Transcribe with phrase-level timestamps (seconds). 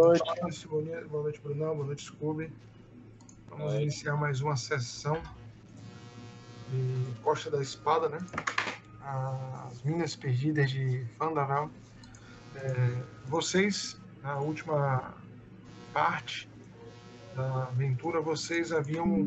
[0.00, 0.22] noite.
[0.24, 1.74] Boa noite, boa noite, Brunão.
[1.74, 2.52] Boa noite, Scooby.
[3.50, 5.20] Vamos iniciar mais uma sessão
[6.70, 8.18] de Costa da Espada, né?
[9.66, 11.70] As Minas Perdidas de Fandavel.
[12.54, 15.14] É, vocês, na última
[15.92, 16.48] parte
[17.34, 19.26] da aventura, vocês haviam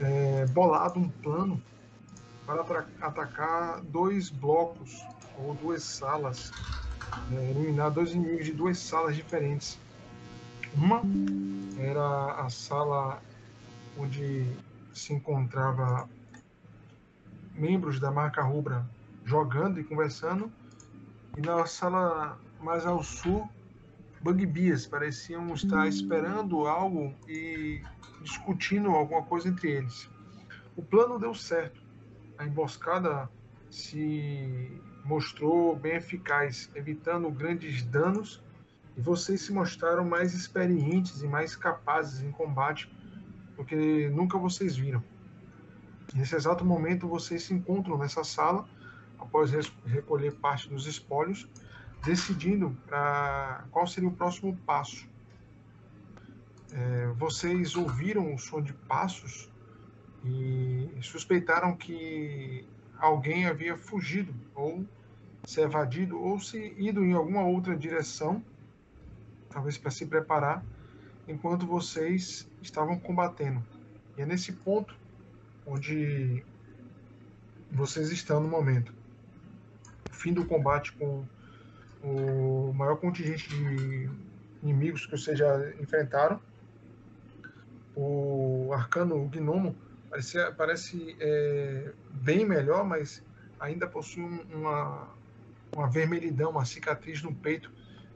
[0.00, 1.62] é, bolado um plano
[2.46, 5.04] para atacar dois blocos
[5.38, 6.50] ou duas salas,
[7.30, 9.78] né, eliminar dois inimigos de duas salas diferentes.
[10.74, 11.02] Uma
[11.78, 13.22] era a sala
[13.98, 14.46] onde
[14.92, 16.08] se encontrava
[17.54, 18.86] membros da marca Rubra
[19.24, 20.50] jogando e conversando,
[21.36, 23.48] e na sala mais ao sul,
[24.20, 27.82] bugbears pareciam estar esperando algo e
[28.22, 30.08] discutindo alguma coisa entre eles.
[30.76, 31.82] O plano deu certo.
[32.38, 33.28] A emboscada
[33.70, 38.42] se mostrou bem eficaz, evitando grandes danos,
[38.96, 42.90] e vocês se mostraram mais experientes e mais capazes em combate
[43.56, 45.02] do que nunca vocês viram.
[46.14, 48.68] Nesse exato momento, vocês se encontram nessa sala,
[49.18, 49.50] após
[49.86, 51.48] recolher parte dos espólios,
[52.04, 55.08] decidindo pra qual seria o próximo passo.
[56.72, 59.50] É, vocês ouviram o som de passos
[60.24, 62.66] e suspeitaram que
[63.02, 64.86] alguém havia fugido ou
[65.44, 68.40] se evadido ou se ido em alguma outra direção,
[69.50, 70.64] talvez para se preparar,
[71.26, 73.60] enquanto vocês estavam combatendo.
[74.16, 74.96] E é nesse ponto
[75.66, 76.44] onde
[77.72, 78.94] vocês estão no momento.
[80.12, 81.24] Fim do combate com
[82.04, 84.08] o maior contingente de
[84.62, 86.40] inimigos que vocês já enfrentaram.
[87.96, 89.74] O arcano o gnomo
[90.12, 93.22] parecia, parece é, bem melhor, mas
[93.58, 95.08] ainda possui um- uma,
[95.74, 97.72] uma vermelhidão, uma cicatriz no peito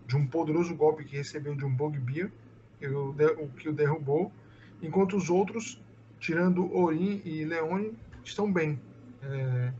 [0.06, 2.30] de um poderoso golpe que recebeu de um bugbear,
[2.78, 4.30] que o, o que o derrubou,
[4.82, 5.82] enquanto os outros,
[6.20, 8.78] tirando Orin e Leone, estão bem.
[9.22, 9.72] É,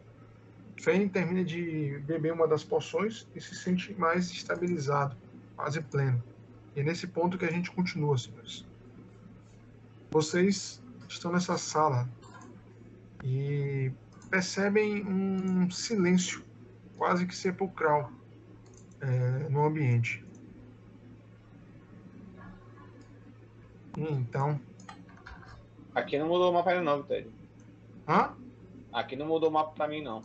[1.13, 5.15] termina de beber uma das poções e se sente mais estabilizado,
[5.55, 6.23] quase pleno.
[6.75, 8.65] E é nesse ponto que a gente continua, senhores.
[10.11, 10.81] Vocês
[11.15, 12.09] estão nessa sala
[13.25, 13.91] e
[14.31, 16.45] percebem um silêncio
[16.97, 18.11] quase que sepulcral
[19.01, 20.25] é, no ambiente.
[23.97, 24.61] E então.
[25.95, 27.29] Aqui não mudou o mapa ainda não, Vitória.
[28.07, 28.35] Hã?
[28.93, 30.23] Aqui não mudou o mapa pra mim não.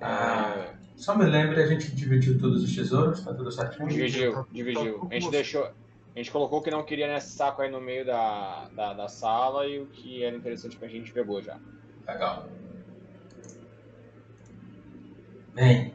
[0.00, 3.88] Ah, só me lembre, a gente dividiu todos os tesouros, tá tudo certinho?
[3.88, 5.06] Dividiu, dividiu.
[5.10, 5.70] A gente com deixou.
[6.16, 9.06] A gente colocou o que não queria nesse saco aí no meio da, da, da
[9.06, 11.60] sala e o que era interessante pra gente pegou já.
[12.08, 12.48] Legal.
[15.52, 15.94] Bem,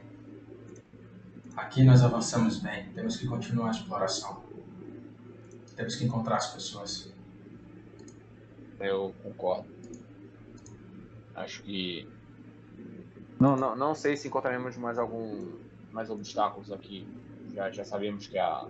[1.58, 2.94] aqui nós avançamos bem.
[2.94, 4.44] Temos que continuar a exploração.
[5.76, 7.12] Temos que encontrar as pessoas.
[8.80, 9.68] Eu concordo.
[11.34, 12.08] Acho que.
[13.40, 15.58] Não, não, não sei se encontraremos mais algum.
[15.92, 17.08] mais obstáculos aqui.
[17.56, 18.68] Já, já sabemos que a.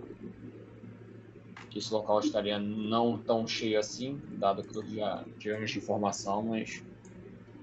[1.72, 6.84] que esse local estaria não tão cheio assim, dado que já tivemos informação, mas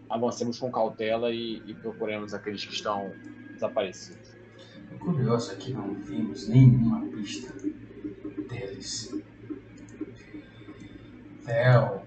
[0.09, 3.13] avancemos com cautela e, e procuremos aqueles que estão
[3.53, 4.35] desaparecidos.
[4.91, 7.53] O curioso é que não vimos nenhuma pista
[8.49, 9.13] deles.
[11.45, 12.01] Theo,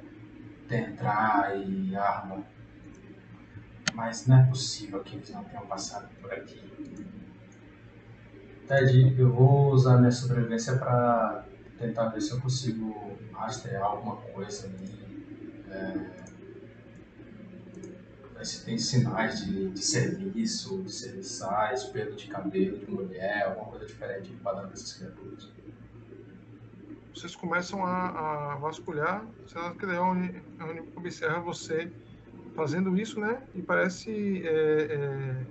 [0.69, 2.45] Dendra e Arma.
[3.95, 6.61] Mas não é possível que eles não tenham passado por aqui.
[8.67, 14.67] Ted, eu vou usar minha sobrevivência para tentar ver se eu consigo rastrear alguma coisa
[14.67, 15.03] ali.
[15.71, 16.23] É,
[18.43, 23.67] ver se tem sinais de, de serviço, de serviçais, pelo de cabelo de mulher, alguma
[23.67, 25.51] coisa diferente de padrão dessas criaturas.
[27.15, 31.93] Vocês começam a, a vasculhar, será que Leone Leone observa você
[32.55, 33.43] fazendo isso, né?
[33.55, 35.47] E parece é, é,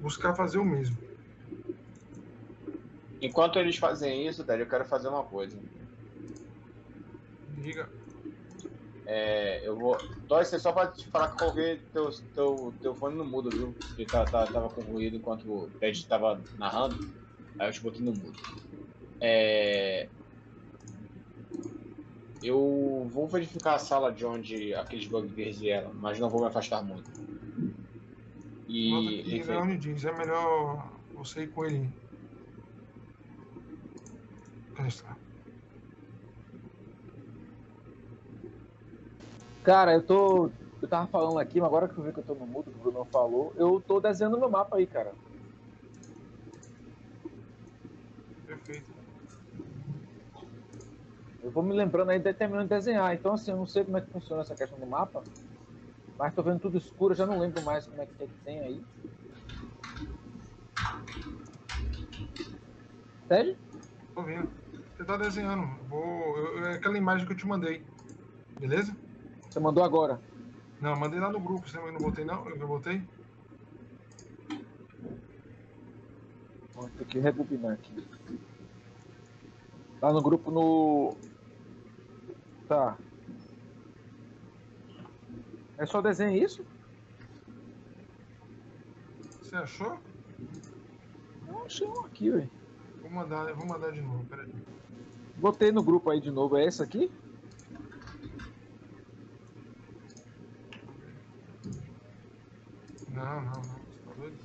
[0.00, 0.96] buscar fazer o mesmo.
[3.20, 5.64] Enquanto eles fazem isso, Ted, eu quero fazer uma coisa.
[7.46, 7.90] Diga.
[9.04, 9.98] É, eu vou.
[10.26, 13.74] Dói, você só pra te falar que coloquei teu, teu, teu fone no mudo, viu?
[13.88, 17.00] Porque tá, tá, tava com ruído enquanto o Ted tava narrando.
[17.58, 18.42] Aí eu te botei no mudo.
[19.20, 20.12] É.
[22.40, 26.82] Eu vou verificar a sala de onde aqueles bugbears vieram, mas não vou me afastar
[26.82, 27.10] muito.
[28.86, 29.22] Nota E.
[29.22, 31.94] que enfim, Leone diz, é melhor você ir com ele.
[34.76, 35.18] Prestar.
[39.64, 40.50] Cara, eu tô.
[40.80, 42.78] Eu tava falando aqui, mas agora que eu vi que eu tô no mudo, que
[42.78, 45.14] o Bruno falou, eu tô desenhando meu mapa aí, cara.
[48.44, 48.86] Perfeito.
[51.42, 53.14] Eu vou me lembrando aí, terminando de desenhar.
[53.14, 55.24] Então, assim, eu não sei como é que funciona essa questão do mapa.
[56.18, 58.60] Mas tô vendo tudo escuro, já não lembro mais como é que, é que tem
[58.60, 58.82] aí.
[63.28, 63.56] Sério?
[64.14, 64.65] Tô vendo.
[64.96, 65.66] Você tá desenhando.
[65.88, 66.38] Vou.
[66.38, 67.84] Eu, é aquela imagem que eu te mandei.
[68.58, 68.96] Beleza?
[69.42, 70.18] Você mandou agora?
[70.80, 71.68] Não, mandei lá no grupo.
[71.68, 72.48] Você não botei não?
[72.48, 73.06] Eu botei?
[76.72, 78.08] Vou ter que rebobinar aqui.
[80.00, 81.14] Lá no grupo no.
[82.66, 82.96] Tá.
[85.76, 86.64] É só desenho isso?
[89.42, 89.98] Você achou?
[91.46, 92.50] Não achei um aqui, velho.
[93.02, 94.50] Vou mandar, vou mandar de novo, peraí.
[95.36, 97.12] Botei no grupo aí de novo, é essa aqui?
[103.08, 103.86] Não, não, não.
[103.90, 104.38] Você tá doido?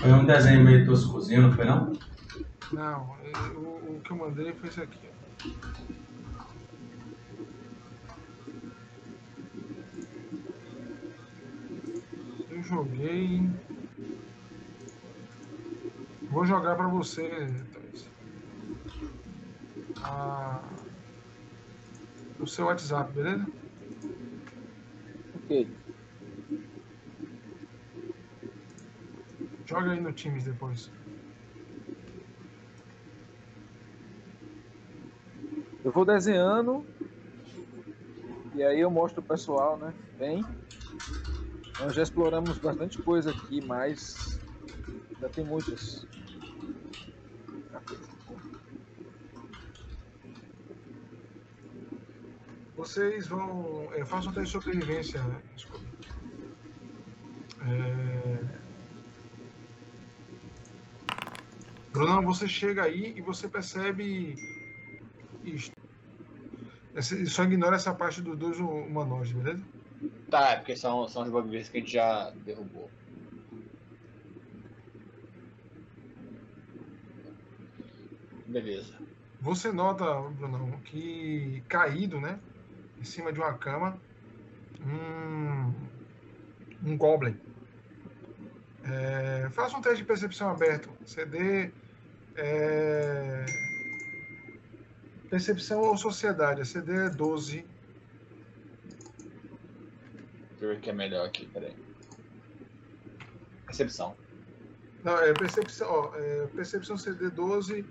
[0.00, 1.92] Foi um desenho meio toscozinho, não foi não?
[2.70, 5.10] Não, é, o, o que eu mandei foi esse aqui.
[12.48, 13.40] Eu joguei.
[16.30, 17.67] Vou jogar pra você,
[20.00, 20.04] Thais.
[20.04, 20.62] Ah,
[22.38, 23.46] o seu WhatsApp, beleza?
[25.34, 25.70] Ok.
[29.66, 30.90] Joga aí no Teams depois.
[35.84, 36.86] Eu vou desenhando.
[38.54, 39.94] E aí eu mostro o pessoal, né?
[40.18, 40.44] Bem.
[41.80, 44.40] Nós já exploramos bastante coisa aqui, mas
[45.14, 46.06] ainda tem muitas.
[52.78, 53.92] Vocês vão.
[53.92, 55.20] É, façam um teste de sobrevivência.
[55.56, 55.84] Desculpa.
[57.66, 58.38] É...
[61.92, 64.36] Brunão, você chega aí e você percebe
[65.44, 65.72] isto.
[66.94, 69.64] Essa- Só ignora essa parte dos dois humanoides, beleza?
[70.30, 72.88] Tá, é porque são, são os bugbears que a gente já derrubou.
[78.46, 78.94] Beleza.
[79.40, 82.38] Você nota, Brunão, que caído, né?
[83.00, 84.00] Em cima de uma cama,
[84.80, 85.72] um,
[86.84, 87.38] um Goblin.
[88.84, 90.90] É, faça um teste de percepção aberto.
[91.04, 91.70] CD.
[92.36, 93.44] É,
[95.28, 96.62] percepção ou sociedade.
[96.62, 97.64] A CD é 12.
[100.50, 101.76] Deixa eu ver o que é melhor aqui, peraí.
[103.66, 104.16] Percepção.
[105.04, 107.84] Não, é percepção, ó, é, percepção CD 12.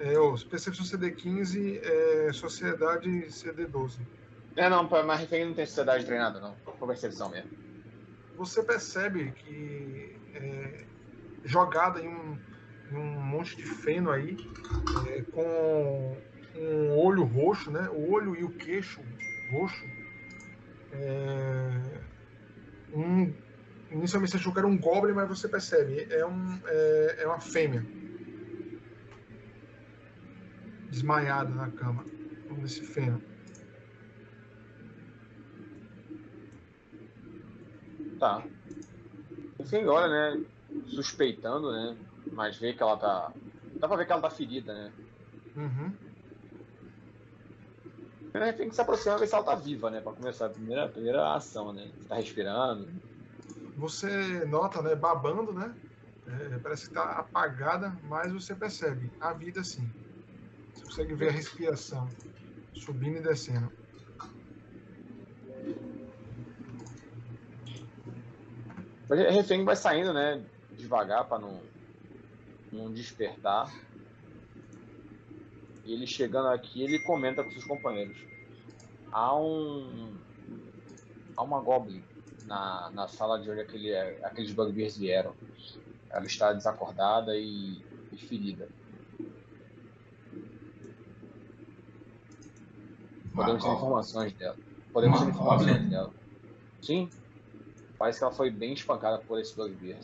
[0.00, 4.00] É, ou percepção CD 15, é, sociedade CD 12.
[4.56, 6.54] É, não, mas refém não tem sociedade treinada, não.
[6.54, 7.50] Por percepção mesmo.
[8.36, 10.84] você percebe que é,
[11.44, 12.38] jogada em um,
[12.92, 14.36] em um monte de feno aí,
[15.08, 16.16] é, com
[16.56, 17.88] um olho roxo, né?
[17.90, 19.00] O olho e o queixo
[19.50, 19.84] roxo.
[20.92, 22.00] É,
[22.92, 23.34] um,
[23.90, 27.40] inicialmente você achou que era um goblin, mas você percebe, é, um, é, é uma
[27.40, 27.84] fêmea.
[30.90, 32.04] Desmaiada na cama,
[32.56, 33.33] nesse feno.
[38.18, 38.48] Tá.
[39.58, 40.44] Você olha, né?
[40.86, 41.98] Suspeitando, né?
[42.30, 43.32] Mas vê que ela tá.
[43.80, 44.94] Dá pra ver que ela tá ferida, né?
[45.56, 45.96] Uhum.
[48.32, 50.00] Primeiro tem que se aproximar e ver se ela tá viva, né?
[50.00, 51.92] Pra começar a primeira, a primeira ação, né?
[52.00, 52.92] Se tá respirando.
[53.76, 55.76] Você nota, né, babando, né?
[56.26, 59.88] É, parece que tá apagada, mas você percebe a vida sim.
[60.72, 62.08] Você consegue ver a respiração
[62.72, 63.72] subindo e descendo.
[69.14, 70.44] O refém vai saindo, né?
[70.72, 71.60] Devagar pra não,
[72.72, 73.72] não despertar.
[75.84, 78.18] E ele chegando aqui, ele comenta com seus companheiros.
[79.12, 80.16] Há um.
[81.36, 82.02] Há uma Goblin
[82.46, 83.94] na, na sala de onde aquele,
[84.24, 85.34] aqueles bugbears vieram.
[86.10, 88.68] Ela está desacordada e, e ferida.
[93.34, 94.56] Podemos ter informações dela.
[94.92, 96.12] Podemos ter informações dela.
[96.80, 97.10] Sim.
[98.04, 99.98] Parece que ela foi bem espancada por esse bugbear.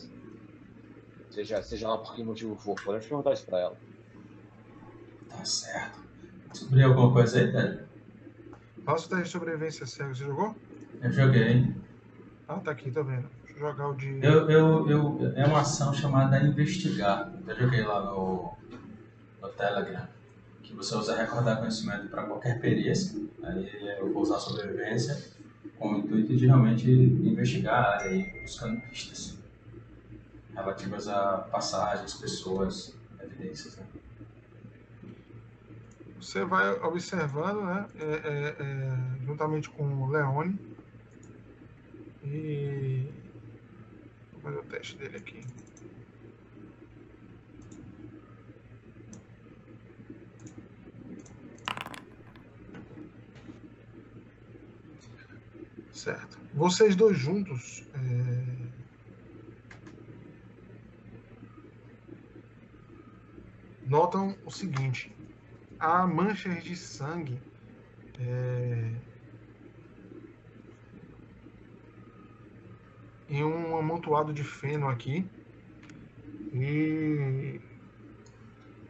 [1.31, 2.75] Seja, seja lá por que motivo for.
[2.83, 3.77] Podemos perguntar isso pra ela.
[5.29, 6.01] Tá certo.
[6.51, 7.85] Descobri alguma coisa aí, Ted?
[8.87, 10.15] Faça o teste de sobrevivência cego.
[10.15, 10.57] Você jogou?
[11.03, 11.75] Eu joguei.
[12.49, 13.29] Ah, tá aqui, tá vendo.
[13.45, 14.25] Deixa eu jogar o de.
[14.25, 17.31] Eu, eu, eu, é uma ação chamada investigar.
[17.47, 18.57] Eu joguei lá no,
[19.43, 20.09] no Telegram.
[20.63, 23.21] Que você usa recordar conhecimento para qualquer perícia.
[23.43, 25.39] Aí eu vou usar sobrevivência
[25.79, 29.39] com o intuito de realmente investigar a área e buscando pistas
[30.55, 33.87] relativas a passagens, pessoas evidências, né?
[36.21, 37.87] Você vai observando, né?
[37.95, 40.59] É, é, é, juntamente com o Leone.
[42.23, 43.09] E.
[44.33, 45.43] Vou fazer o teste dele aqui.
[56.01, 56.39] Certo.
[56.55, 57.87] Vocês dois juntos.
[57.93, 58.71] é,
[63.87, 65.15] Notam o seguinte:
[65.79, 67.39] há manchas de sangue
[68.19, 68.95] é,
[73.29, 75.23] em um amontoado de feno aqui.
[76.55, 77.61] E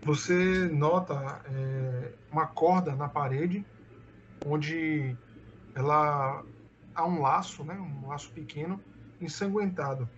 [0.04, 3.66] você nota é, uma corda na parede,
[4.46, 5.16] onde
[5.74, 6.44] ela
[7.06, 8.82] um laço, né, um laço pequeno,
[9.20, 10.08] ensanguentado.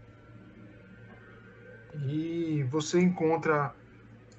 [1.94, 3.74] E você encontra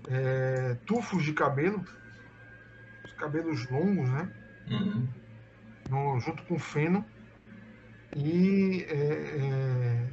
[0.07, 1.83] é, tufos de cabelo,
[3.05, 4.29] os cabelos longos, né,
[4.69, 5.07] Uhum.
[5.89, 7.05] no- junto com feno
[8.15, 10.09] e é, é,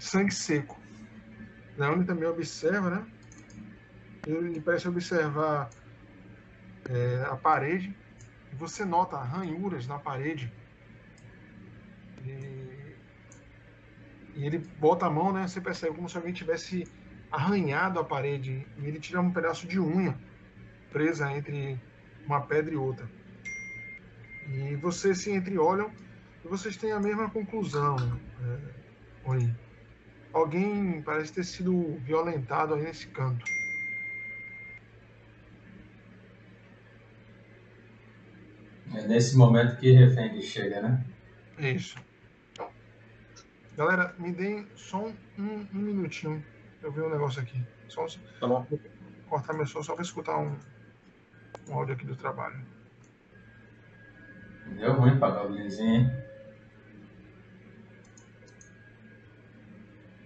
[0.00, 0.80] sangue seco.
[1.76, 3.06] Leone também observa, né?
[4.26, 5.70] Ele parece observar
[6.88, 7.96] é, a parede
[8.52, 10.52] e você nota ranhuras na parede.
[12.24, 12.96] E,
[14.36, 15.46] e ele bota a mão, né?
[15.46, 16.84] Você percebe como se alguém tivesse
[17.30, 20.18] arranhado a parede e ele tira um pedaço de unha
[20.92, 21.80] presa entre
[22.26, 23.08] uma pedra e outra.
[24.48, 25.90] E vocês se entreolham
[26.44, 27.96] e vocês têm a mesma conclusão.
[28.44, 29.54] É, Ori.
[30.32, 33.44] Alguém parece ter sido violentado aí nesse canto.
[38.94, 41.04] É nesse momento que refém chega, né?
[41.58, 41.96] Isso.
[43.76, 46.44] Galera, me deem só um, um, um minutinho.
[46.82, 47.64] Eu vi um negócio aqui.
[47.88, 48.08] Só um,
[48.40, 48.66] Tá bom.
[49.28, 50.58] cortar meu som só para escutar um,
[51.68, 52.64] um áudio aqui do trabalho.
[54.76, 56.22] Deu ruim pra Goblinzinho, hein?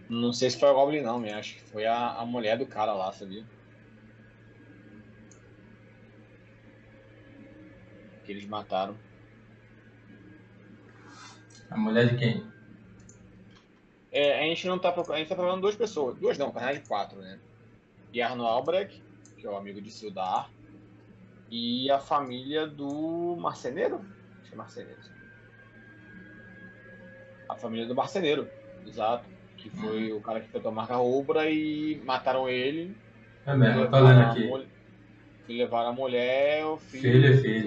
[0.08, 2.66] Não sei se foi a Goblin não, me acho que foi a, a mulher do
[2.66, 3.44] cara lá, sabia?
[8.24, 8.96] Que eles mataram.
[11.70, 12.55] A mulher de quem?
[14.10, 15.16] É, a gente não tá procurando.
[15.16, 16.16] A gente tá procurando duas pessoas.
[16.18, 17.40] Duas não, na verdade quatro, né?
[18.12, 19.02] Jarno Albrecht,
[19.38, 20.50] que é o amigo de Sildar,
[21.50, 23.96] e a família do marceneiro?
[24.40, 25.00] Acho que é marceneiro.
[27.48, 28.48] A família do marceneiro,
[28.84, 29.28] exato.
[29.56, 32.94] Que foi o cara que tentou marcar Obra e mataram ele.
[33.46, 34.72] É mesmo, eu tô lendo aqui.
[35.48, 37.08] E levaram a mulher, o filho.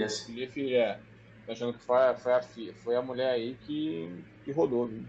[0.04, 0.26] E.
[0.26, 0.78] Filho e filha.
[0.78, 1.00] é.
[1.46, 2.42] Tô achando que foi, a- foi, a,
[2.84, 5.06] foi a mulher aí que, que rodou, viu?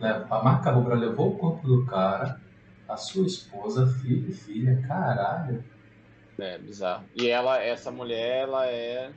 [0.00, 2.40] A marca rubra levou o corpo do cara,
[2.88, 4.80] a sua esposa, filho e filha.
[4.86, 5.64] Caralho.
[6.38, 7.08] É, bizarro.
[7.14, 9.14] E ela, essa mulher, ela é.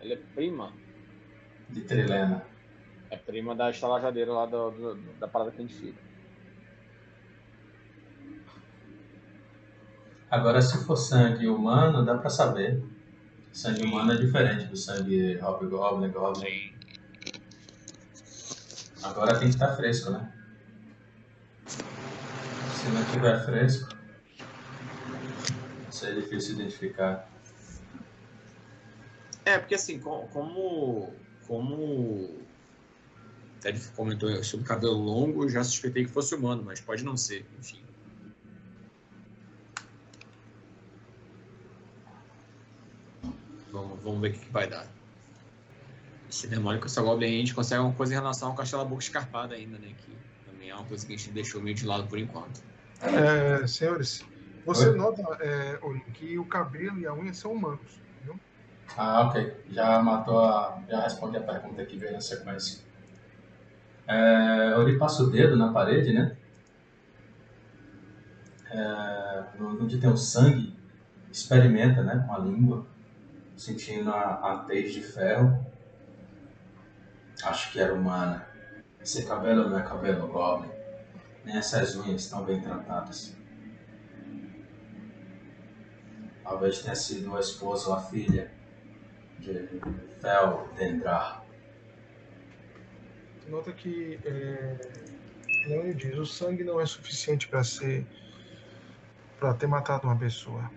[0.00, 0.76] Ela é prima.
[1.68, 2.44] De Trilena.
[3.10, 6.02] É prima da estalajadeira lá do, do- da parada que a gente fica.
[10.30, 12.82] Agora, se for sangue humano, dá pra saber.
[13.52, 16.77] Sangue humano é diferente do sangue Hobgoblin, Goblin.
[19.08, 20.32] Agora tem que estar fresco, né?
[21.68, 23.88] Se não tiver fresco,
[25.88, 27.28] isso é difícil identificar.
[29.44, 31.16] É, porque assim, co- como.
[31.46, 31.74] Como.
[31.74, 32.48] o
[33.60, 37.82] Ted comentou sobre cabelo longo, já suspeitei que fosse humano, mas pode não ser, enfim.
[43.72, 44.97] Vamos, vamos ver o que vai dar.
[46.30, 48.84] Esse demônio com essa Goblin aí, a gente consegue alguma coisa em relação ao Castelo
[48.84, 49.94] Boca Escarpada ainda, né?
[49.96, 52.60] Que também é uma coisa que a gente deixou meio de lado por enquanto.
[53.00, 54.20] É, senhores,
[54.64, 54.96] você Oi?
[54.96, 55.78] nota, é,
[56.12, 58.02] que o cabelo e a unha são humanos.
[58.22, 58.38] Viu?
[58.96, 59.54] Ah, ok.
[59.70, 60.82] Já matou a.
[60.88, 62.80] Já respondi a pergunta que veio na sequência.
[64.06, 66.36] É, Ori passa o dedo na parede, né?
[68.70, 70.74] É, no- onde tem o sangue,
[71.30, 72.24] experimenta, né?
[72.26, 72.86] Com a língua,
[73.56, 75.67] sentindo a, a tez de ferro.
[77.42, 78.46] Acho que era humana.
[79.00, 80.70] Esse cabelo não é cabelo goblin.
[81.44, 83.36] Nem essas unhas estão bem tratadas.
[86.42, 88.50] Talvez tenha sido a esposa ou a filha
[89.38, 89.68] de
[90.20, 91.44] Fel Dendrar.
[93.46, 94.76] Nota que é,
[95.68, 98.06] Leone diz: o sangue não é suficiente para ser
[99.38, 100.70] para ter matado uma pessoa,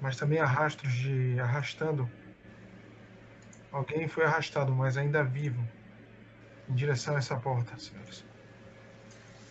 [0.00, 2.10] mas também há rastros de arrastando.
[3.70, 5.62] Alguém foi arrastado, mas ainda vivo,
[6.68, 8.24] em direção a essa porta, senhores.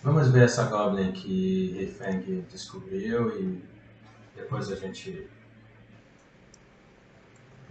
[0.04, 3.64] Vamos ver essa Goblin que Refang descobriu e
[4.36, 5.28] depois a gente.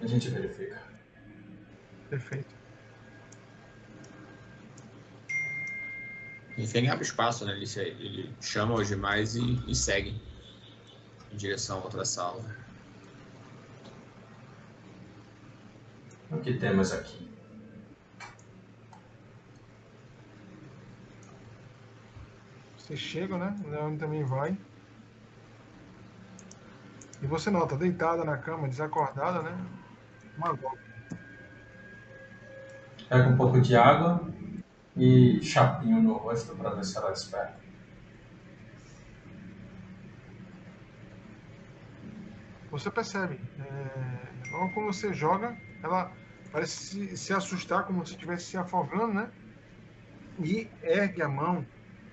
[0.03, 0.83] A gente verifica.
[2.11, 2.55] Perfeito.
[6.57, 7.53] Refang abre espaço, né?
[7.53, 7.67] Ele,
[8.00, 10.21] ele chama os demais e, e segue
[11.33, 12.45] em direção a outra sala.
[16.31, 17.25] O que temos aqui?
[22.87, 23.52] Você chega, né?
[23.64, 24.57] O Leone também vai.
[27.21, 29.59] E você nota, deitada na cama, desacordada, né?
[30.38, 30.78] Uma golpe.
[33.09, 34.33] Pega um pouco de água
[34.97, 37.59] e chapinho no rosto para ver se ela desperta.
[42.71, 46.12] Você percebe, é, logo quando você joga, ela
[46.52, 49.31] parece se, se assustar como se estivesse se afogando, né?
[50.38, 51.66] E ergue a mão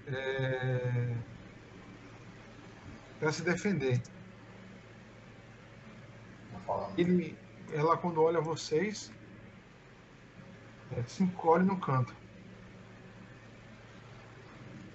[0.07, 1.15] é,
[3.19, 4.01] para se defender.
[6.98, 7.38] Ele,
[7.74, 9.12] ela quando olha vocês,
[10.91, 12.15] é, se encolhe no canto.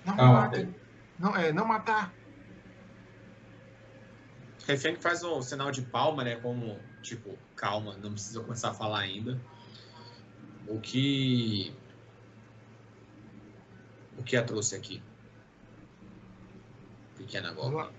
[0.04, 0.56] Não Calma, mate.
[0.56, 0.74] Pedro.
[1.18, 2.12] Não, é, não matar.
[4.66, 6.36] Refém faz um sinal de palma, né?
[6.36, 9.40] Como, tipo, calma, não precisa começar a falar ainda.
[10.66, 11.74] O que.
[14.18, 15.02] O que a trouxe aqui?
[17.16, 17.78] Pequena Goblin.
[17.78, 17.92] Ela,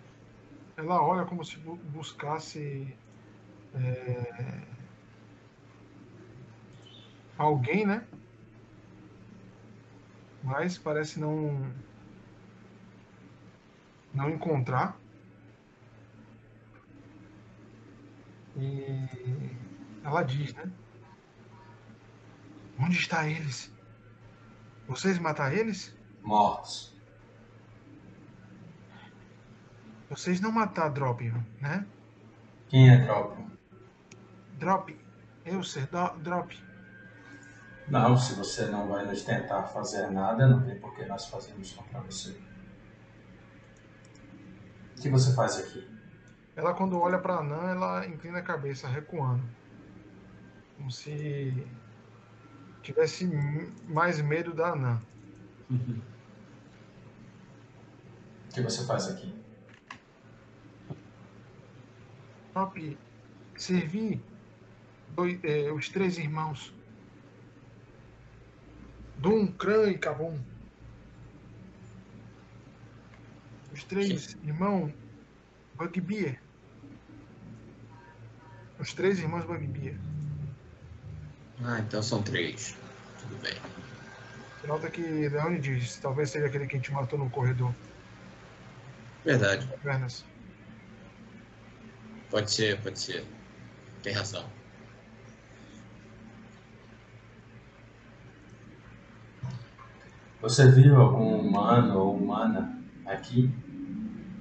[0.77, 2.93] ela olha como se bu- buscasse
[3.75, 4.63] é,
[7.38, 8.05] alguém, né?
[10.43, 11.73] Mas parece não
[14.13, 14.98] não encontrar.
[18.57, 19.55] E
[20.03, 20.70] ela diz, né?
[22.79, 23.72] Onde está eles?
[24.87, 25.99] Vocês mataram eles?
[26.24, 26.94] Mortos.
[30.10, 31.24] Vocês não mataram Drop,
[31.62, 31.86] né?
[32.68, 33.46] Quem é Drop?
[34.58, 35.00] Drop,
[35.46, 36.58] eu ser do- Drop.
[37.88, 41.72] Não, se você não vai nos tentar fazer nada, não tem por que nós fazermos
[41.72, 42.32] contra você.
[44.98, 45.88] O que você faz aqui?
[46.55, 49.44] Ela, quando olha para Nan, ela inclina a cabeça, recuando.
[50.75, 51.66] Como se
[52.82, 53.25] tivesse
[53.88, 54.75] mais medo da
[55.70, 55.75] O
[58.53, 59.34] que você faz aqui?
[62.53, 62.98] Drop,
[63.55, 64.22] servi
[65.16, 66.74] dois- eh, os três irmãos.
[69.20, 70.40] Dum, Kran e Kabum.
[73.72, 74.92] Os três irmãos
[75.75, 76.42] Bugbear.
[78.79, 79.96] Os três irmãos Bugbear.
[81.64, 82.75] Ah, então são três.
[83.20, 83.78] Tudo bem.
[84.59, 87.74] Você nota que Leone diz, talvez seja aquele que a gente matou no corredor.
[89.24, 89.69] Verdade.
[92.29, 93.25] Pode ser, pode ser.
[94.03, 94.45] Tem razão.
[100.41, 103.50] Você viu algum humano ou humana aqui?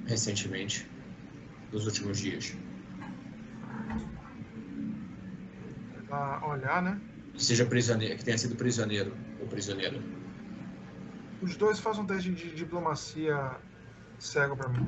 [0.07, 0.89] Recentemente.
[1.73, 2.57] Nos últimos dias.
[6.09, 7.01] Ela olhar, né?
[7.35, 10.01] Que seja prisioneiro, que tenha sido prisioneiro ou prisioneira.
[11.41, 13.57] Os dois fazem um teste de diplomacia
[14.19, 14.87] cego pra mim.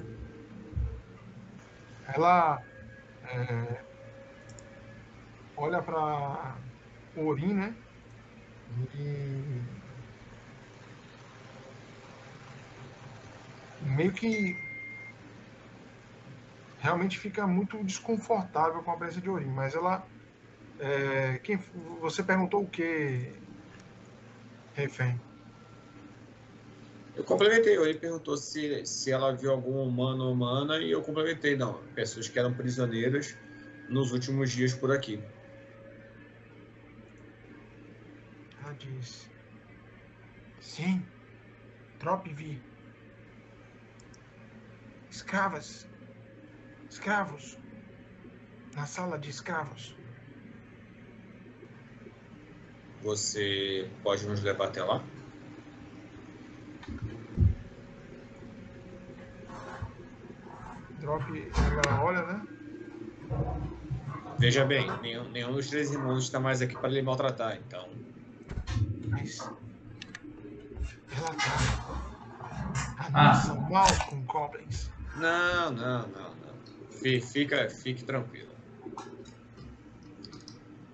[2.09, 2.61] Ela
[3.25, 3.81] é,
[5.57, 6.57] olha pra
[7.17, 7.75] Orin, né?
[8.95, 9.63] E
[13.83, 14.57] meio que
[16.81, 20.05] realmente fica muito desconfortável com a presença de Orin, mas ela
[20.81, 21.59] é, quem
[22.01, 23.33] você perguntou o que
[24.75, 25.21] refém?
[27.17, 31.57] Eu complementei, ele perguntou se, se ela viu algum humano ou humana e eu complementei,
[31.57, 31.83] não.
[31.95, 33.37] Pessoas que eram prisioneiras
[33.89, 35.23] nos últimos dias por aqui.
[38.63, 39.29] Ela diz:
[40.61, 41.03] Sim,
[42.01, 42.59] Trop vi.
[45.11, 45.87] Escravas.
[46.89, 47.59] Escravos.
[48.75, 50.00] Na sala de escravos.
[53.03, 55.03] Você pode nos levar até lá?
[61.01, 61.23] Drop,
[61.57, 62.47] ela olha, né?
[64.39, 67.89] Veja bem, nenhum, nenhum dos três irmãos está mais aqui para lhe maltratar, então.
[69.09, 69.39] Mas.
[71.11, 72.01] Ela tá.
[73.15, 73.55] Ah.
[73.71, 74.91] Maus com goblins.
[75.17, 76.61] Não, não, não, não.
[77.03, 78.50] Fi- Fica, fique tranquilo.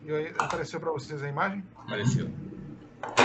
[0.08, 1.64] Aí, apareceu para vocês a imagem?
[1.76, 2.30] Apareceu.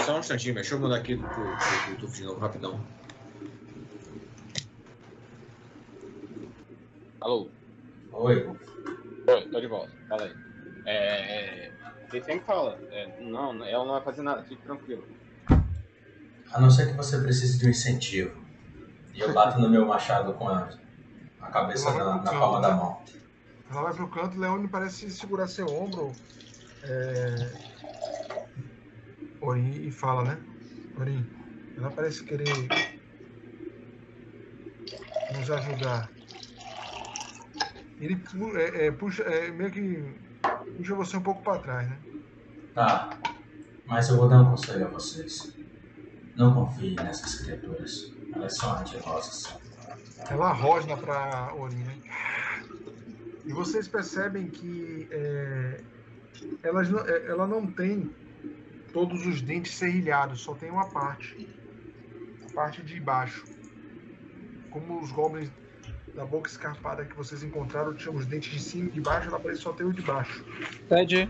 [0.04, 2.82] Só um instantinho, deixa eu mudar aqui pro, pro YouTube de novo, rapidão.
[7.20, 7.50] Alô?
[8.14, 8.48] Oi.
[9.28, 9.92] Oi, tô de volta.
[10.10, 10.34] Fala aí.
[10.88, 11.72] É, é
[12.20, 15.08] tem que falar É, não, ela não vai fazer nada, fique tranquilo.
[16.52, 18.42] A não ser que você precise de um incentivo.
[19.14, 20.68] E eu bato no meu machado com a,
[21.40, 22.76] a cabeça na, na, palma da né?
[22.76, 23.02] mão.
[23.70, 26.12] Ela vai pro canto, Leone parece segurar seu ombro
[26.84, 27.72] é...
[29.42, 30.38] Orin e fala, né?
[31.00, 31.26] Orin,
[31.78, 32.48] ela parece querer
[35.36, 36.10] nos ajudar.
[38.00, 38.20] Ele
[38.56, 40.04] é, é, puxa, é, meio que
[40.78, 42.00] puxa você um pouco para trás, né?
[42.74, 43.18] Tá,
[43.86, 45.56] mas eu vou dar um conselho a vocês.
[46.36, 48.14] Não confie nessas criaturas.
[48.34, 49.60] Elas são antirrosas.
[50.30, 51.98] Ela rosna para Orin, né?
[53.46, 55.82] E vocês percebem que é,
[56.64, 58.10] elas não, é, ela não tem
[58.94, 61.48] todos os dentes serrilhados, só tem uma parte.
[62.50, 63.46] A parte de baixo.
[64.70, 65.50] Como os goblins
[66.16, 69.40] da boca escarpada que vocês encontraram tinham os dentes de cima e de baixo, ela
[69.40, 70.44] parece só ter o de baixo.
[70.90, 71.30] Ted,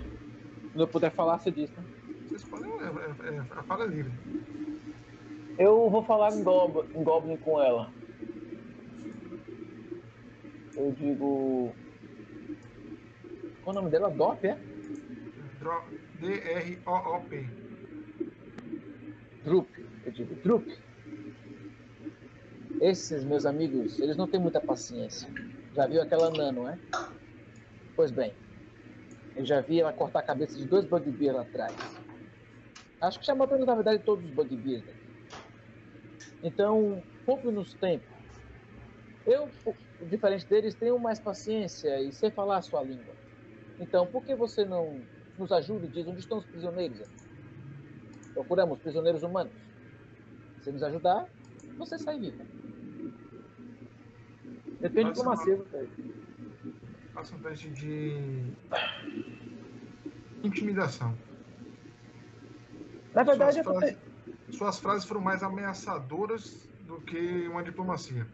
[0.72, 1.84] quando eu puder falar, você diz, né?
[2.28, 2.72] Vocês podem.
[2.72, 4.12] É, é, é, a fala é livre.
[5.58, 7.92] Eu vou falar em Goblin, em Goblin com ela.
[10.76, 11.76] Eu digo.
[13.64, 14.10] Qual o nome dela?
[14.10, 14.58] Dop, é?
[16.20, 17.46] D-R-O-O-P.
[19.44, 19.68] Drup.
[20.06, 20.68] Eu digo Drup.
[22.80, 25.30] Esses meus amigos, eles não têm muita paciência.
[25.76, 26.80] Já viu aquela Nano, é?
[27.96, 28.34] Pois bem,
[29.36, 31.76] eu já vi ela cortar a cabeça de dois bugbears lá atrás.
[33.00, 35.00] Acho que já matou, na verdade, todos os bugbears daqui.
[36.42, 38.06] Então, poupe-nos tempo.
[39.28, 39.48] Eu,
[40.10, 43.14] diferente deles, tenho mais paciência e sei falar a sua língua.
[43.80, 45.02] Então, por que você não
[45.42, 47.02] nos ajuda e diz onde estão os prisioneiros?
[48.34, 49.54] Procuramos prisioneiros humanos.
[50.62, 51.28] Se nos ajudar,
[51.78, 52.44] você sai vivo.
[54.80, 55.90] Depende de diplomacia, velho.
[57.14, 58.54] Faça um teste de
[60.44, 61.18] intimidação.
[63.14, 63.80] Na verdade, suas, eu tô...
[63.80, 63.98] frases,
[64.52, 68.26] suas frases foram mais ameaçadoras do que uma diplomacia.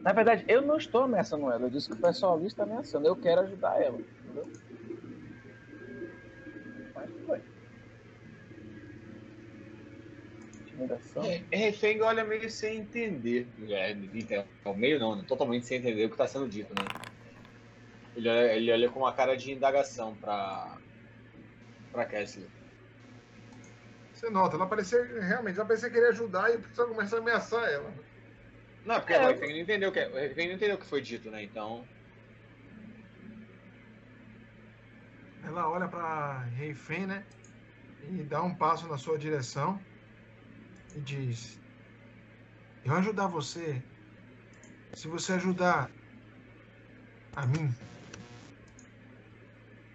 [0.00, 1.62] Na verdade, eu não estou ameaçando ela.
[1.62, 3.06] Eu disse que o pessoal ali está ameaçando.
[3.06, 3.98] Eu quero ajudar ela.
[3.98, 4.52] Entendeu?
[6.94, 7.42] Mas foi.
[10.78, 11.24] Intimidação.
[11.52, 13.48] Refém olha meio sem entender.
[13.68, 15.24] É, é, meio não, né?
[15.26, 16.86] totalmente sem entender o que está sendo dito, né?
[18.14, 20.78] Ele olha, ele olha com uma cara de indagação para
[21.92, 22.46] para Kessler.
[24.12, 27.68] Você nota, ela parecia realmente, ela parecia querer ajudar e o pessoal começa a ameaçar
[27.70, 27.92] ela.
[28.84, 30.86] Não, porque É, o refém não entendeu o que, o refém não entendeu o que
[30.86, 31.42] foi dito, né?
[31.42, 31.86] Então,
[35.44, 37.24] Ela olha para Reifen, né?
[38.10, 39.80] E dá um passo na sua direção
[40.98, 41.58] e diz:
[42.84, 43.80] Eu ajudar você.
[44.94, 45.90] Se você ajudar
[47.36, 47.72] a mim.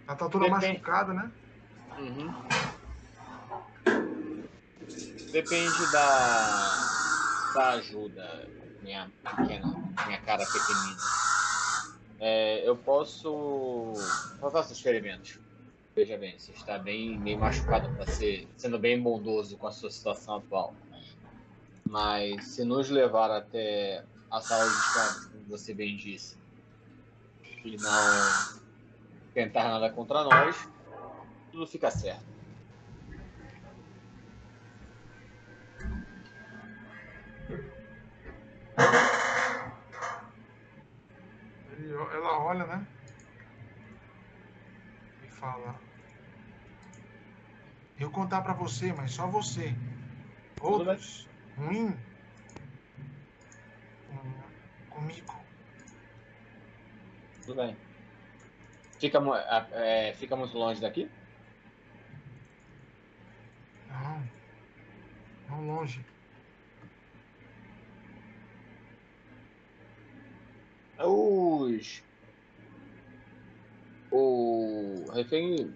[0.07, 0.67] Ela tá toda Depende.
[0.67, 1.31] machucada, né?
[1.97, 2.33] Uhum.
[5.31, 8.47] Depende da, da ajuda,
[8.81, 9.67] minha pequena,
[10.05, 10.97] minha cara pequenina.
[12.19, 13.93] É, eu posso.
[14.39, 15.39] Vou fazer experimentos.
[15.95, 19.91] Veja bem, você está bem meio machucado para ser, sendo bem bondoso com a sua
[19.91, 20.73] situação atual.
[21.87, 26.37] Mas se nos levar até a sala de escadas, como você bem disse,
[27.63, 28.61] e não
[29.33, 30.67] tentar nada contra nós,
[31.51, 32.33] tudo fica certo.
[42.13, 42.87] Ela olha, né?
[45.23, 45.79] E fala:
[47.97, 49.73] Eu contar pra você, mas só você.
[50.59, 51.95] Outros, ruim,
[54.07, 55.33] com- comigo.
[57.45, 57.75] Tudo bem.
[58.99, 61.09] Fica, mu- a- é, fica muito longe daqui?
[63.89, 64.23] Não,
[65.49, 66.05] não longe.
[70.99, 72.03] Os.
[74.11, 75.75] O refém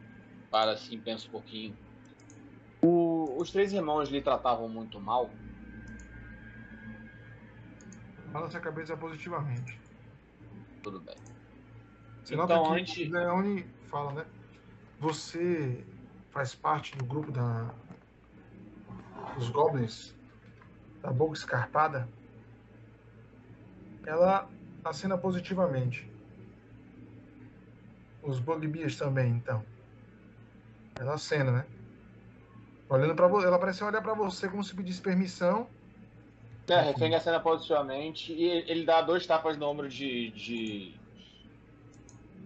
[0.50, 1.78] para assim, pensa um pouquinho.
[2.84, 5.32] O- Os três irmãos lhe tratavam muito mal.
[8.32, 9.80] Balança a cabeça positivamente.
[10.84, 11.16] Tudo bem.
[12.24, 14.26] Você Então, nota que antes- Leone fala, né?
[15.00, 15.86] Você
[16.32, 17.74] faz parte do grupo da
[19.36, 20.16] dos goblins
[21.02, 22.08] da boca escarpada.
[24.06, 24.50] Ela
[24.84, 26.10] acena positivamente.
[28.24, 29.64] Os bugbears também, então.
[31.00, 31.66] Ela acena, né?
[32.90, 35.70] Olhando para você, ela parece olhar para você como se pedisse permissão
[36.70, 40.32] É, refém acena positivamente e ele dá dois tapas no ombro de.
[40.32, 40.96] de.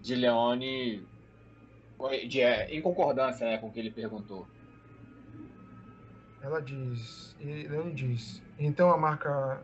[0.01, 1.05] de Leone.
[2.27, 4.47] De, é, em concordância né, com o que ele perguntou.
[6.41, 9.63] Ela diz, e Leone diz, então a marca,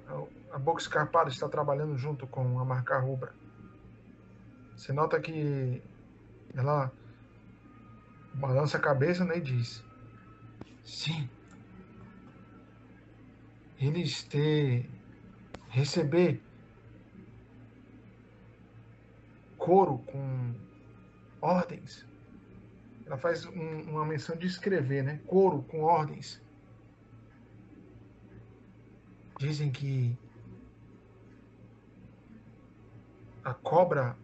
[0.51, 3.33] a boca escarpada está trabalhando junto com a marca rubra.
[4.75, 5.81] Você nota que
[6.55, 6.91] ela
[8.35, 9.83] balança a cabeça né, e diz,
[10.83, 11.27] sim,
[13.79, 14.89] eles ter
[15.69, 16.41] receber
[19.57, 20.55] coro com
[21.41, 22.05] ordens.
[23.05, 25.21] Ela faz um, uma menção de escrever, né?
[25.27, 26.41] Coro com ordens.
[29.39, 30.17] Dizem que
[33.43, 34.17] a cobra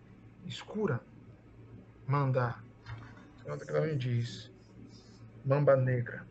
[0.46, 1.02] escura
[2.08, 2.58] manda.
[3.46, 4.52] Ela diz.
[5.46, 6.26] Mamba negra.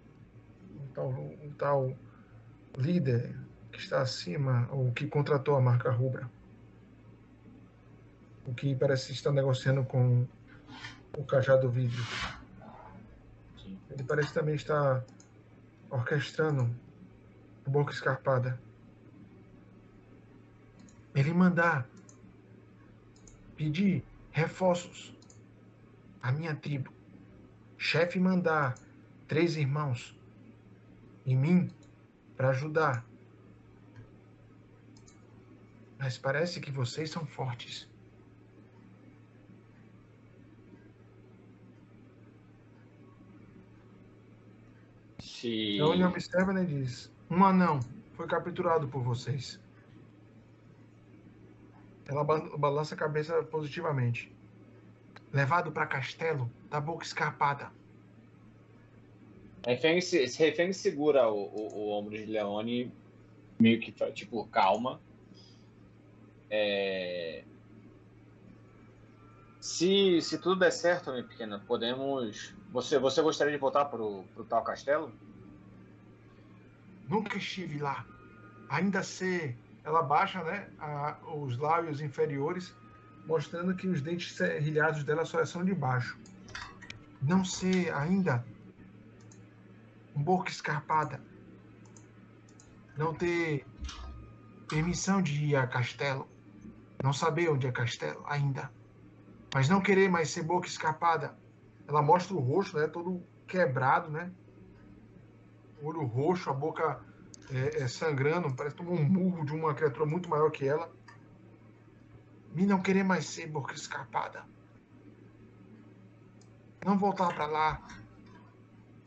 [0.74, 1.96] Um tal, um tal
[2.76, 3.34] líder
[3.70, 6.30] que está acima, ou que contratou a marca Rubra.
[8.46, 10.26] O que parece estar negociando com
[11.16, 12.02] o Cajado Vidro.
[13.90, 15.04] Ele parece também estar
[15.90, 16.74] orquestrando
[17.66, 18.58] o Boca Escarpada.
[21.14, 21.86] Ele mandar
[23.56, 25.14] pedir reforços
[26.22, 26.92] à minha tribo.
[27.76, 28.74] Chefe mandar
[29.28, 30.18] três irmãos
[31.26, 31.70] e mim
[32.42, 33.06] para ajudar.
[35.96, 37.88] Mas parece que vocês são fortes.
[45.20, 45.76] Se...
[45.76, 47.78] Então ele observa e diz: Um anão
[48.14, 49.60] foi capturado por vocês.
[52.06, 54.34] Ela balança a cabeça positivamente.
[55.32, 57.70] Levado para castelo da boca escarpada.
[59.64, 60.00] Refém,
[60.38, 62.92] refém segura o, o, o, ombro de Leone,
[63.60, 65.00] meio que tipo, calma.
[66.50, 67.44] É...
[69.60, 72.52] Se, se tudo der certo, minha pequena, podemos.
[72.72, 75.12] Você, você gostaria de voltar pro, pro tal castelo?
[77.08, 78.04] Nunca estive lá.
[78.68, 79.56] Ainda sei.
[79.84, 82.74] Ela baixa né, a, os lábios inferiores,
[83.26, 86.18] mostrando que os dentes serrilhados dela só são de baixo.
[87.20, 88.44] Não sei ainda
[90.14, 91.20] boca escarpada,
[92.96, 93.66] não ter
[94.68, 96.28] permissão de ir a castelo,
[97.02, 98.70] não saber onde é castelo ainda,
[99.54, 101.36] mas não querer mais ser boca escarpada.
[101.86, 104.30] Ela mostra o rosto, né, todo quebrado, né,
[105.82, 107.00] olho roxo, a boca
[107.50, 110.90] é, é, sangrando, parece tomar um murro de uma criatura muito maior que ela.
[112.54, 114.44] Me não querer mais ser boca escarpada.
[116.84, 117.86] Não voltar para lá.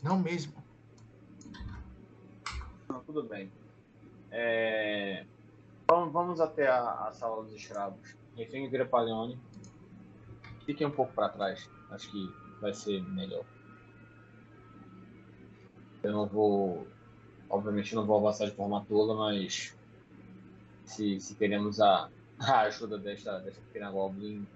[0.04, 0.65] Não mesmo.
[2.96, 3.52] Não, tudo bem.
[4.32, 5.26] É...
[5.86, 8.16] Vamos, até a, a, sala dos escravos.
[8.38, 9.38] Refém vira Paleone.
[10.66, 11.70] Fiquem um pouco para trás.
[11.92, 13.44] Acho que vai ser melhor.
[16.04, 16.88] Eu não vou.
[17.50, 19.78] Obviamente não vou avançar de forma tola, mas
[20.86, 24.48] se, se queremos a, a ajuda desta, desta pequena Goblin,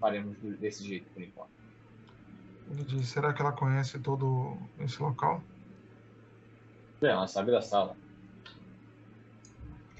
[0.00, 1.52] faremos desse jeito por enquanto.
[2.70, 5.42] Ele diz, será que ela conhece todo esse local?
[7.02, 7.96] É, ela sabe da sala.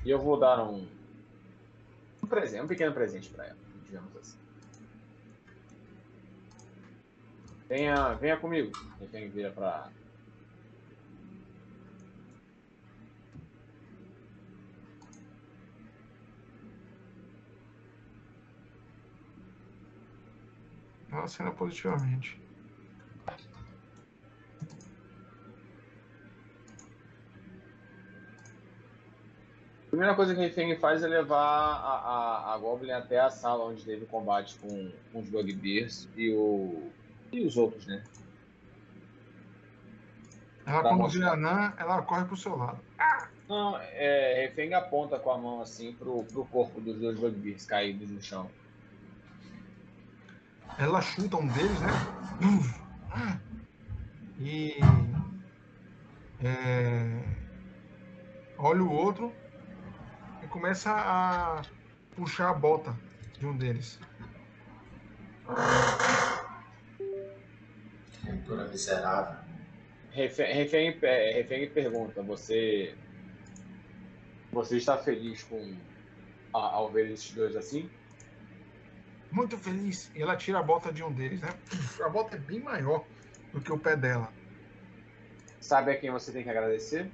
[0.04, 0.86] E eu vou dar um,
[2.22, 4.38] um presente, um pequeno presente para ela, digamos assim.
[7.68, 8.70] Venha, venha comigo.
[9.10, 9.90] Quem vira para
[21.12, 22.40] Ela acena positivamente.
[23.26, 23.36] A
[29.92, 33.66] primeira coisa que a Feng faz é levar a, a, a, Goblin até a sala
[33.66, 36.90] onde teve o combate com, com os Bugbears e, o,
[37.30, 38.02] e os outros, né?
[40.64, 42.80] Ela, quando vê a Nan, ela corre pro seu lado.
[43.46, 48.08] Não, é, Refeng aponta com a mão assim pro, pro corpo dos dois Bugbears caídos
[48.08, 48.50] no chão.
[50.78, 51.90] Ela chuta um deles, né?
[54.40, 54.78] E
[56.42, 57.22] é,
[58.56, 59.41] olha o outro
[60.52, 61.62] começa a
[62.14, 62.94] puxar a bota
[63.38, 63.98] de um deles.
[68.20, 69.38] Criatura miserável.
[70.10, 72.94] Refém, refém, é, refém pergunta: você.
[74.52, 75.74] Você está feliz com
[76.52, 77.90] a, ao ver esses dois assim?
[79.30, 80.12] Muito feliz.
[80.14, 81.48] E ela tira a bota de um deles, né?
[82.04, 83.06] A bota é bem maior
[83.50, 84.30] do que o pé dela.
[85.58, 87.10] Sabe a quem você tem que agradecer?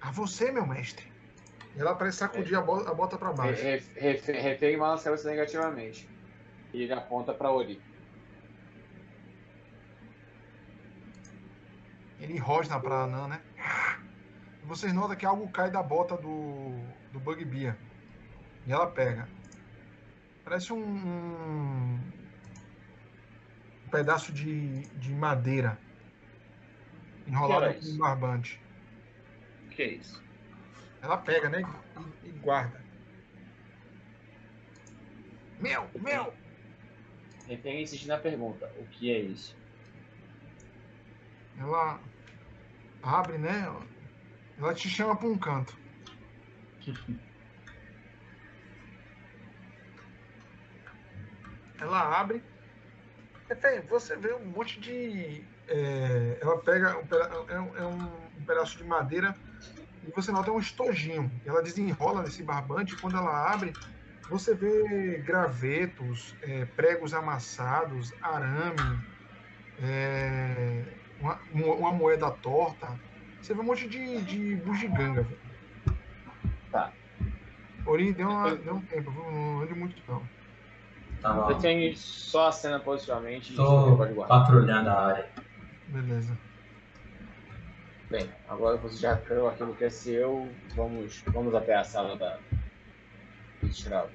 [0.00, 1.15] A você, meu mestre.
[1.76, 3.62] Ela parece sacudir a bota, a bota pra baixo.
[3.62, 6.08] Re- re- re- Refém balança a cabeça negativamente.
[6.72, 7.80] E ele aponta pra Ori.
[12.18, 13.40] Ele rosna pra Anã, né?
[14.62, 16.80] E vocês notam que algo cai da bota do,
[17.12, 17.76] do Bugbear.
[18.66, 19.28] E ela pega.
[20.44, 22.00] Parece um, um,
[23.86, 25.78] um pedaço de, de madeira
[27.26, 28.60] enrolado é com um barbante.
[29.72, 30.25] Que é isso?
[31.02, 31.62] Ela pega, né?
[32.22, 32.84] E, e guarda.
[35.60, 36.32] Meu, meu!
[37.46, 38.66] Refém insiste na pergunta.
[38.78, 39.56] O que é isso?
[41.58, 42.00] Ela
[43.02, 43.64] abre, né?
[44.58, 45.76] Ela te chama pra um canto.
[51.78, 52.42] Ela abre.
[53.48, 55.44] Refém, você vê um monte de.
[55.68, 57.06] é, ela pega um,
[57.50, 59.34] é um- é um pedaço de madeira
[60.06, 61.30] e você nota um estojinho.
[61.44, 63.72] Ela desenrola nesse barbante e quando ela abre,
[64.28, 68.98] você vê gravetos, é, pregos amassados, arame,
[69.82, 70.84] é,
[71.20, 72.98] uma, uma- moeda torta.
[73.40, 75.40] Você vê um monte de, de bugiganga, velho.
[76.70, 76.92] Tá.
[77.86, 80.22] Ori, deu, uma, deu um tempo, não ande muito não.
[81.22, 84.40] Tava Refém só acena positivamente e tô pode guardar.
[84.40, 85.32] patrulhando a área.
[85.88, 86.36] Beleza.
[88.08, 90.54] Bem, agora você já criou aquilo que é seu.
[90.76, 92.38] Vamos, vamos até a sala da,
[93.60, 94.14] dos escravos.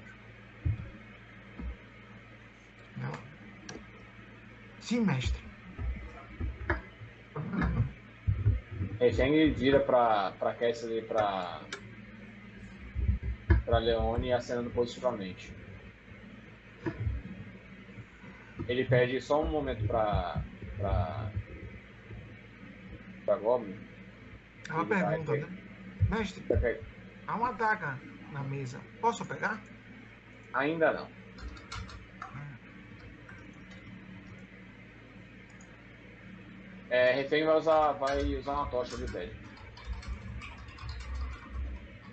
[4.80, 5.42] Sim, mestre.
[8.98, 11.60] Refém vira pra, pra Cassie e pra.
[13.64, 15.52] pra Leone acenando positivamente.
[18.66, 20.42] Ele pede só um momento pra.
[20.78, 21.32] pra.
[23.24, 23.78] Pra Goblin.
[24.68, 25.58] Ela Ele vai pergunta, né?
[26.10, 26.44] Mestre,
[27.26, 27.98] há uma adaga
[28.32, 28.80] na mesa.
[29.00, 29.60] Posso pegar?
[30.52, 31.22] Ainda não.
[36.90, 39.34] É, refém vai usar, vai usar uma tocha de pele.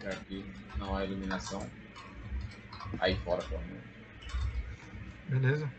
[0.06, 0.46] Aqui
[0.78, 1.70] não há iluminação.
[3.00, 3.84] Aí fora, pelo menos.
[5.28, 5.70] Beleza.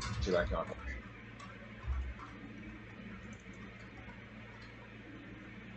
[0.00, 0.87] Vou tirar aqui uma tocha.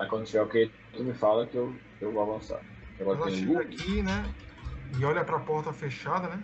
[0.01, 2.59] Aí quando tiver ok, tu me fala que eu, eu vou avançar.
[2.99, 4.33] Agora Ela tem chega aqui, né?
[4.97, 6.43] E olha pra porta fechada, né?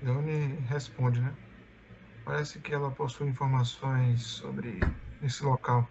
[0.00, 1.36] Leone responde, né?
[2.24, 4.80] Parece que ela possui informações sobre
[5.20, 5.86] esse local.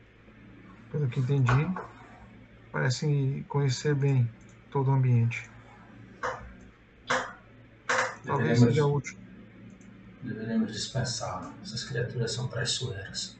[0.89, 1.67] Pelo que entendi,
[2.71, 4.27] parece conhecer bem
[4.71, 5.58] todo o ambiente.
[8.25, 9.17] Talvez seja útil.
[10.21, 11.53] deveríamos dispensá-la.
[11.61, 13.37] Essas criaturas são traiçoeiras.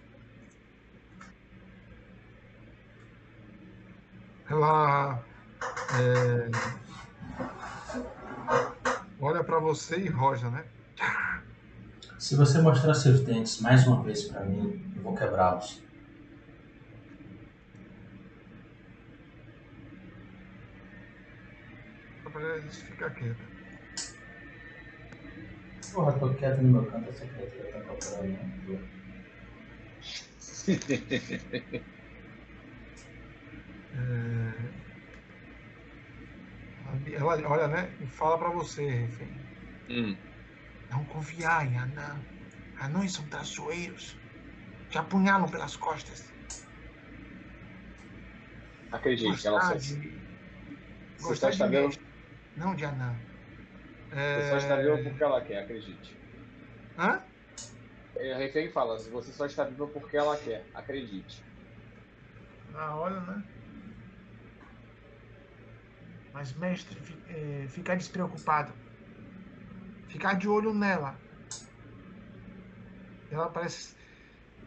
[4.50, 5.24] Ela
[6.00, 6.50] é,
[9.20, 10.66] olha pra você e roja, né?
[12.18, 15.84] Se você mostrar seus dentes mais uma vez pra mim, eu vou quebrá-los.
[22.24, 23.59] Só pra ela ficar quieta.
[25.94, 28.32] Porra, tô quieto no meu canto, essa criatura tá procurando.
[28.32, 28.40] né?
[33.92, 33.96] É,
[37.16, 37.96] ela olha, né?
[38.00, 39.32] E fala pra você, refém.
[39.90, 40.16] Hum.
[40.92, 42.24] Não confiai, anã.
[42.80, 44.18] Anões são traiçoeiros.
[44.90, 46.32] Te apunhalam pelas costas.
[48.92, 50.20] Acredite, ela só, Gostar você de...
[51.22, 52.04] Gostar está mestre,
[52.56, 53.20] não de anã.
[54.12, 56.20] Você só está viva porque ela quer, acredite.
[56.98, 57.24] Hã?
[58.18, 61.44] É, O refém fala, você só está viva porque ela quer, acredite.
[62.70, 63.44] Na hora, né?
[66.34, 68.74] Mas, mestre, eh, ficar despreocupado.
[70.08, 71.24] Ficar de olho nela.
[73.30, 73.96] Ela parece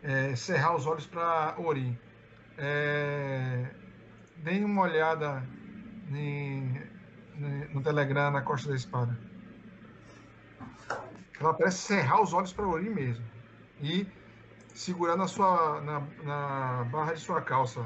[0.03, 2.01] eh, cerrar os olhos para Ori.
[2.59, 3.77] É,
[4.37, 5.49] deem uma olhada
[6.13, 6.75] em-
[7.73, 9.19] no Telegram na costa da espada.
[11.43, 13.25] Ela parece cerrar os olhos para Ori mesmo.
[13.81, 14.07] E
[14.69, 17.85] segurar na sua na, na barra de sua calça.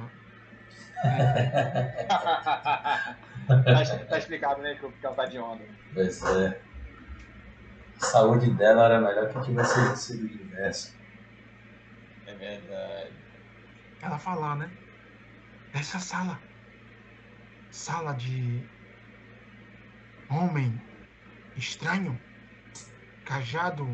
[2.07, 3.17] tá,
[4.11, 5.65] tá explicado, né, que que ela tá de onda.
[5.95, 6.61] Pois é.
[7.97, 10.95] A saúde dela era melhor que tivesse sido o inverso.
[12.27, 13.15] É verdade.
[14.03, 14.71] Ela falar, né?
[15.73, 16.39] Essa sala.
[17.71, 18.63] Sala de.
[20.29, 20.79] Homem
[21.57, 22.21] estranho.
[23.27, 23.87] Cajado.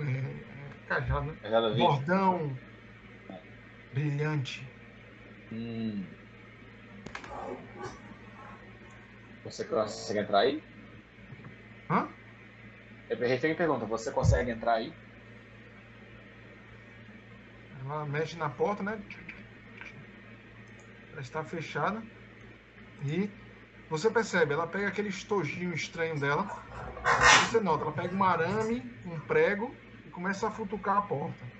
[0.00, 1.36] É, é, cajado, né?
[1.42, 1.76] Cajado.
[1.76, 2.56] Bordão
[3.92, 4.66] brilhante.
[5.52, 6.04] Hum.
[9.44, 10.62] Você consegue entrar aí?
[11.90, 12.08] Hã?
[13.10, 14.92] Refém pergunta, você consegue entrar aí?
[17.80, 19.00] Ela mexe na porta, né?
[21.12, 22.02] Ela está fechada.
[23.06, 23.30] E
[23.88, 26.46] você percebe, ela pega aquele estojinho estranho dela.
[27.46, 29.74] Você nota, ela pega um arame, um prego
[30.06, 31.58] e começa a futucar a porta.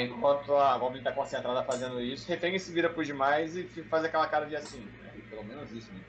[0.00, 4.26] Enquanto a Goblin está concentrada fazendo isso, Refém se vira por demais e faz aquela
[4.26, 4.80] cara de assim.
[4.80, 5.12] Né?
[5.30, 6.00] Pelo menos isso, né?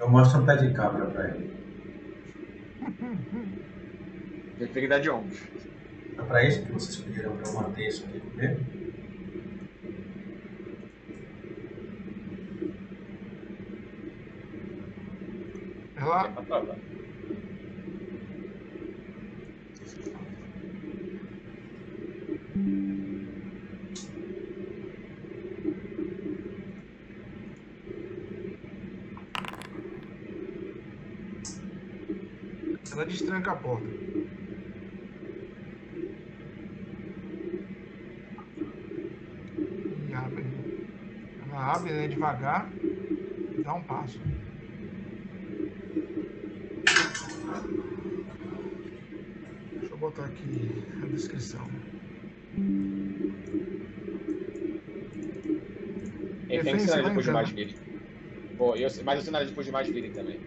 [0.00, 1.60] Eu mostro um pé de cabra pra ele.
[4.60, 5.40] Refém dá de ombros.
[6.18, 8.60] É pra isso que vocês pediram pra eu manter isso aqui comigo?
[15.96, 16.30] Ela,
[32.90, 33.88] É ela destranca a porta.
[40.08, 40.44] E abre.
[41.48, 42.08] Ela abre né,
[42.40, 44.18] devagar e dá um passo.
[49.72, 51.68] Deixa eu botar aqui a descrição.
[56.48, 57.68] Refém Refém, você sinaliza vai por demais entrando.
[57.68, 58.56] virem.
[58.56, 60.40] Pô, eu, mas eu sinalizo por demais virem também.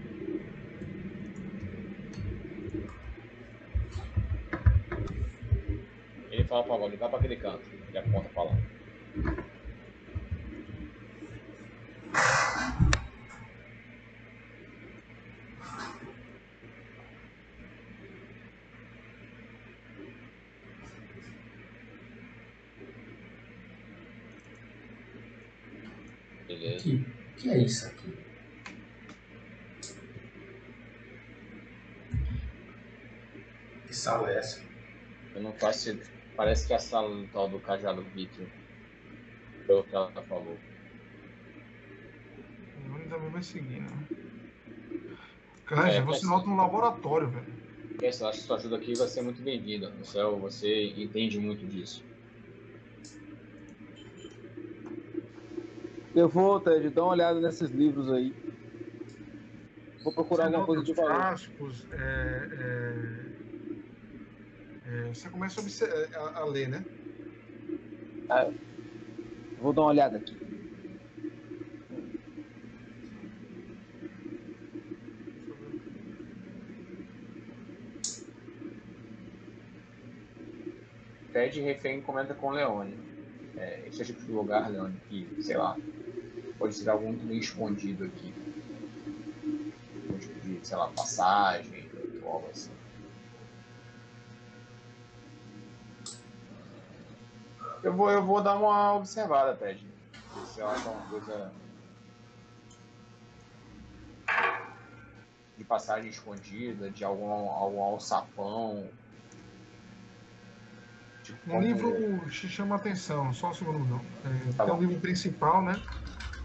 [6.31, 7.63] Ele fala pra Goblin, vai pra aquele canto.
[7.89, 8.57] Ele aponta pra lá.
[26.47, 26.83] Beleza.
[26.83, 27.05] Que,
[27.37, 28.13] que é isso aqui?
[33.85, 34.61] Que sala é essa?
[35.35, 35.89] Eu não faço.
[35.89, 36.09] ideia.
[36.35, 38.47] Parece que é a sala do tal do cajado Vitor.
[39.67, 40.57] Pelo que ela falou.
[42.83, 44.07] Leone também vai seguir, né?
[45.65, 47.53] Canja, É, você vai nota um laboratório, velho.
[48.01, 49.91] Essa, acho que sua ajuda aqui vai ser muito bem-vinda.
[49.99, 52.03] Você, é você entende muito disso.
[56.15, 58.35] Eu vou, Ted, dar uma olhada nesses livros aí.
[60.03, 61.15] Vou procurar Você alguma coisa de valor.
[61.15, 62.49] frascos, é,
[64.83, 66.85] é, é, você começa a, obser- a- a ler, né?
[69.57, 70.37] Vou dar uma olhada aqui.
[81.31, 83.03] Ted Refém comenta com o Leone.
[83.55, 85.79] É, esse é o tipo de lugar, Leone, que, sei lá,
[86.63, 88.33] pode ser algo muito meio escondido aqui.
[90.09, 91.89] Um tipo de, sei lá, passagem,
[92.21, 92.71] ou algo assim.
[97.83, 99.85] Eu vou, eu vou dar uma observada, Ted.
[100.33, 101.51] Ver se acho alguma coisa
[105.57, 108.89] de passagem escondida, de algum, algum alçapão.
[111.23, 113.99] Tipo, Um como- livro te chama a atenção, só um segundo não.
[113.99, 114.81] É, Tá tem um bom.
[114.83, 115.73] livro principal, né?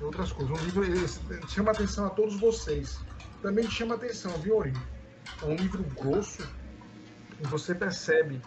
[0.01, 0.61] E outras coisas.
[0.61, 0.85] Um livro
[1.49, 3.01] chama atenção a todos vocês.
[3.43, 4.73] Também chama atenção, viu, Ori?
[5.43, 6.43] É um livro grosso
[7.41, 8.41] e você percebe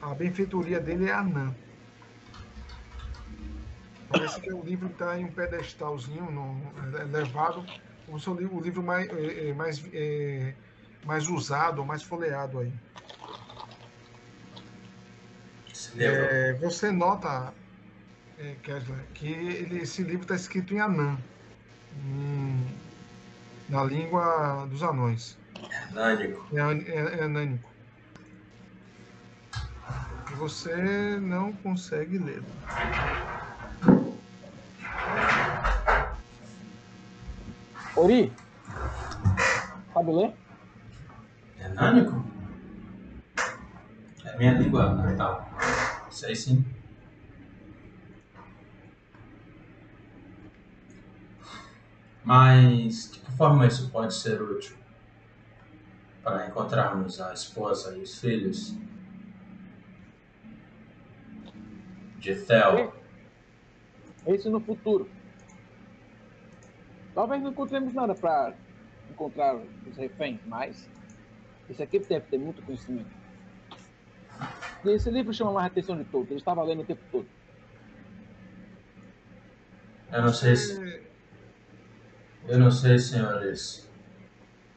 [0.00, 1.54] a benfeitoria dele é anã.
[4.08, 7.64] Parece que o livro está em um pedestalzinho no, é, elevado,
[8.18, 10.54] se o livro, o livro mais, é, é, mais, é,
[11.04, 12.72] mais usado, mais folheado aí.
[15.96, 17.52] É, você nota,
[18.38, 18.56] é,
[19.14, 21.16] que ele- esse livro está escrito em Anã,
[21.96, 22.66] em-
[23.68, 25.36] na língua dos anões.
[25.92, 26.44] Nânico.
[26.56, 27.70] É, an- é, é anânico.
[30.30, 32.44] E você não consegue lê-lo.
[37.96, 38.32] Ori,
[39.92, 40.34] sabe ler?
[41.60, 42.24] É nânico?
[44.24, 45.48] É minha língua natal.
[46.10, 46.64] Sei sim.
[52.24, 54.76] Mas de que forma isso pode ser útil?
[56.22, 58.74] Para encontrarmos a esposa e os filhos?
[62.18, 62.92] De Theo.
[64.26, 65.08] Esse no futuro.
[67.14, 68.54] Talvez não encontremos nada para
[69.10, 70.88] encontrar os reféns, mas
[71.68, 73.10] esse aqui deve ter muito conhecimento.
[74.84, 76.30] E esse livro chama mais a atenção de todos.
[76.30, 77.26] Ele estava lendo o tempo todo.
[80.10, 81.13] Eu não sei se.
[82.46, 83.88] Eu não sei, senhores,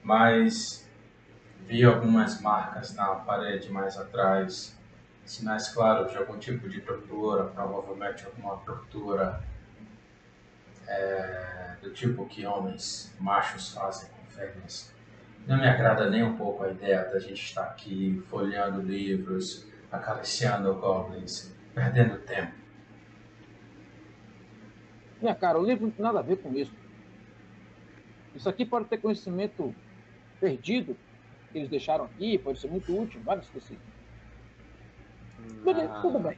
[0.01, 0.89] mas
[1.68, 4.74] vi algumas marcas na parede mais atrás,
[5.26, 9.43] sinais claros de algum tipo de tortura, provavelmente alguma tortura
[10.88, 14.93] é, do tipo que homens machos fazem com fêmeas.
[15.45, 20.74] Não me agrada nem um pouco a ideia da gente estar aqui folheando livros, acariciando
[20.76, 22.53] goblins, perdendo tempo.
[25.22, 26.87] Minha cara, o livro não tem nada a ver com isso.
[28.38, 29.74] Isso aqui pode ter conhecimento
[30.40, 30.96] perdido
[31.52, 33.84] que eles deixaram aqui, pode ser muito útil, vários esquecidos.
[35.64, 36.38] Beleza, Ah, tudo bem.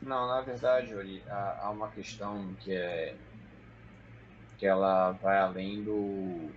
[0.00, 3.16] Não, na verdade, Yuri, há, há uma questão que é
[4.56, 6.48] que ela vai além do,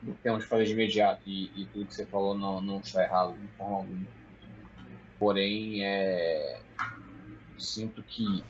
[0.00, 2.78] do que temos que fazer de imediato e, e tudo que você falou não, não
[2.80, 4.06] está errado de forma alguma.
[5.18, 6.58] Porém, é,
[7.58, 8.42] sinto que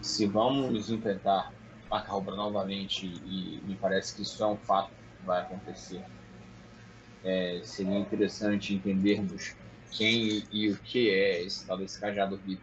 [0.00, 1.52] se vamos enfrentar
[1.92, 6.02] a Calbra novamente e me parece que isso é um fato que vai acontecer,
[7.22, 9.54] é, seria interessante entendermos
[9.90, 12.62] quem e o que é esse tal desse cajado rico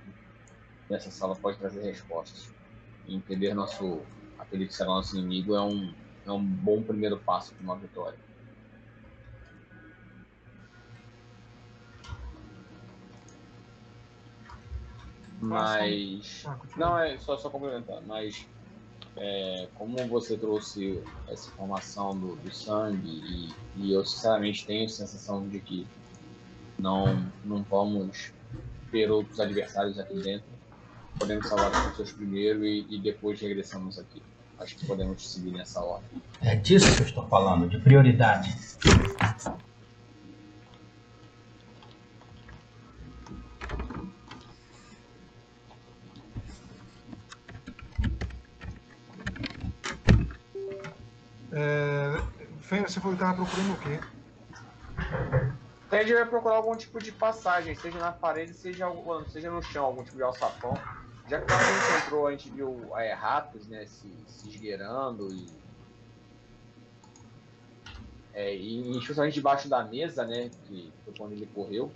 [0.89, 2.51] nessa sala pode trazer respostas.
[3.05, 4.01] E entender nosso
[4.39, 5.93] aquele que será nosso inimigo é um
[6.25, 8.17] é um bom primeiro passo para uma vitória.
[15.41, 18.45] Mas Ah, não é só só complementar, mas
[19.17, 24.89] é, como você trouxe essa informação do, do sangue e, e eu sinceramente tenho a
[24.89, 25.87] sensação de que
[26.77, 28.31] não não vamos
[28.91, 30.47] ter outros adversários aqui dentro.
[31.17, 34.21] Podemos salvar as pessoas primeiro e, e depois regressamos aqui.
[34.57, 36.21] Acho que podemos seguir nessa ordem.
[36.41, 38.53] É disso que eu estou falando, de prioridade.
[51.51, 52.11] É,
[52.59, 53.99] você falou que estava procurando o quê?
[55.91, 58.85] A gente vai procurar algum tipo de passagem, seja na parede, seja,
[59.27, 60.73] seja no chão, algum tipo de alçapão.
[61.27, 65.47] Já que a gente entrou, a gente viu é, ratos né, se, se esgueirando e.
[68.33, 70.49] É, e justamente debaixo da mesa, né?
[70.67, 71.91] Que foi quando ele correu.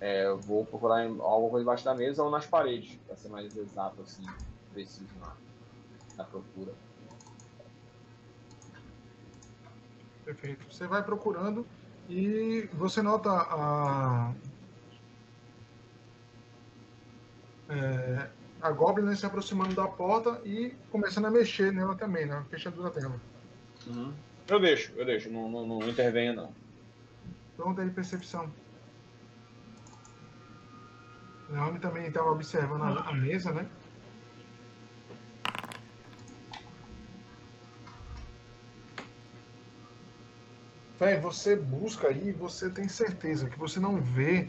[0.00, 3.56] É, eu vou procurar alguma coisa debaixo da mesa ou nas paredes, para ser mais
[3.56, 4.24] exato, assim,
[4.72, 5.32] preciso na,
[6.16, 6.72] na procura.
[10.24, 10.64] Perfeito.
[10.70, 11.66] Você vai procurando
[12.08, 14.32] e você nota a.
[17.68, 18.28] É,
[18.60, 22.90] a Goblin né, se aproximando da porta e começando a mexer nela também, na fechadura
[22.90, 23.20] dela.
[24.48, 26.52] Eu deixo, eu deixo, não, não, não intervenho não.
[27.56, 28.50] Pronto aí, percepção.
[31.50, 33.66] Naomi também estava observando a, a mesa, né?
[41.04, 44.48] Véi, você busca aí, você tem certeza que você não vê.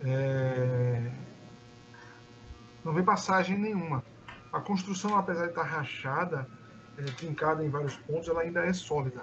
[0.00, 1.10] é,
[2.84, 4.04] Não vê passagem nenhuma.
[4.52, 6.46] A construção, apesar de estar rachada,
[6.96, 9.22] é, trincada em vários pontos, ela ainda é sólida.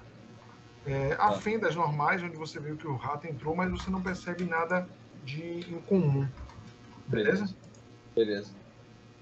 [0.86, 1.34] É, há Tá.
[1.34, 4.86] fendas normais onde você viu que o rato entrou, mas você não percebe nada
[5.24, 6.28] de incomum.
[7.08, 7.56] Beleza?
[8.14, 8.52] Beleza.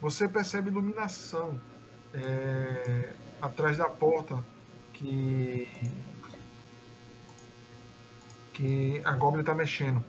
[0.02, 1.62] Você percebe iluminação
[2.16, 4.44] é, atrás da porta
[4.94, 5.68] que
[8.54, 10.04] que a Goblin está mexendo.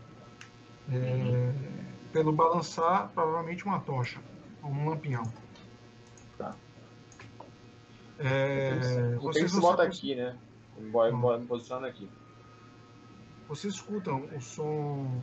[0.90, 1.52] É,
[2.12, 4.20] Pelo balançar, provavelmente uma tocha,
[4.62, 5.24] ou um lampião.
[6.38, 6.54] Tá.
[8.18, 10.36] É, vocês bota sabem- aqui, né?
[10.78, 10.88] Hum.
[10.88, 12.08] embora me posicionando aqui.
[13.48, 15.22] Vocês escutam o som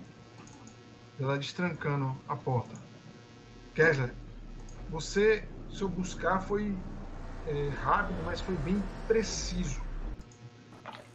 [1.18, 2.76] dela destrancando a porta.
[3.74, 4.14] Kessler,
[4.90, 6.78] você, seu buscar foi
[7.46, 9.82] é, rápido, mas foi bem preciso.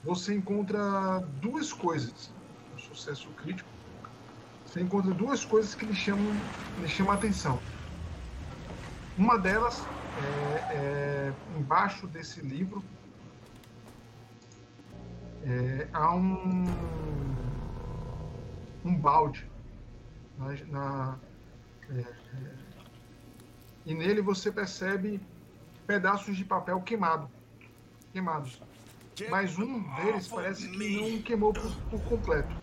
[0.06, 2.36] Você encontra duas coisas.
[2.72, 3.74] Um sucesso crítico.
[4.64, 7.68] Você encontra duas coisas que lhe chamam, lhe chamam a atenção.
[9.16, 10.66] Uma delas é,
[11.30, 12.88] é embaixo desse livro
[15.40, 17.56] é, há um,
[18.84, 19.50] um balde
[20.36, 21.22] na, na-
[21.90, 22.76] é, é,
[23.84, 25.26] e nele você percebe
[25.86, 27.32] pedaços de papel queimado,
[28.12, 28.64] queimados.
[29.30, 32.54] Mas um deles parece que não queimou por, por completo.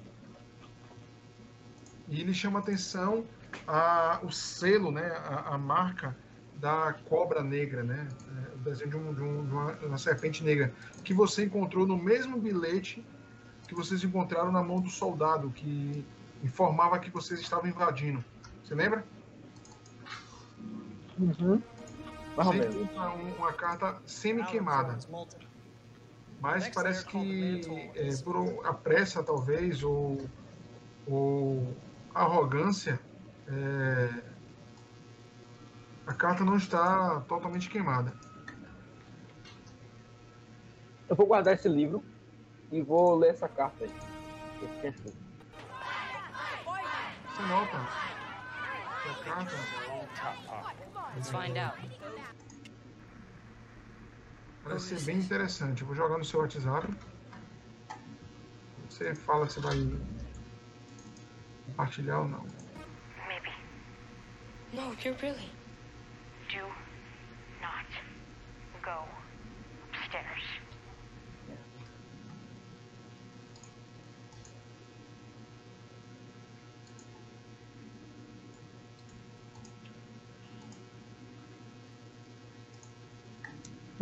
[2.07, 3.25] E ele chama atenção
[3.67, 6.15] a, o selo, né, a, a marca
[6.55, 8.07] da cobra negra, né,
[8.51, 10.73] é, o desenho de, um, de, um, de uma, uma serpente negra,
[11.03, 13.03] que você encontrou no mesmo bilhete
[13.67, 16.05] que vocês encontraram na mão do soldado que
[16.43, 18.23] informava que vocês estavam invadindo.
[18.63, 19.03] Você lembra?
[21.17, 21.61] Uhum.
[22.35, 24.97] Você encontra um- uma carta semi-queimada.
[26.43, 27.61] Mas parece que
[27.95, 30.29] é, por a pressa, talvez, ou,
[31.07, 31.73] ou
[32.13, 32.99] arrogância,
[33.47, 34.09] é,
[36.05, 38.13] a carta não está totalmente queimada.
[41.07, 42.03] Eu vou guardar esse livro
[42.73, 43.91] e vou ler essa carta aí.
[47.29, 49.55] Você nota a carta
[51.15, 51.77] Let's find out.
[54.63, 55.81] Parece ser bem interessante.
[55.81, 56.87] Eu vou jogar no seu WhatsApp.
[58.89, 59.75] Você fala se vai
[61.65, 62.45] compartilhar ou não.
[63.27, 63.51] Maybe.
[64.73, 65.51] No, you're really.
[66.49, 66.67] Do
[67.61, 67.87] not
[68.83, 69.12] go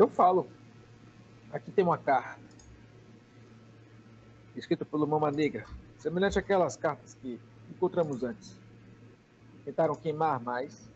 [0.01, 0.47] Eu falo.
[1.53, 2.41] Aqui tem uma carta.
[4.55, 5.63] Escrita pelo Mama Negra.
[5.99, 7.39] Semelhante àquelas cartas que
[7.69, 8.59] encontramos antes.
[9.63, 10.89] Tentaram queimar, mas.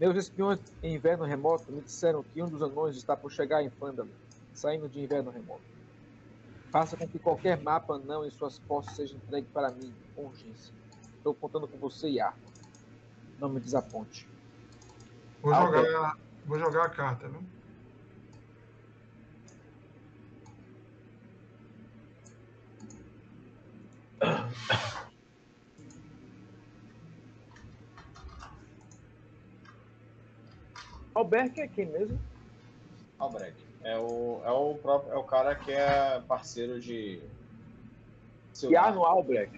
[0.00, 3.70] Meus espiões em inverno remoto me disseram que um dos anões está por chegar em
[3.70, 4.10] Fandalin,
[4.52, 5.62] saindo de inverno remoto.
[6.72, 10.74] Faça com que qualquer mapa anão em suas posses seja entregue para mim, com urgência.
[11.16, 12.50] Estou contando com você e Arthur.
[13.38, 14.28] Não me desaponte.
[15.40, 16.16] Vou jogar,
[16.46, 17.42] vou jogar a carta, viu?
[31.14, 32.18] Albert é quem mesmo?
[33.18, 33.64] Albrecht.
[33.82, 37.20] É o, é, o próprio, é o cara que é parceiro de.
[38.52, 39.56] Seu Jarno Albrecht.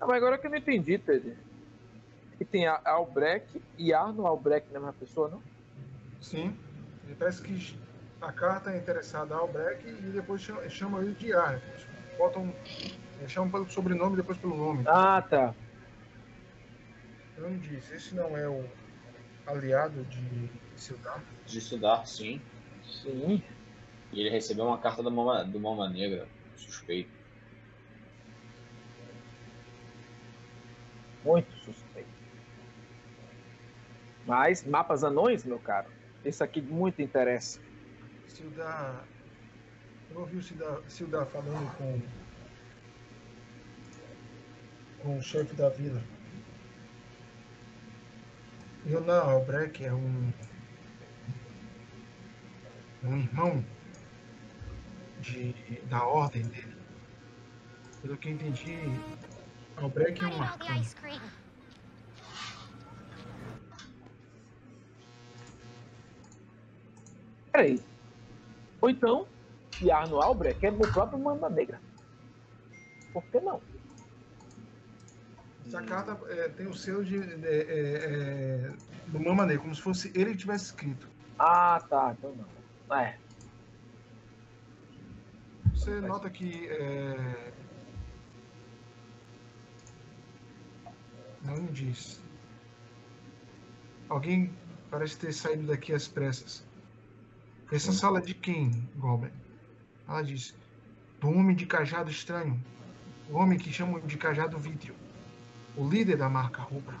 [0.00, 1.36] Ah, mas agora que eu não entendi, Ted.
[2.44, 5.42] Que tem a- Albrecht e Arno Albrecht na mesma pessoa, não?
[6.20, 6.54] Sim.
[7.06, 7.78] Ele parece que
[8.20, 11.58] a carta é interessada ao Breck e depois chama, chama ele de Ar.
[12.18, 12.54] Botam,
[13.22, 14.84] é, chamam pelo sobrenome e depois pelo nome.
[14.86, 15.54] Ah, tá.
[17.38, 18.62] Eu não disse, esse não é o
[19.46, 21.22] aliado de Sildar.
[21.46, 22.42] de estudar, sim.
[23.02, 23.42] Sim.
[24.12, 27.10] E ele recebeu uma carta do Mama, do Mama Negra, suspeito.
[31.24, 31.53] Muito.
[34.26, 35.88] Mas mapas anões, meu caro.
[36.24, 37.60] Esse aqui muito interessa.
[38.26, 39.04] Sildar.
[40.10, 42.00] Eu ouvi o Sildar, Sildar falando com.
[45.02, 46.02] com o chefe da vila.
[48.86, 50.32] Yonan Albrecht é um.
[53.02, 53.64] um irmão
[55.20, 55.52] de,
[55.88, 56.74] da ordem dele.
[58.00, 58.78] Pelo que eu entendi,
[59.76, 60.84] Albrecht é um arcano.
[67.54, 67.80] Peraí.
[68.80, 69.28] Ou então,
[69.80, 71.80] Jarno Albrecht é o próprio Mamba Negra.
[73.12, 73.62] Por que não?
[75.64, 78.72] Essa carta é, tem o selo de, de- é, é,
[79.06, 81.08] do Mama Negra, como se fosse ele que tivesse escrito.
[81.38, 82.16] Ah, tá.
[82.18, 82.96] Então não.
[82.96, 83.16] É.
[85.72, 87.52] Você nota que é...
[91.44, 92.20] não diz.
[94.08, 94.52] Alguém
[94.90, 96.63] parece ter saído daqui às pressas.
[97.72, 99.30] Essa sala é de quem, Goblin?
[100.08, 100.54] Ela diz:
[101.20, 102.60] do homem de cajado estranho,
[103.30, 104.94] o homem que chamam de cajado vítreo,
[105.76, 106.96] o líder da marca rubra.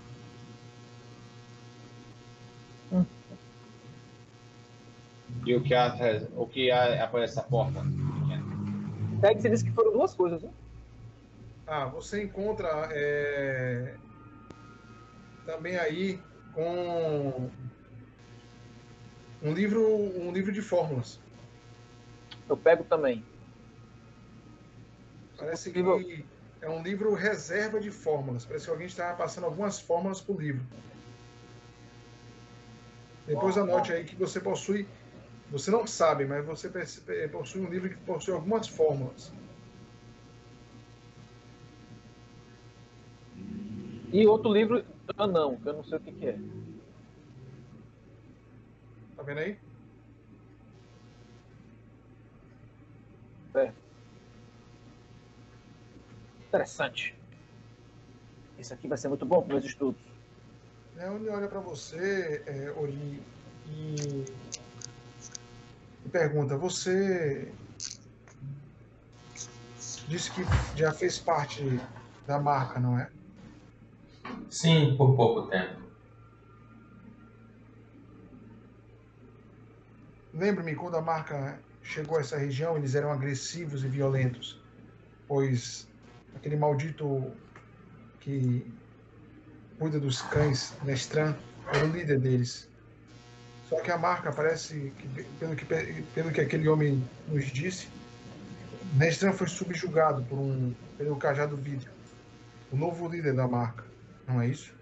[5.46, 5.94] E o que há,
[6.36, 7.82] o que há após essa porta?
[9.20, 10.50] Ted, você disse que foram duas coisas, né?
[11.66, 13.94] Ah, você encontra é,
[15.46, 16.18] também aí
[16.52, 17.50] com
[19.44, 21.20] um livro, um livro de fórmulas.
[22.48, 23.22] Eu pego também.
[25.36, 25.84] Parece que
[26.62, 28.46] é um livro reserva de fórmulas.
[28.46, 30.64] Parece que alguém estava passando algumas fórmulas por livro.
[33.26, 34.88] Depois anote aí que você possui.
[35.50, 36.70] Você não sabe, mas você
[37.28, 39.32] possui um livro que possui algumas fórmulas.
[44.10, 44.84] E outro livro,
[45.18, 46.38] anão, que eu não sei o que, que é.
[49.24, 49.58] Tá vendo aí?
[56.46, 57.14] Interessante.
[58.58, 60.00] Isso aqui vai ser muito bom para meus estudos.
[60.94, 63.22] Leone olha para você, é, Ori,
[63.66, 63.94] e,
[66.04, 67.50] e pergunta: Você
[70.06, 70.42] disse que
[70.76, 71.64] já fez parte
[72.26, 73.10] da marca, não é?
[74.50, 75.83] Sim, por pouco tempo.
[80.34, 84.60] Lembre-me quando a marca chegou a essa região, eles eram agressivos e violentos,
[85.28, 85.86] pois
[86.34, 87.30] aquele maldito
[88.20, 88.66] que
[89.78, 91.36] cuida dos cães, Nestran,
[91.72, 92.68] era o líder deles.
[93.68, 95.64] Só que a marca parece, que, pelo, que,
[96.14, 97.88] pelo que aquele homem nos disse,
[98.94, 101.90] Nestran foi subjugado por um, pelo Cajado Vidro,
[102.72, 103.84] o novo líder da marca,
[104.26, 104.74] não é isso?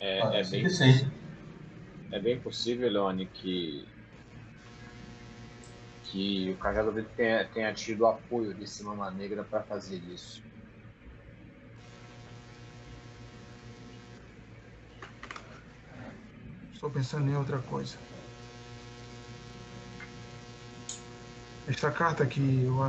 [0.00, 1.10] É, é bem, sim.
[2.12, 3.86] é bem possível, Leone, que,
[6.04, 10.42] que o Cajado Vidro tenha, tenha tido apoio de Simama Negra para fazer isso.
[16.72, 17.98] Estou pensando em outra coisa.
[21.66, 22.88] Esta carta que o, a-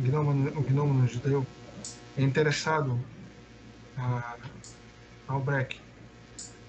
[0.00, 1.46] gnomo, o gnomo nos deu
[2.16, 3.04] é interessado
[3.96, 4.36] a,
[5.28, 5.80] ao Breck,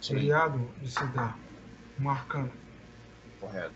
[0.03, 1.37] seriado de Cidar,
[1.99, 2.51] um arcano.
[3.39, 3.73] Correto.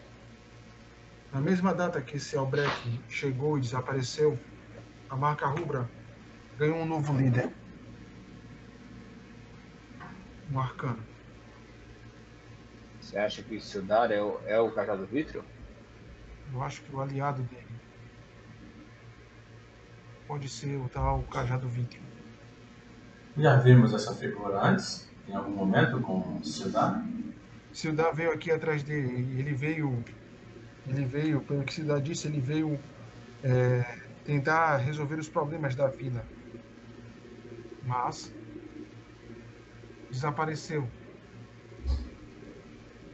[1.31, 4.37] Na mesma data que esse Albrecht chegou e desapareceu,
[5.09, 5.89] a marca Rubra
[6.57, 7.49] ganhou um novo líder.
[10.51, 11.01] Um arcano.
[12.99, 15.45] Você acha que Sildar é o, é o Cajado Vítreo?
[16.53, 17.67] Eu acho que o aliado dele
[20.27, 22.01] pode ser o tal Cajado Vítreo.
[23.37, 27.07] Já vimos essa figura antes, em algum momento, com Cidade.
[27.71, 30.03] Sildar veio aqui atrás dele ele veio,
[30.87, 32.79] ele veio, pelo que Sildar disse, ele veio
[33.43, 33.83] é,
[34.23, 36.25] tentar resolver os problemas da vila.
[37.83, 38.33] Mas
[40.09, 40.87] desapareceu.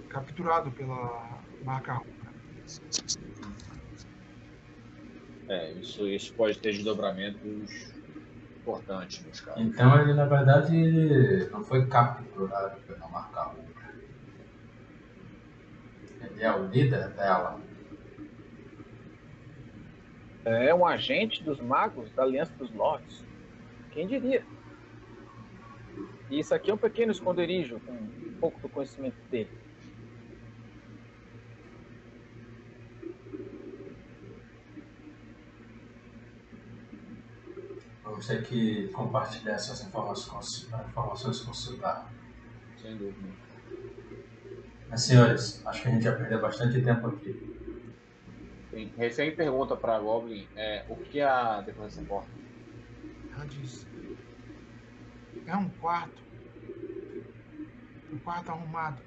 [0.09, 2.13] Capturado pela marca Rubra.
[5.49, 7.92] É, isso, isso pode ter desdobramentos
[8.63, 9.61] importantes, meus caras.
[9.61, 13.93] Então ele, na verdade, ele não foi capturado pela marca Rubra.
[16.21, 17.59] Ele é o líder dela.
[20.45, 23.23] É um agente dos magos da Aliança dos Lords.
[23.91, 24.43] Quem diria?
[26.29, 29.62] E isso aqui é um pequeno esconderijo com um pouco do conhecimento dele.
[38.19, 40.25] Ter que compartilhar essas informações
[40.69, 42.07] com, informações com o Cidade.
[42.81, 43.33] Sem dúvida.
[44.89, 47.33] Mas, senhores, acho que a gente já perdeu bastante tempo aqui.
[48.71, 52.31] Tem- Refém pergunta pra Goblin é, o que há depois dessa porta.
[53.35, 53.85] Ela diz:
[55.45, 56.21] É um quarto.
[58.11, 59.01] Um quarto arrumado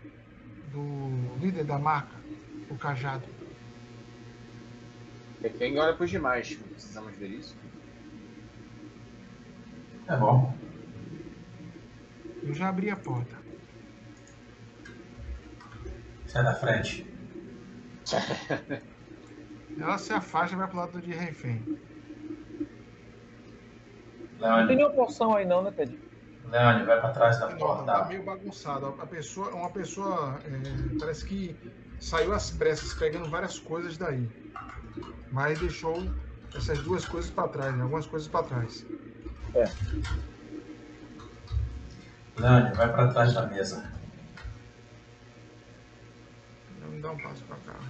[0.73, 2.21] do líder da marca,
[2.69, 3.29] o Cajado.
[5.43, 6.59] Refém olha pros demais.
[6.61, 7.57] Não precisamos ver isso.
[10.09, 10.55] É bom.
[12.43, 13.37] Eu já abri a porta.
[16.27, 17.07] Sai da frente.
[19.79, 21.63] Ela se afasta e vai pro lado de refém.
[24.39, 25.99] Não tem Leone, nenhuma poção aí não, né, Ted?
[26.45, 27.85] Leone, vai pra trás da Nota, porta.
[27.85, 28.87] tá meio bagunçado.
[29.01, 31.57] A pessoa, uma pessoa é, parece que
[31.99, 34.29] saiu às pressas, pegando várias coisas daí.
[35.33, 35.97] Mas deixou
[36.55, 37.83] essas duas coisas para trás, né?
[37.83, 38.87] algumas coisas para trás.
[42.37, 43.91] Leone, vai pra trás da mesa.
[46.81, 47.81] Vamos dar um passo para cá.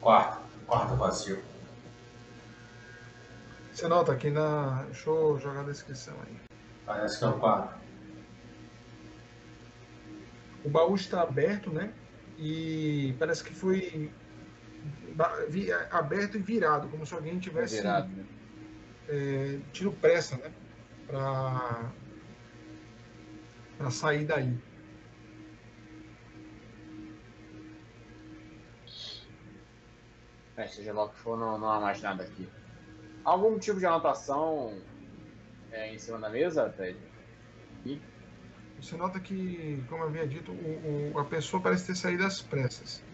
[0.00, 0.38] Quarto.
[0.66, 1.44] Quarto vazio.
[3.72, 4.84] Você nota aqui na.
[4.84, 6.36] Deixa eu jogar a descrição aí.
[6.86, 7.78] Parece que é o quarto.
[10.64, 11.92] O baú está aberto, né?
[12.38, 14.10] E parece que foi
[15.90, 18.26] aberto e virado, como se alguém tivesse Virado, né?
[19.08, 20.54] é, tido pressa, né?
[21.06, 21.94] Para
[23.76, 24.58] para sair daí.
[30.56, 32.52] É, seja lá o que for, não, não há mais nada aqui.
[33.24, 34.82] Algum tipo de anotação
[35.70, 36.98] é, em cima da mesa, Ted?
[38.76, 42.40] Você nota que, como eu havia dito, o, o- a pessoa parece ter saído às
[42.42, 43.07] pressas.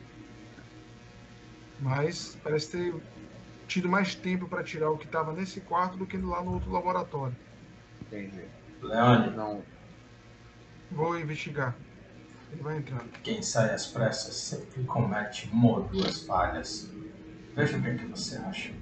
[1.80, 2.94] Mas parece ter
[3.66, 6.70] tido mais tempo para tirar o que estava nesse quarto do que lá no outro
[6.70, 7.36] laboratório.
[8.02, 8.44] Entendi.
[8.82, 9.62] Leone, Não.
[10.90, 11.74] Vou investigar.
[12.52, 13.04] Ele vai entrar.
[13.22, 16.88] Quem sai às pressas sempre comete uma ou duas falhas.
[17.54, 18.72] Veja o que, que você acha.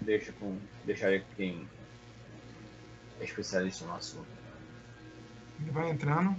[0.00, 0.58] Deixa com.
[0.84, 1.68] Deixaria com quem
[3.20, 4.26] é especialista no assunto.
[5.60, 6.34] Ele vai entrando.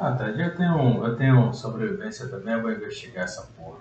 [0.00, 0.30] Ah, tá.
[0.30, 3.80] Eu tenho, eu tenho sobrevivência também, eu vou investigar essa porra.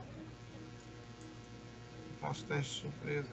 [2.20, 3.30] Faço teste de surpresa.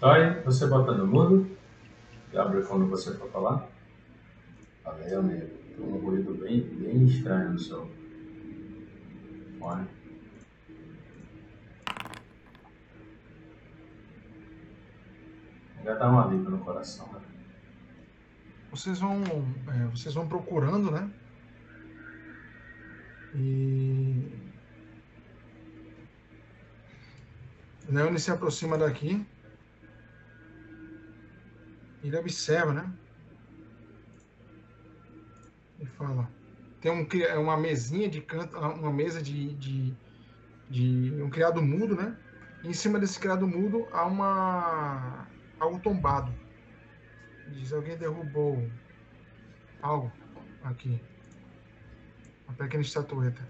[0.00, 1.48] Toy, você bota no mudo.
[2.32, 3.68] E abre quando você for falar.
[4.82, 5.46] Valeu, amigo.
[5.76, 7.88] Tem um ruído bem, bem estranho no seu
[9.60, 9.99] fone.
[15.84, 17.20] Já dá um alívio no coração, né?
[18.70, 21.10] Vocês vão, é, vocês vão procurando, né?
[23.34, 24.50] E
[27.88, 29.26] Leone se aproxima daqui.
[32.02, 32.92] Ele observa, né?
[35.80, 36.30] E fala:
[36.80, 39.94] tem um, uma mesinha de canto, uma mesa de, de,
[40.68, 42.16] de um criado mudo, né?
[42.62, 45.26] E em cima desse criado mudo há uma
[45.60, 46.34] algo tombado.
[47.48, 48.68] Diz alguém derrubou
[49.82, 50.10] algo
[50.64, 51.00] aqui.
[52.48, 53.46] Uma pequena estatueta.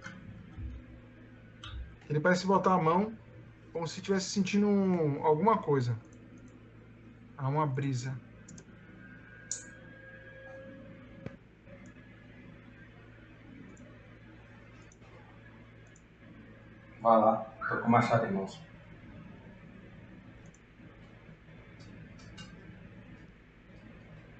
[2.09, 3.17] Ele parece botar a mão
[3.73, 5.97] como se estivesse sentindo um- alguma coisa.
[7.39, 8.19] Há uma brisa.
[17.01, 17.37] Vai lá,
[17.69, 18.70] tô com machado em mãos.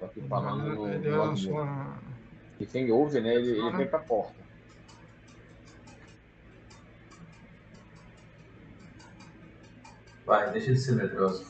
[0.01, 1.95] Tô aqui falando no, Ele lado só
[2.59, 3.35] E quem ouve, né?
[3.35, 4.33] Ele, ele vem pra porta.
[10.25, 11.45] Vai, deixa de ser medroso.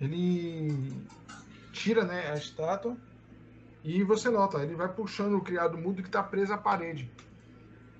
[0.00, 1.04] Ele
[1.72, 2.96] tira né, a estátua
[3.82, 7.10] e você nota, ele vai puxando o criado mudo que está preso à parede.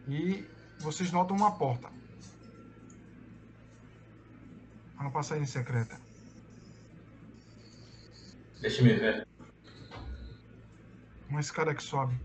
[0.06, 0.46] E
[0.78, 1.90] vocês notam uma porta.
[4.98, 6.00] Uma passagem secreta.
[8.60, 9.26] Deixa me ver.
[11.28, 12.18] Uma escada que sobe.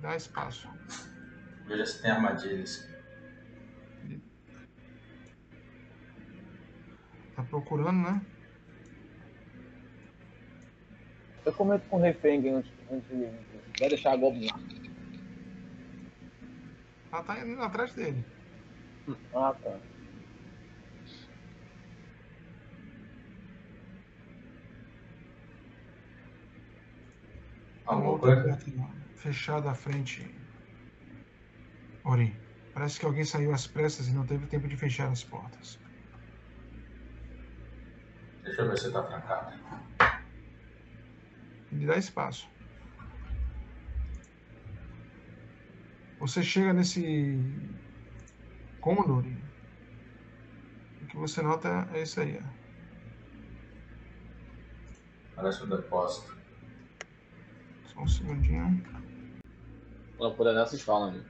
[0.00, 0.68] Dá espaço.
[1.66, 2.88] Veja se tem armadilhas.
[7.34, 8.26] Tá procurando, né?
[11.44, 12.70] Eu comento com o Feng antes,
[13.78, 14.60] vai deixar a Goblin lá.
[17.12, 18.24] Ela tá indo atrás dele.
[19.34, 19.78] Ah, tá.
[27.86, 28.56] Alguma outra coisa?
[28.56, 30.28] porta fechada à frente.
[32.04, 32.34] Ori,
[32.74, 35.78] parece que alguém saiu às pressas e não teve tempo de fechar as portas.
[38.42, 39.52] Deixa eu ver se tá trancado.
[41.70, 42.51] Ele dá espaço.
[46.22, 47.36] Você chega nesse
[48.80, 49.26] cômodo.
[51.02, 52.40] O que você nota é isso aí.
[52.40, 52.46] ó.
[55.34, 56.38] Parece um depósito.
[57.86, 58.84] Só um segundinho.
[60.36, 61.24] Puder nessas falam, né?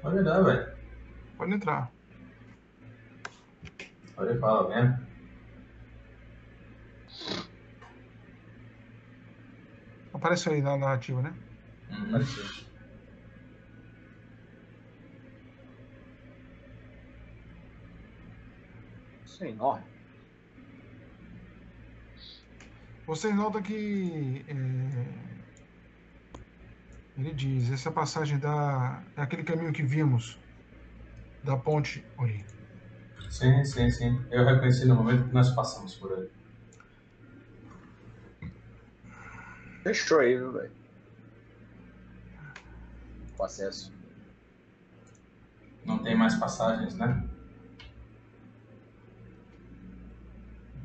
[0.00, 0.72] Pode dar, velho.
[1.36, 1.92] Pode entrar.
[4.14, 5.06] Pode falar mesmo.
[10.14, 11.49] Apareceu aí na narrativa, né?
[12.00, 12.20] Uhum.
[19.24, 19.84] Isso é enorme.
[23.06, 24.54] Vocês notam que é,
[27.18, 30.38] ele diz essa passagem da é aquele caminho que vimos
[31.42, 32.44] da ponte Ori.
[33.28, 34.24] Sim, sim, sim.
[34.30, 36.30] Eu reconheci no momento que nós passamos por ele.
[39.82, 40.79] Fechou aí, viu, velho?
[43.40, 43.90] O acesso.
[45.82, 47.26] Não tem mais passagens, né?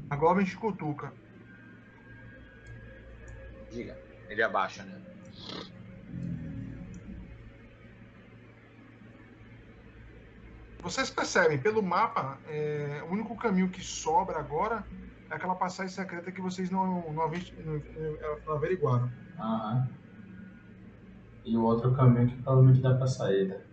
[0.10, 1.12] A Goblin te cutuca.
[3.70, 4.00] Diga.
[4.30, 5.02] Ele abaixa, né?
[10.82, 14.86] Vocês percebem, pelo mapa, é, o único caminho que sobra agora
[15.30, 17.32] é aquela passagem secreta que vocês não, não, não-
[18.46, 19.12] não averiguaram.
[19.38, 19.90] Aham.
[21.46, 23.64] E o outro caminho que provavelmente dá pra saída.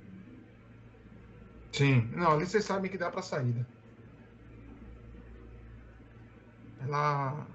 [1.72, 2.10] Sim.
[2.14, 3.66] Não, ali vocês sabem que dá pra saída.
[6.82, 7.46] Ela.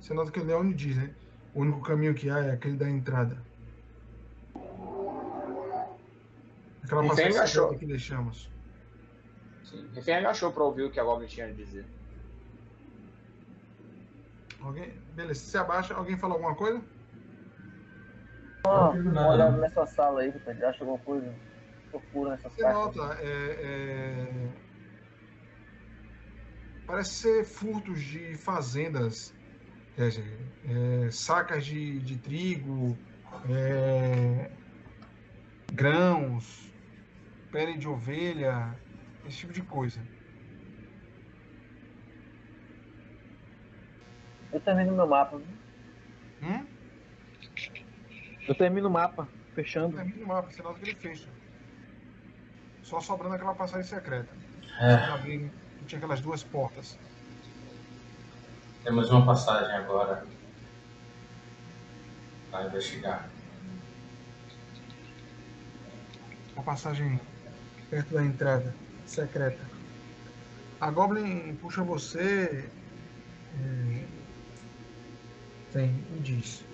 [0.00, 1.14] Você nota que o Leone diz, né?
[1.54, 3.42] O único caminho que há é aquele da entrada.
[6.82, 7.76] Aquela Não passagem achou.
[7.76, 8.50] que deixamos.
[9.64, 9.86] Sim.
[9.94, 11.84] Refém agachou pra ouvir o que a Goblin tinha a dizer.
[14.60, 14.92] Alguém...
[15.14, 16.82] Beleza, se abaixa, alguém fala alguma coisa?
[18.64, 20.54] Uma olhada nessa sala aí, Vitor.
[20.64, 21.34] Acha alguma coisa?
[21.90, 22.96] Procura nessas Você cartas.
[22.96, 24.26] nota, é, é,
[26.86, 29.32] parece ser furtos de fazendas,
[29.96, 32.96] é, sacas de, de trigo,
[33.48, 34.50] é,
[35.72, 36.72] grãos,
[37.50, 38.74] pele de ovelha,
[39.26, 40.00] esse tipo de coisa.
[44.52, 45.38] Eu termino meu mapa.
[45.38, 45.46] viu?
[46.42, 46.79] Hum?
[48.50, 49.94] Eu termino o mapa, fechando.
[49.96, 51.28] Termina o mapa, nota que ele fecha.
[52.82, 54.28] Só sobrando aquela passagem secreta.
[54.80, 55.52] É, Pra abrir,
[55.86, 56.98] tinha aquelas duas portas.
[58.82, 60.26] temos uma passagem agora.
[62.50, 63.30] Pra investigar.
[66.56, 67.20] a passagem
[67.88, 68.74] perto da entrada
[69.06, 69.64] secreta.
[70.80, 72.68] A Goblin puxa você.
[73.60, 74.04] é,
[75.72, 76.64] Vem e diz: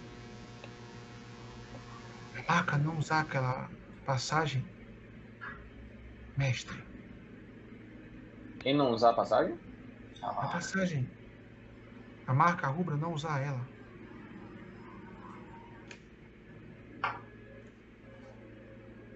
[2.49, 3.68] Arca, não usar aquela
[4.05, 4.64] passagem,
[6.36, 6.82] mestre.
[8.61, 9.59] Quem não usar a passagem?
[10.22, 11.09] A passagem,
[12.26, 13.66] a marca rubra, não usar ela.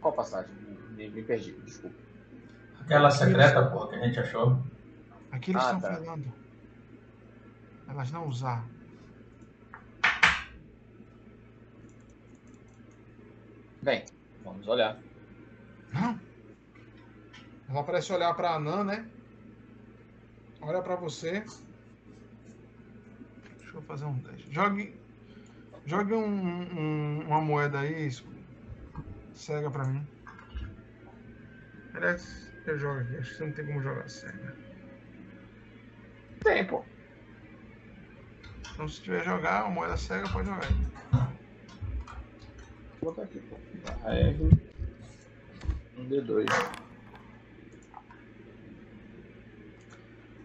[0.00, 0.54] Qual passagem?
[0.96, 1.96] Me, me perdi, desculpa.
[2.80, 4.62] Aquela secreta, porra, que a gente achou.
[5.30, 5.96] Aqui eles Ah, estão tá.
[5.96, 6.32] falando.
[7.88, 8.64] Elas não usar.
[13.82, 14.04] Bem,
[14.44, 14.98] vamos olhar.
[15.92, 16.20] Não.
[17.68, 19.08] Ela parece olhar pra Anã, né?
[20.60, 21.40] Olha pra você.
[23.58, 24.52] Deixa eu fazer um teste.
[24.52, 24.94] Jogue,
[25.86, 26.26] jogue um,
[26.78, 28.10] um- uma moeda aí.
[29.34, 30.06] Cega pra mim.
[31.94, 33.16] Aliás, eu jogo aqui.
[33.16, 34.56] Acho que você não tem como jogar cega.
[36.42, 36.84] Tem, pô.
[38.72, 41.29] Então, se tiver jogar, uma moeda cega, pode jogar aí.
[43.00, 43.40] Vou botar aqui,
[44.04, 44.44] R.
[45.96, 46.46] Um D2.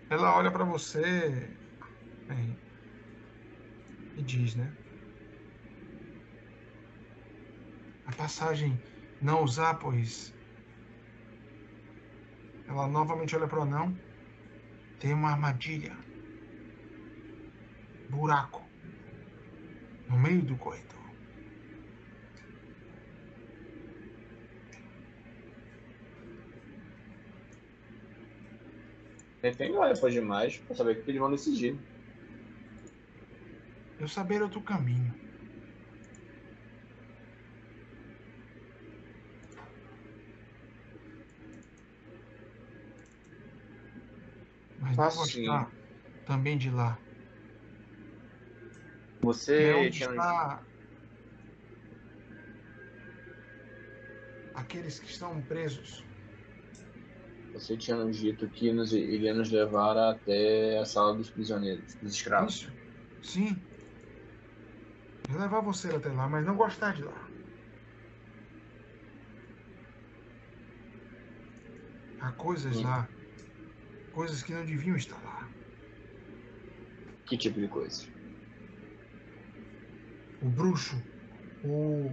[0.09, 1.49] Ela olha pra você
[2.27, 2.57] bem,
[4.15, 4.71] e diz, né?
[8.05, 8.79] A passagem
[9.21, 10.33] não usar, pois.
[12.67, 13.97] Ela novamente olha para o anão.
[14.99, 15.97] Tem uma armadilha.
[18.09, 18.63] Buraco.
[20.07, 20.94] No meio do corredor.
[29.45, 31.79] Refém olha depois demais pra saber o que eles vão decidir.
[33.99, 35.13] Eu saber outro caminho.
[44.79, 45.43] Mas não Ah, vou sim.
[45.43, 45.71] estar
[46.25, 46.99] também de lá.
[49.23, 50.67] É Você onde tinha está
[54.55, 56.04] aqueles que estão presos.
[57.55, 62.13] Você tinha nos dito que nos, iria nos levar até a sala dos prisioneiros, dos
[62.13, 62.55] escravos.
[62.55, 62.73] Isso?
[63.23, 63.55] Sim.
[65.29, 67.31] Eu levar você até lá, mas não gostar de lá.
[72.19, 72.83] Há coisas Sim.
[72.83, 73.09] lá.
[74.11, 75.49] Coisas que não deviam estar lá.
[77.25, 78.03] Que tipo de coisa?
[80.41, 80.95] O bruxo.
[81.63, 82.09] O,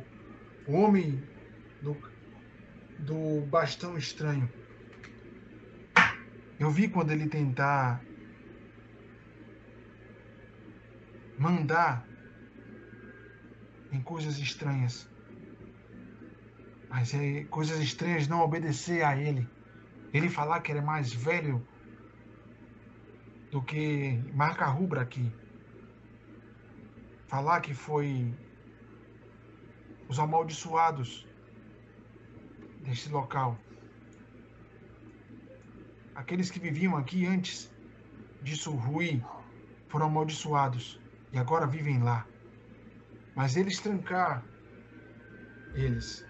[0.66, 1.20] o homem
[1.80, 2.00] do,
[2.98, 4.61] do bastão estranho.
[6.62, 8.00] Eu vi quando ele tentar
[11.36, 12.06] mandar
[13.90, 15.10] em coisas estranhas.
[16.88, 19.44] Mas é coisas estranhas não obedecer a ele.
[20.14, 21.66] Ele falar que é mais velho
[23.50, 25.32] do que marca rubra aqui.
[27.26, 28.32] Falar que foi
[30.08, 31.26] os amaldiçoados
[32.84, 33.58] deste local.
[36.22, 37.68] Aqueles que viviam aqui antes
[38.40, 39.20] disso ruir
[39.88, 41.00] foram amaldiçoados
[41.32, 42.24] e agora vivem lá.
[43.34, 44.46] Mas eles trancar
[45.74, 46.24] eles.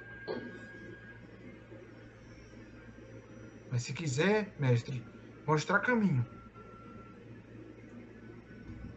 [3.71, 5.05] Mas se quiser, mestre,
[5.47, 6.27] mostrar caminho.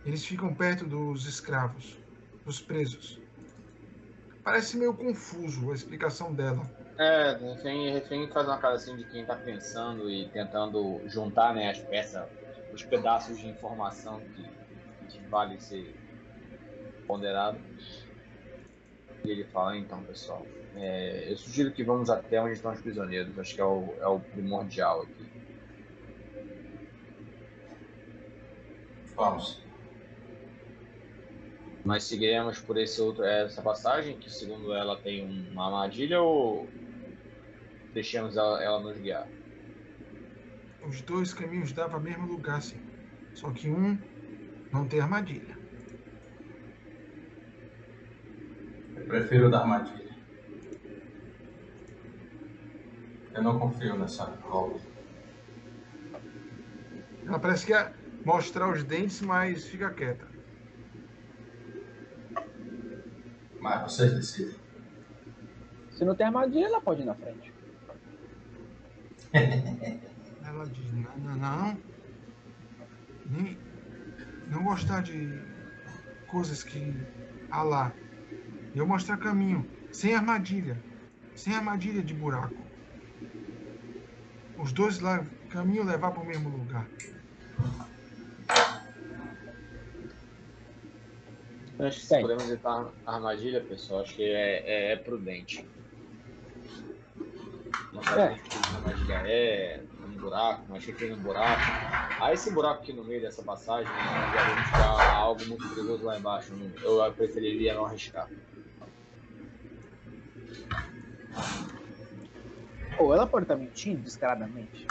[0.06, 2.00] Eles ficam perto dos escravos,
[2.46, 3.22] dos presos.
[4.46, 6.64] Parece meio confuso a explicação dela.
[6.98, 11.70] É, refém, refém faz uma cara assim de quem tá pensando e tentando juntar né,
[11.70, 12.26] as peças,
[12.74, 14.50] os pedaços de informação que,
[15.10, 15.94] que vale ser
[17.06, 17.60] ponderado.
[19.26, 23.38] E ele fala, então pessoal, é, eu sugiro que vamos até onde estão os prisioneiros,
[23.38, 25.26] acho que é o, é o primordial aqui.
[29.16, 29.62] Vamos.
[31.84, 36.68] Nós seguiremos por esse outro, essa passagem, que segundo ela tem uma armadilha, ou
[37.96, 39.26] deixamos ela, ela nos guiar?
[40.86, 42.80] Os dois caminhos davam ao mesmo lugar, sim.
[43.34, 43.98] Só que um
[44.72, 45.58] não tem armadilha.
[48.98, 50.14] Eu prefiro o da armadilha.
[53.34, 54.82] Eu não confio nessa Goblin.
[57.26, 57.94] Ela parece que quer
[58.26, 60.28] mostrar os dentes, mas fica quieta.
[63.60, 64.56] Mas vocês decidem.
[65.92, 67.55] Se não tem armadilha, ela pode ir na frente.
[70.46, 71.78] Ela diz, não, não, não.
[73.26, 73.58] Nem,
[74.48, 75.42] não gostar de
[76.28, 76.94] coisas que
[77.52, 77.92] há lá.
[78.74, 80.82] Eu mostrar caminho, sem armadilha.
[81.36, 82.56] Sem armadilha de buraco.
[84.58, 86.88] Os dois lá, caminho levar para o mesmo lugar.
[91.78, 95.68] Acho que podemos evitar a armadilha, pessoal, acho que é, é, é prudente.
[97.96, 98.24] Não sabe É.
[98.26, 101.62] a armadilha é, um buraco, mas que tem um buraco.
[102.20, 106.52] Ah, esse buraco aqui no meio dessa passagem, né, ficar algo muito perigoso lá embaixo.
[106.84, 108.28] Eu preferiria não arriscar.
[112.98, 114.88] Ou ela pode estar mentindo descaradamente.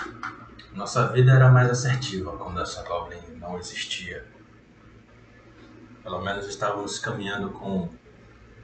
[0.73, 4.27] Nossa vida era mais assertiva quando essa Goblin não existia.
[6.03, 7.89] Pelo menos estávamos caminhando com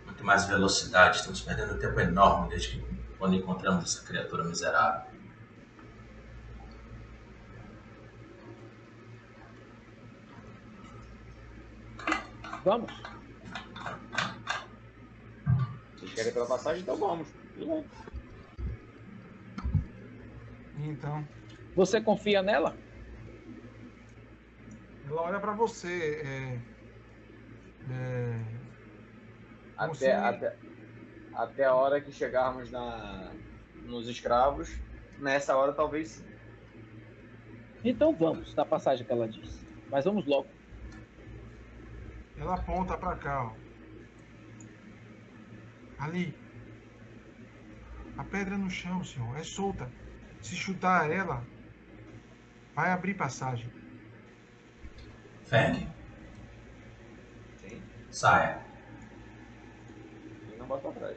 [0.05, 1.19] muito mais velocidade.
[1.19, 2.90] Estamos perdendo um tempo enorme desde que
[3.21, 5.13] quando encontramos essa criatura miserável.
[12.65, 12.93] Vamos?
[15.97, 16.83] Vocês querem pela passagem?
[16.83, 17.29] Então vamos.
[20.79, 21.27] Então,
[21.75, 22.77] Você confia nela?
[25.05, 26.23] ela olha para você.
[26.25, 26.61] É,
[27.93, 28.61] é,
[29.77, 30.57] Até, Você- até,
[31.35, 33.33] até a hora que chegarmos na,
[33.85, 34.71] nos escravos,
[35.19, 36.31] nessa hora talvez sim.
[37.85, 39.67] Então vamos, na passagem que ela disse.
[39.91, 40.49] Mas vamos logo.
[42.37, 43.55] ela aponta para cá, ó.
[45.99, 46.35] Ali.
[48.17, 49.91] A pedra no chão, senhor, é solta.
[50.43, 51.47] Se chutar ela,
[52.75, 53.71] vai abrir passagem.
[55.45, 55.89] Feng,
[57.57, 57.83] Sim.
[58.11, 58.70] saia.
[60.71, 61.17] Bota pra trás.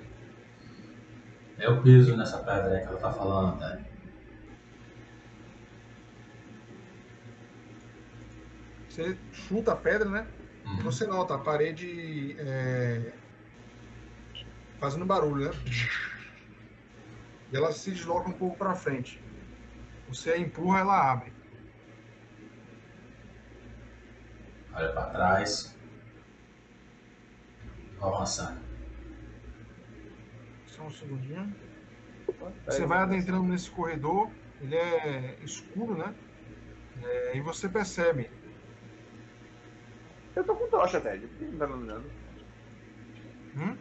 [1.60, 3.78] Eu piso nessa pedra que ela tá falando, tá?
[8.90, 10.28] Você chuta a pedra, né?
[10.66, 10.82] E Uhum.
[10.82, 13.14] você nota a parede é,
[14.80, 15.52] fazendo barulho, né?
[17.52, 19.24] E ela se desloca um pouco para frente.
[20.08, 21.32] Você a empurra, ela abre.
[24.74, 25.78] Olha pra trás.
[28.00, 28.63] Vou avançando.
[30.84, 31.56] Só um segundinho.
[32.66, 34.30] Você vai adentrando nesse corredor,
[34.60, 36.14] ele é escuro, né?
[37.02, 38.30] É, e você percebe.
[40.36, 41.26] Eu tô com tocha, Ted.
[41.26, 42.12] Por que não tá iluminando?
[43.56, 43.78] Hum?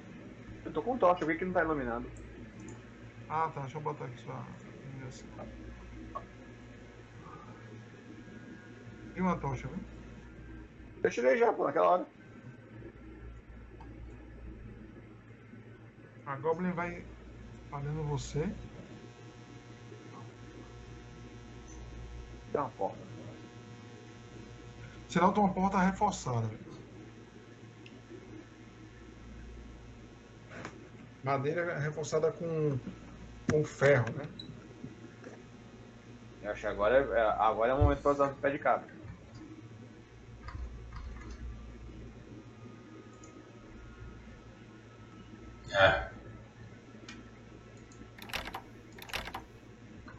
[0.64, 2.08] Eu tô com tocha, por que que não tá iluminando?
[3.28, 3.62] Ah, tá.
[3.62, 5.28] Deixa eu botar aqui iluminação.
[9.16, 9.78] E uma tocha, viu?
[11.02, 12.06] Eu tirei já, pô, naquela hora.
[16.26, 17.04] A Goblin vai
[17.70, 18.40] falando você.
[22.52, 22.98] Tem uma porta.
[25.08, 26.48] Você nota uma porta reforçada.
[31.22, 32.78] Madeira reforçada com,
[33.50, 34.28] com ferro, né?
[36.42, 38.58] Eu acho que agora é, é- agora é o momento pra usar o pé de
[38.58, 38.92] cabra.
[45.70, 46.11] É.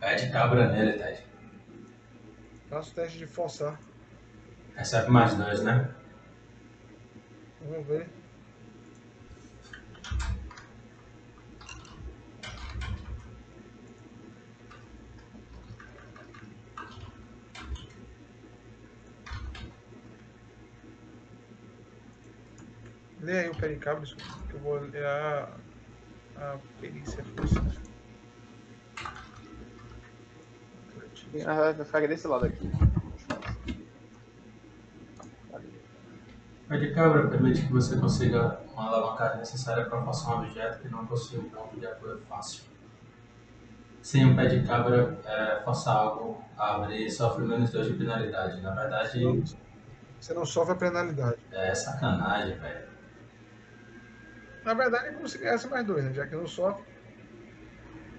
[0.03, 1.23] Pé de cabra nele, Ted.
[2.69, 3.79] Faça o teste de forçar.
[4.75, 5.89] Recebe mais dois, né?
[7.61, 8.09] Vamos ver.
[23.21, 24.03] Lê aí o pericabro,
[24.49, 25.47] que eu vou ler a
[26.35, 27.23] A perícia
[31.33, 32.71] Na verdade, vai ficar desse lado aqui.
[36.67, 40.89] Pé de cabra permite que você consiga uma alavancagem necessária para forçar um objeto que
[40.89, 42.63] não possui um ponto de apoio fácil.
[44.01, 48.61] Sem um pé de cabra, é, forçar algo a abrir sofre menos 2 de penalidade.
[48.61, 49.43] Na verdade,
[50.19, 51.37] Você não sofre a penalidade.
[51.51, 52.87] é sacanagem, velho.
[54.63, 56.13] Na verdade, é como se ganhasse mais dois, né?
[56.13, 56.83] Já que não sofre.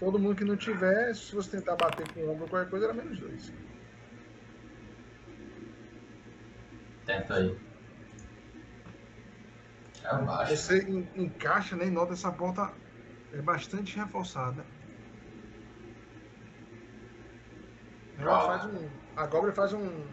[0.05, 2.85] Todo mundo que não tiver, se você tentar bater com o ombro ou qualquer coisa,
[2.85, 3.51] era menos dois.
[7.07, 7.59] Tenta aí.
[10.05, 10.57] É baixo.
[10.59, 12.71] Você en- encaixa né, e nota essa porta
[13.33, 14.67] é bastante reforçada.
[18.19, 18.47] Ela Ah.
[18.59, 18.91] faz um.
[19.17, 20.05] A Goblin faz um.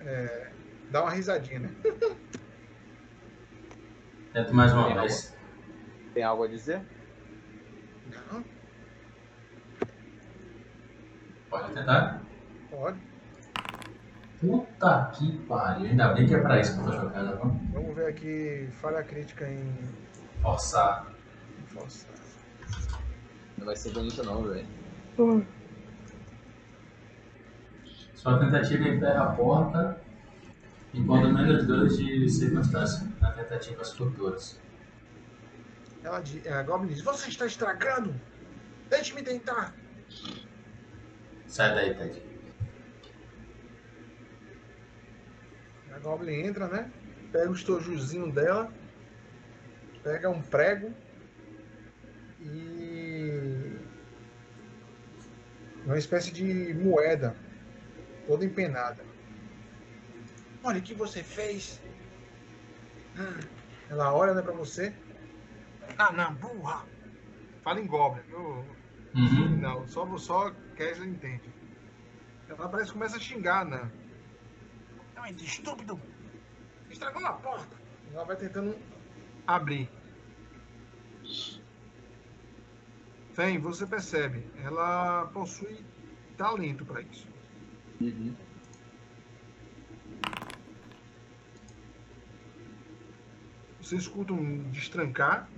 [0.00, 0.52] é,
[0.90, 1.70] dá uma risadinha, né?
[4.32, 5.36] Tenta mais uma Tem vez.
[6.14, 6.84] Tem algo a dizer?
[8.32, 8.44] Não,
[11.54, 12.20] Pode tentar.
[12.68, 12.98] pode.
[14.40, 15.86] Puta que pariu.
[15.86, 17.36] Ainda bem que é pra isso que eu tô jogando.
[17.36, 17.70] viu?
[17.72, 18.68] Vamos ver aqui.
[18.80, 19.72] Falha crítica em.
[20.42, 21.06] Forçar.
[21.62, 22.08] em força.
[23.56, 24.66] Não vai ser bonito não, velho.
[28.16, 30.00] Sua tentativa emperra a porta,
[30.92, 34.60] impondo menos dois de circunstância na tentativas futuras.
[36.02, 38.12] Ela diz, a Goblin diz: Você está estragando!
[38.90, 39.72] Deixe-me tentar!
[41.54, 42.20] Sai daí, Ted.
[45.94, 46.90] A Goblin entra, né?
[47.30, 48.72] Pega o estojozinho dela,
[50.02, 50.92] pega um prego
[52.40, 53.76] e.
[55.86, 57.36] uma espécie de moeda,
[58.26, 59.04] toda empenada.
[60.64, 61.80] Olha o que você fez!
[63.16, 63.38] Hum.
[63.88, 64.92] Ela olha né, pra você.
[65.96, 66.84] Ah, não, burra!
[67.62, 68.24] Fala em Goblin.
[68.28, 68.66] Eu,
[69.14, 69.56] Uhum.
[69.60, 71.52] não, só, só Kessler entende.
[72.48, 73.90] Ela parece que começa a xingar, né?
[75.14, 76.00] Não, esse estúpido!
[76.90, 77.76] Estragou a porta!
[78.12, 78.76] Ela vai tentando
[79.46, 79.90] abrir.
[83.32, 85.84] Fen, você percebe, ela possui
[86.36, 87.26] talento para isso.
[88.00, 88.34] Uhum.
[93.80, 95.48] Você escuta um destrancar.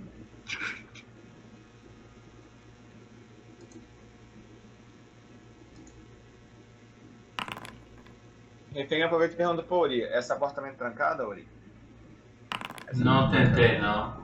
[8.77, 10.03] Refém aproveita e pergunta pra Ori.
[10.03, 11.49] Essa porta também é trancada, Ori?
[12.93, 14.23] Não tentei, não.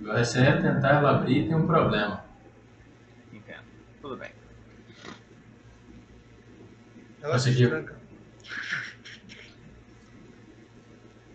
[0.00, 2.24] Eu receio é tentar ela abrir e tem um problema.
[3.30, 3.64] Entendo.
[4.00, 4.32] Tudo bem.
[7.20, 7.68] Ela Conseguiu.
[7.68, 7.98] destranca.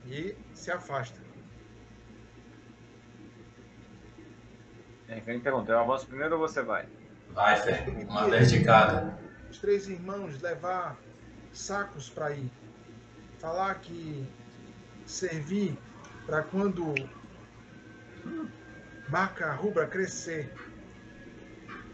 [0.07, 1.21] E se afasta.
[5.07, 6.87] Refém pergunta, eu avanço primeiro ou você vai?
[7.29, 7.83] Vai, Fê.
[8.09, 9.21] Uma vez de cada.
[9.53, 10.97] Os três irmãos levar
[11.51, 12.49] sacos para ir.
[13.37, 14.27] Falar que
[15.05, 15.77] servir
[16.25, 16.95] para quando
[19.09, 20.51] marca rubra crescer.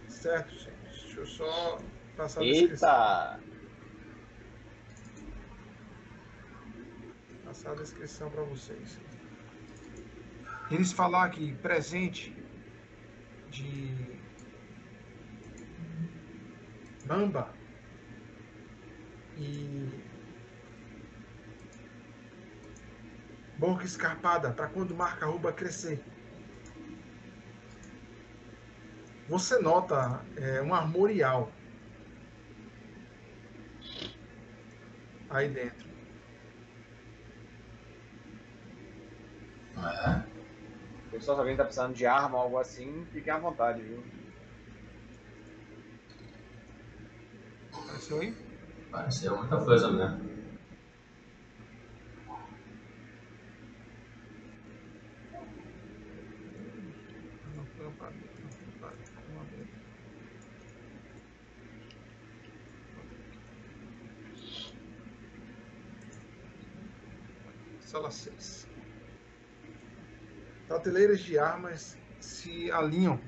[0.07, 0.71] Certo, gente?
[1.03, 1.81] Deixa eu só
[2.15, 2.89] passar a descrição.
[2.89, 3.39] Eita!
[7.43, 8.97] passar a descrição para vocês.
[10.71, 12.33] Eles falar que presente
[13.49, 14.18] de
[17.09, 17.51] Mamba
[19.35, 19.89] e
[23.57, 25.99] boca escarpada para quando marca ruba crescer.
[29.27, 31.51] Você nota é, um armorial
[35.31, 35.89] aí dentro.
[39.77, 40.29] É.
[41.09, 44.18] Pessoal, se alguém tá precisando de arma ou algo assim, fiquem à vontade, viu?
[47.89, 48.35] Apareceu aí?
[48.91, 50.29] Pareceu muita coisa mesmo.
[67.81, 68.67] Sala 6.
[70.67, 73.19] Prateleiras de armas se alinham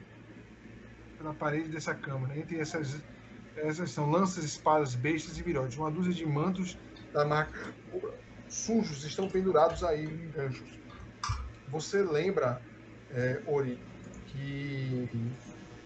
[1.17, 2.38] pela parede dessa câmara.
[2.38, 3.03] Entre essas,
[3.56, 5.78] essas são lanças, espadas, bestas e virotes.
[5.78, 6.78] Uma dúzia de mantos
[7.14, 7.73] da marca
[8.48, 10.80] sujos estão pendurados aí em ganchos.
[11.69, 12.61] Você lembra,
[13.11, 13.80] é, Ori,
[14.28, 15.10] que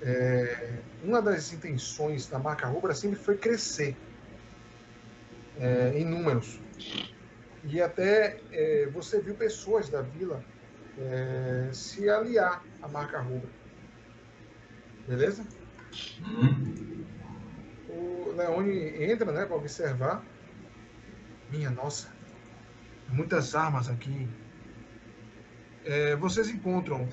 [0.02, 3.96] é, uma das intenções da marca rubra sempre foi crescer
[5.60, 6.60] é, em números.
[7.64, 10.44] E até é, você viu pessoas da vila
[10.98, 13.50] é, se aliar à marca rubra.
[15.08, 15.46] Beleza?
[16.20, 16.95] Uhum.
[17.96, 20.24] O Leone entra, né, para observar.
[21.50, 22.12] Minha nossa,
[23.10, 24.28] muitas armas aqui.
[25.86, 27.08] É, vocês encontram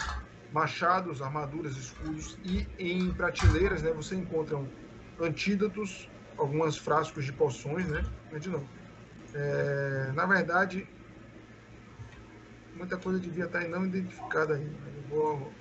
[0.53, 4.69] machados, armaduras, escudos e em prateleiras, né, você encontram
[5.21, 8.03] antídotos, alguns frascos de poções, né?
[8.39, 8.69] De novo,
[9.35, 10.89] é, na verdade,
[12.75, 14.77] muita coisa devia estar não identificada ainda.
[14.97, 15.53] Eu vou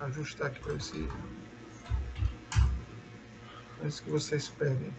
[0.00, 0.80] ajustar aqui para ver
[3.82, 4.92] se antes que vocês peguem.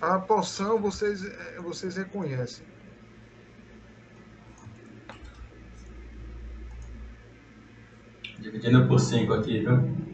[0.00, 2.64] A poção vocês, eh, vocês reconhecem.
[8.38, 10.08] Dividindo por 5 aqui, viu?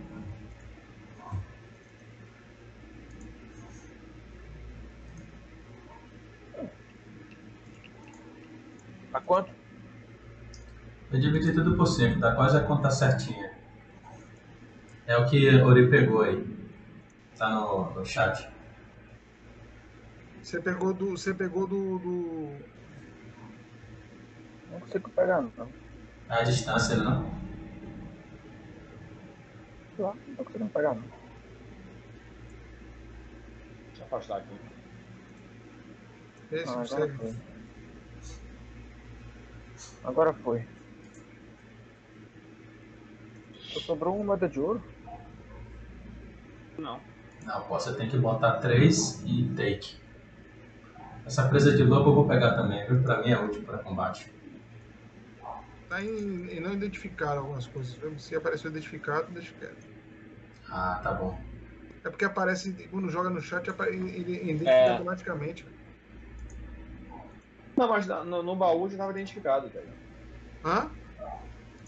[9.12, 9.53] A quanto?
[11.12, 13.53] Eu dividi tudo por 5, tá quase a conta certinha.
[15.07, 16.64] É o que o Ori pegou aí.
[17.36, 18.48] Tá no, no chat.
[20.40, 21.11] Você pegou do.
[21.11, 21.98] Você pegou do.
[21.98, 22.69] do-
[24.69, 25.74] Não consigo pegar, não.
[26.28, 27.35] A distância, não?
[29.94, 31.09] Sei lá, não tô conseguindo pegar, não.
[33.89, 34.61] Deixa eu afastar aqui.
[36.51, 37.36] Esse Ah, você- agora foi.
[40.05, 40.69] Agora foi.
[43.52, 44.85] Só sobrou uma moeda de ouro.
[46.78, 47.14] Não.
[47.45, 50.03] Não, pô, você tem que botar 3 e take.
[51.27, 53.03] Essa presa de lobo eu vou pegar também, viu?
[53.03, 54.33] Pra mim é útil pra combate.
[55.89, 57.95] Tá em, em não identificar algumas coisas.
[57.97, 58.19] viu?
[58.19, 59.87] Se apareceu identificado, deixa quieto.
[60.71, 61.45] Ah, tá bom.
[62.05, 64.91] É porque aparece, quando joga no chat, ele identifica É.
[64.91, 65.66] automaticamente.
[67.77, 69.93] Não, mas no, no baú já estava identificado, velho.
[70.65, 70.91] Hã?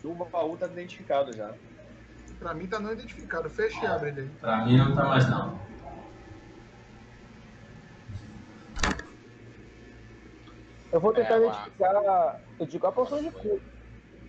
[0.03, 1.55] No baú tá identificado já.
[2.39, 3.49] Pra mim tá não identificado.
[3.51, 4.29] Fecha e abre ele aí.
[4.41, 5.59] Pra mim não tá mais não.
[10.93, 12.41] Eu vou tentar É, identificar.
[12.59, 13.61] Eu digo a poção de cura.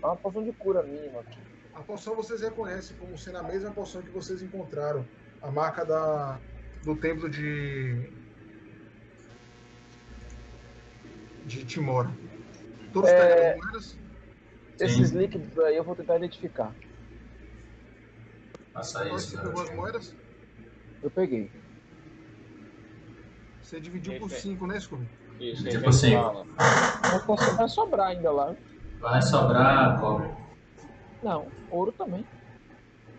[0.01, 1.39] É uma poção de cura mínima aqui.
[1.73, 5.05] A poção vocês reconhecem como sendo a mesma poção que vocês encontraram.
[5.41, 6.39] A marca da,
[6.83, 8.11] do templo de.
[11.45, 12.09] de Timora.
[12.91, 13.13] Todos É.
[13.21, 13.97] pegaram as moedas?
[14.79, 15.17] Esses Sim.
[15.17, 16.73] líquidos aí eu vou tentar identificar.
[18.77, 19.75] Qual isso, você pegou as garoto.
[19.75, 20.15] moedas?
[21.01, 21.51] Eu peguei.
[23.61, 24.41] Você dividiu por Perfeito.
[24.43, 25.09] 5, né, Scooby?
[25.39, 26.13] Isso, Tipo assim.
[26.13, 26.45] fala.
[26.57, 28.55] Mas posso- vai sobrar ainda lá.
[28.99, 30.29] Vai sobrar cobre.
[31.21, 32.25] Não, ouro também.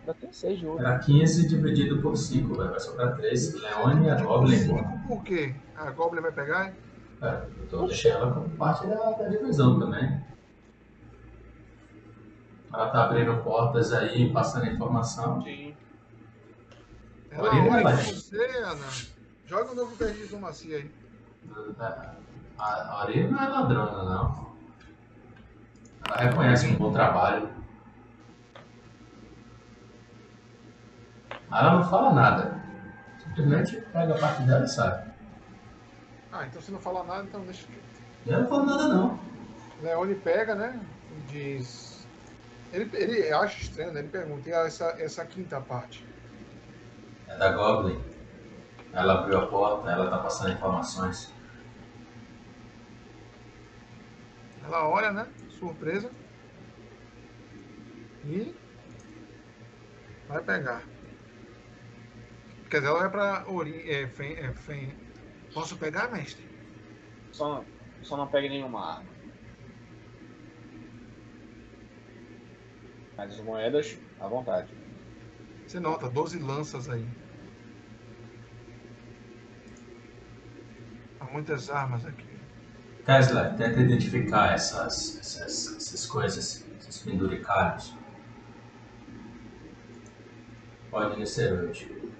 [0.01, 0.79] Ainda tem seis de ouro.
[0.83, 2.69] Era 15 dividido por 5, velho.
[2.71, 3.53] Vai sobrar 3.
[3.61, 4.57] Leone e a Goblin.
[4.57, 5.55] 5 por quê?
[5.75, 6.75] A Goblin vai pegar?
[7.21, 10.09] É, eu tô deixando ela como parte da, da divisão também.
[12.71, 15.41] Ela tá abrindo portas aí, passando informação.
[15.41, 15.75] Sim.
[17.31, 18.87] Ela Olha, pra você, Ana.
[19.45, 20.91] Joga um novo teste de diplomacia aí.
[21.79, 22.19] A
[22.59, 24.49] a Ari não é ladrona, não.
[26.05, 27.49] Ela reconhece um bom trabalho.
[31.51, 32.59] Ela não fala nada.
[33.23, 35.09] Simplesmente pega a parte dela e sai.
[36.31, 38.03] Ah, então você não fala nada, então deixa quieto.
[38.27, 39.19] Eu não falo nada, não.
[39.81, 40.79] Leone pega, né?
[41.11, 41.98] E diz.
[42.71, 44.01] Ele, ele acha estranho, né?
[44.01, 46.05] Ele pergunta, e essa, essa quinta parte?
[47.27, 48.01] É da Goblin.
[48.93, 51.33] Ela abriu a porta, ela tá passando informações.
[54.63, 55.27] Ela olha, né?
[55.49, 56.11] Surpresa.
[58.25, 58.55] E.
[60.27, 60.83] Vai pegar.
[62.69, 63.89] Quer dizer, ela vai pra Ori.
[63.89, 64.95] É, Fen, é, Fen.
[65.53, 66.47] Posso pegar, mestre?
[67.31, 67.65] Só não,
[68.03, 69.18] só não pegue nenhuma arma.
[73.19, 74.73] Mas as moedas, à vontade.
[75.67, 77.05] Você nota, 12 lanças aí.
[81.19, 82.25] Há muitas armas aqui.
[83.05, 87.93] Tesla, tenta identificar essas, essas, essas coisas, esses penduricalhos.
[90.89, 92.13] Pode ser útil.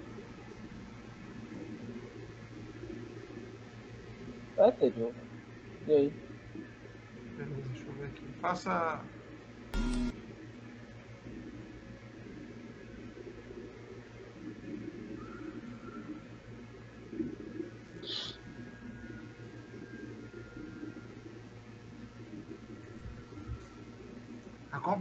[4.58, 4.64] É,
[5.00, 5.14] ouro.
[5.86, 6.12] E aí?
[7.38, 8.26] Beleza, deixa eu ver aqui.
[8.42, 9.02] Faça.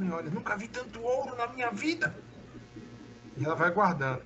[0.09, 2.13] Goblin olha, nunca vi tanto ouro na minha vida.
[3.37, 4.23] E ela vai guardando.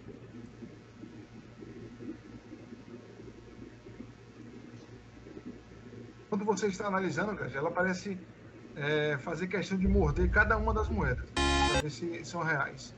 [6.29, 8.17] Quando você está analisando, ela parece
[8.75, 11.29] é, fazer questão de morder cada uma das moedas.
[11.31, 12.95] Pra ver se são reais.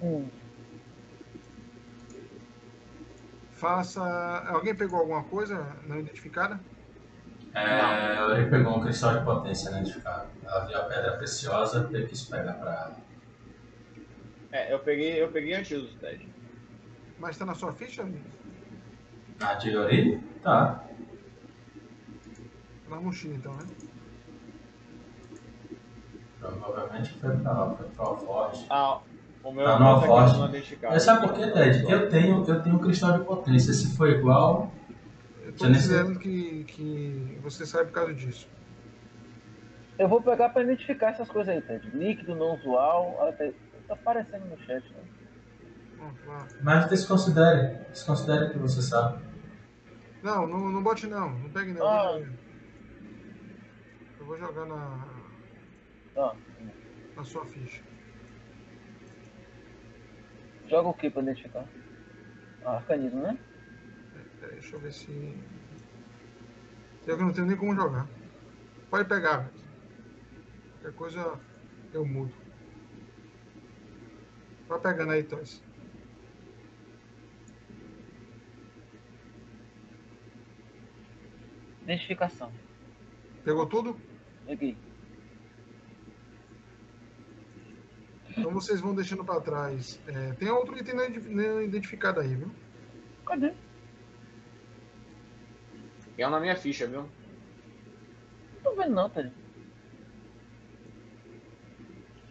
[0.00, 0.28] Hum.
[3.52, 4.02] Faça.
[4.48, 6.60] Alguém pegou alguma coisa não identificada?
[7.54, 10.30] É, Ori pegou um cristal de potência identificado.
[10.44, 12.96] Ela viu a pedra preciosa e quis pegar pra ela.
[14.52, 16.28] É, eu peguei, eu peguei antídoto, Ted.
[17.18, 18.08] Mas tá na sua ficha?
[19.40, 20.18] A de Ori?
[20.42, 20.84] Tá.
[22.88, 23.66] Na mochila então, né?
[26.38, 28.66] Provavelmente foi pra lá, foi pra Alforge.
[28.70, 29.00] Ah,
[29.44, 31.00] o meu Tá meu no Alforge.
[31.00, 31.84] sabe por quê, Ted?
[31.90, 33.72] Eu tenho, eu tenho um cristal de potência.
[33.72, 34.72] Se for igual,
[35.50, 38.48] Eu tô Você nem considerando que, que você sai por causa disso.
[39.98, 41.90] Eu vou pegar pra identificar essas coisas aí, Ted.
[41.90, 43.16] Líquido não usual.
[43.18, 43.44] Olha, tá,
[43.88, 45.02] tá aparecendo no chat, né?
[46.62, 47.78] Mas desconsidere.
[47.90, 49.22] Desconsidere que você sabe.
[50.22, 51.30] Não, não, não bote não.
[51.30, 51.86] Não pegue não.
[51.86, 52.20] Ah.
[54.20, 55.04] Eu vou jogar na,
[56.14, 56.34] Ó,
[57.16, 57.82] na sua ficha.
[60.68, 61.64] joga o que pra identificar?
[62.64, 63.36] Ah, arcanismo, né?
[64.40, 65.38] Peraí, deixa eu ver se.
[67.06, 68.08] Eu não tenho nem como jogar.
[68.88, 69.50] Pode pegar.
[70.80, 71.40] Qualquer coisa
[71.92, 72.32] eu mudo.
[74.66, 75.62] Vai pegando aí, Toys.
[81.82, 82.52] Identificação.
[83.44, 84.00] Pegou tudo?
[84.46, 84.76] Peguei.
[88.30, 90.00] Então vocês vão deixando pra trás.
[90.06, 90.94] É, tem outro item
[91.28, 92.50] não identificado aí, viu?
[93.26, 93.52] Cadê?
[96.20, 97.02] É um na minha ficha, viu?
[97.02, 99.32] Não tô vendo não, Ted.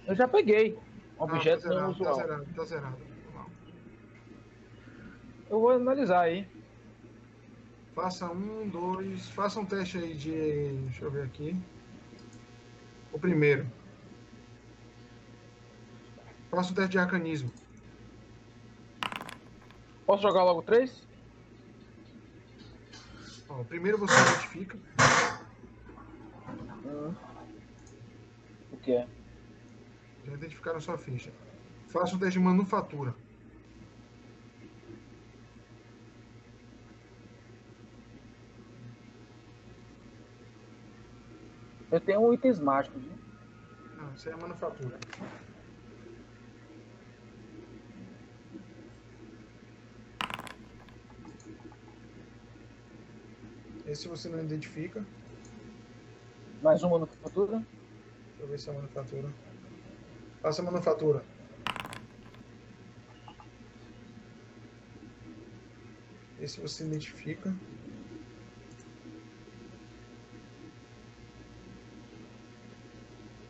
[0.05, 0.77] Eu já peguei.
[1.17, 2.15] Objeto ah, tá não zerado, tá usual.
[2.15, 2.97] zerado, tá zerado.
[3.33, 3.45] Não.
[5.49, 6.47] Eu vou analisar aí.
[7.95, 9.27] Faça um, dois.
[9.29, 10.71] Faça um teste aí de.
[10.83, 11.59] Deixa eu ver aqui.
[13.11, 13.65] O primeiro.
[16.51, 17.51] Faça um teste de arcanismo.
[20.05, 21.08] Posso jogar logo três?
[23.65, 24.77] Primeiro você identifica.
[26.85, 27.13] Hum.
[28.71, 29.07] O que é?
[30.25, 31.31] Já identificaram a sua ficha.
[31.87, 33.15] Faça um teste de manufatura.
[41.91, 43.01] Eu tenho itens mágicos.
[43.01, 43.13] Viu?
[43.97, 44.99] Não, isso é manufatura.
[53.89, 55.03] Esse você não identifica.
[56.61, 57.57] Mais uma manufatura.
[57.57, 59.33] Deixa eu ver se é manufatura.
[60.43, 61.25] Faça manufatura.
[66.39, 67.51] Esse você identifica.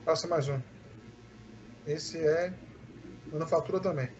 [0.05, 0.61] Faça mais um.
[1.85, 2.57] Esse é
[3.29, 4.18] manufatura também.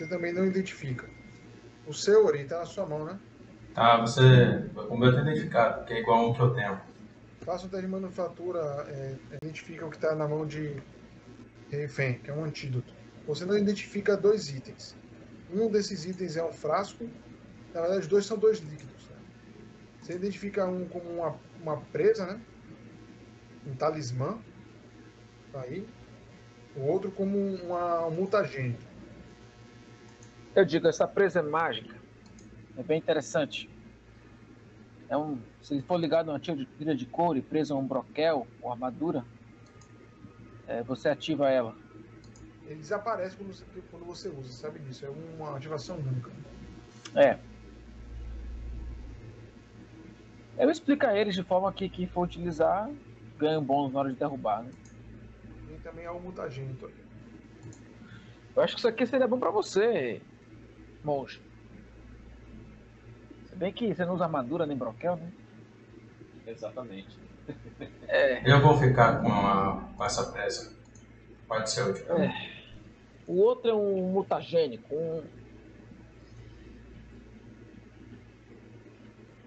[0.00, 1.06] Você também não identifica.
[1.86, 3.20] O seu, Ori, tá na sua mão, né?
[3.74, 4.22] Tá, você.
[4.88, 6.80] O meu tá identificado, que é igual ao que eu tenho.
[7.42, 10.74] Faça o teste de manufatura, é, identifica o que está na mão de
[11.70, 12.94] refém, que é um antídoto.
[13.26, 14.96] Você não identifica dois itens.
[15.52, 17.06] Um desses itens é um frasco,
[17.74, 19.06] na verdade, os dois são dois líquidos.
[19.06, 19.16] né?
[20.00, 22.40] Você identifica um como uma, uma presa, né?
[23.66, 24.38] um talismã,
[25.52, 25.86] tá aí.
[26.74, 28.26] O outro como uma, um.
[30.54, 31.96] Eu digo, essa presa é mágica.
[32.76, 33.70] É bem interessante.
[35.08, 37.78] É um, se ele for ligado a uma tira de, de couro e preso a
[37.78, 39.24] um broquel ou armadura,
[40.66, 41.74] é, você ativa ela.
[42.66, 45.04] Ele desaparece quando você, quando você usa, sabe disso?
[45.04, 46.30] É uma ativação única.
[47.16, 47.38] É.
[50.56, 52.88] Eu explico a eles de forma que quem for utilizar
[53.36, 54.62] ganha um bônus na hora de derrubar.
[54.62, 54.70] Né?
[55.66, 56.90] Tem também há o mutagênito.
[58.54, 60.20] Eu acho que isso aqui seria bom pra você,
[61.04, 61.40] monge.
[63.46, 65.32] Se bem que você não usa armadura nem broquel, né?
[66.46, 67.18] Exatamente.
[68.06, 68.42] É.
[68.48, 70.72] Eu vou ficar com, a, com essa presa.
[71.46, 72.18] Pode ser útil.
[72.18, 72.28] mim.
[73.26, 74.94] O outro é um mutagênico.
[74.94, 75.22] Um...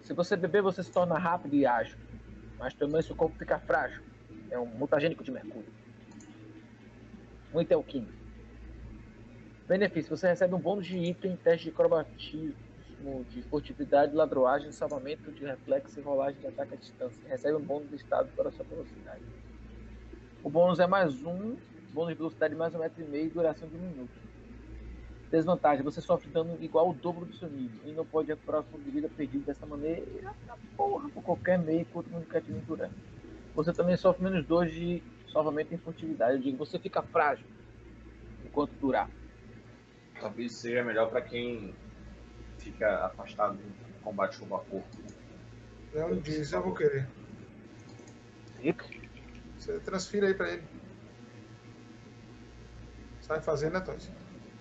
[0.01, 1.97] Se você beber, você se torna rápido e ágil.
[2.57, 4.01] Mas também seu corpo fica frágil.
[4.49, 5.71] É um mutagênico de mercúrio.
[7.53, 8.22] Um item alquímico.
[9.73, 12.53] Benefício: você recebe um bônus de item, teste de acrobatismo,
[13.31, 17.27] de furtividade, ladroagem, salvamento de reflexo e rolagem de ataque à distância.
[17.27, 19.23] Recebe um bônus de estado para sua velocidade.
[20.43, 21.57] O bônus é mais um
[21.91, 24.11] bônus de velocidade de mais um metro e meio duração de um minuto.
[25.31, 28.77] Desvantagem, você sofre dano igual ao dobro do seu nível e não pode recuperar o
[28.77, 30.35] de vida perdido dessa maneira.
[30.77, 32.93] Porra, por qualquer meio contra indicativo durante.
[33.55, 36.35] Você também sofre menos 2 de salvamento em furtividade.
[36.35, 37.47] Eu digo, você fica frágil
[38.45, 39.09] enquanto durar.
[40.19, 41.75] Talvez seja melhor pra quem
[42.57, 44.87] fica afastado do combate corpo a corpo.
[45.93, 47.07] Leon diz, eu vou querer.
[49.57, 50.63] Você transfira aí pra ele.
[53.21, 54.11] Sai fazendo, né, Toys?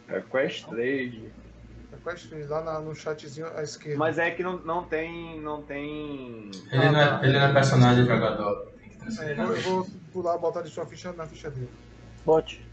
[0.09, 1.33] É Quest 3.
[1.93, 3.99] Request Free, lá na- no chatzinho à esquerda.
[3.99, 5.41] Mas é que não, não tem.
[5.41, 6.51] Não tem.
[6.73, 8.73] Ele não é, ele não é personagem jogador.
[8.83, 9.39] É, transferir.
[9.39, 11.71] eu, vou, eu vou pular, botar de sua ficha na ficha dele.
[12.25, 12.67] Bote.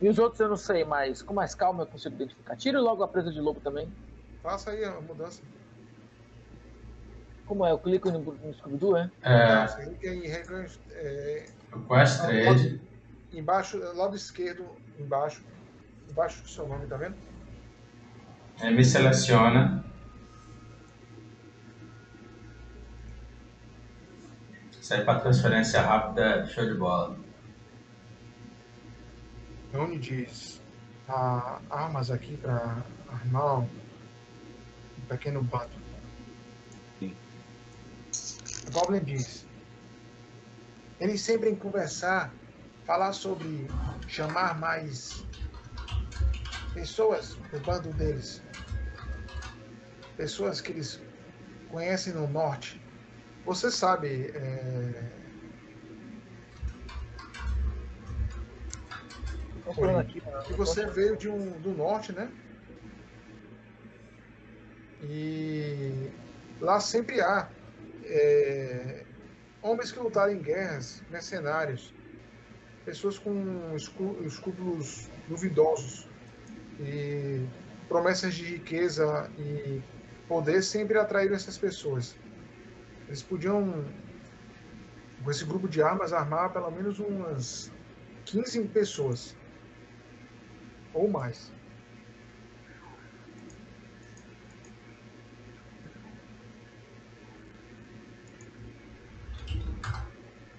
[0.00, 2.56] E os outros eu não sei, mas com mais calma eu consigo identificar.
[2.56, 3.92] Tire logo a presa de lobo também.
[4.42, 5.42] Faça aí a mudança.
[7.44, 7.70] Como é?
[7.72, 9.10] Eu clico no, no Scooby-Doo, é?
[9.22, 9.34] É,
[10.08, 10.46] em é,
[11.88, 12.80] Quest Trade.
[13.32, 14.66] embaixo, lado esquerdo,
[14.98, 15.44] embaixo.
[16.08, 17.16] Embaixo do seu nome, tá vendo?
[18.62, 19.84] Ele me seleciona.
[24.80, 27.19] Isso aí para transferência rápida, show de bola.
[29.72, 30.60] Onde diz
[31.08, 33.68] há armas aqui para armar um
[35.08, 35.70] pequeno bando.
[36.98, 37.16] Sim.
[38.72, 39.46] Goblin diz.
[40.98, 42.32] Eles sempre em conversar,
[42.84, 43.66] falar sobre
[44.06, 45.24] chamar mais
[46.74, 48.42] pessoas do bando deles.
[50.16, 51.00] Pessoas que eles
[51.70, 52.80] conhecem no norte.
[53.46, 55.19] Você sabe, é,
[60.00, 60.20] Aqui.
[60.46, 62.28] que você veio de um, do norte, né?
[65.02, 66.10] E
[66.60, 67.48] lá sempre há
[68.04, 69.04] é,
[69.62, 71.94] homens que lutaram em guerras, mercenários,
[72.84, 76.08] pessoas com escrú- escrúpulos duvidosos
[76.80, 77.40] e
[77.88, 79.80] promessas de riqueza e
[80.28, 82.16] poder sempre atraíram essas pessoas.
[83.06, 83.84] Eles podiam,
[85.24, 87.70] com esse grupo de armas, armar pelo menos umas
[88.26, 89.34] 15 pessoas
[90.94, 91.52] ou mais.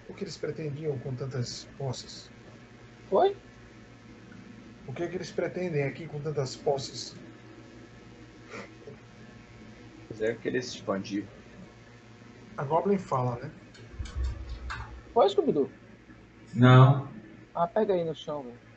[0.09, 2.29] O que eles pretendiam com tantas posses?
[3.09, 3.35] Foi?
[4.87, 7.15] O que, é que eles pretendem aqui com tantas posses?
[10.07, 11.25] Quiser querer se expandir.
[12.57, 13.51] A Goblin fala, né?
[15.13, 15.69] Foi, Scooby-Doo?
[16.53, 17.07] Não,
[17.55, 18.70] Ah, pega aí no chão, velho.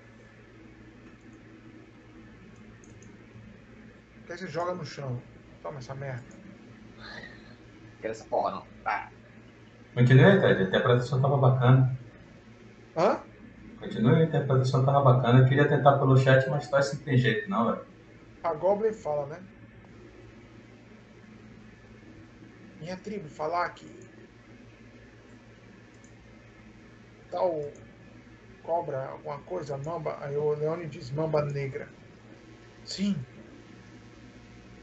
[4.27, 5.21] Que que você joga no chão?
[5.63, 6.25] Toma essa merda.
[8.01, 8.67] Quer essa porra não.
[8.85, 9.11] Ah,
[9.95, 10.63] continue, Ted.
[10.63, 11.99] A interpretação tava bacana.
[12.97, 13.23] Hã?
[13.79, 15.41] Continue, a interpretação tava bacana.
[15.41, 17.87] Eu queria tentar pelo chat, mas tá assim não tem jeito, não, velho.
[18.43, 19.47] A Goblin fala, né?
[22.81, 23.87] Minha tribo falar que
[27.31, 27.73] tal
[28.63, 31.89] cobra, alguma coisa, mamba, aí o Leone diz mamba negra.
[32.85, 33.15] Sim.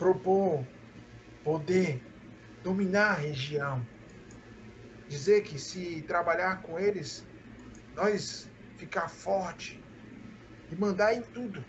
[0.01, 0.65] Propor
[1.43, 2.01] poder
[2.63, 3.85] dominar a região.
[5.07, 7.23] Dizer que se trabalhar com eles,
[7.93, 9.79] nós ficar forte
[10.71, 11.63] e mandar em tudo.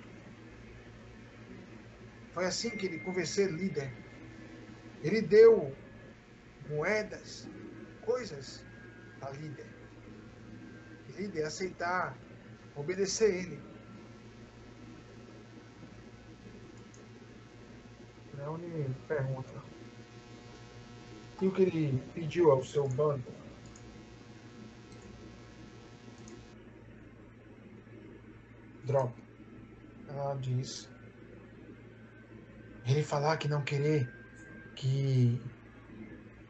[2.33, 3.93] Foi assim que ele convenceu líder.
[5.03, 5.77] Ele deu
[6.71, 7.47] moedas,
[8.01, 8.65] coisas
[9.21, 9.67] a líder.
[11.11, 12.17] E líder aceitar,
[12.75, 13.72] obedecer ele.
[18.43, 19.55] Leone pergunta.
[21.41, 23.25] E o que ele pediu ao seu bando?
[28.85, 29.15] Drop.
[30.09, 30.91] Ela diz
[32.85, 34.13] ele falar que não querer
[34.75, 35.41] que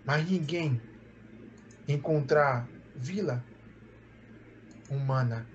[0.04, 0.80] mais ninguém
[1.86, 2.66] encontrar
[2.96, 3.44] vila
[4.90, 5.46] humana.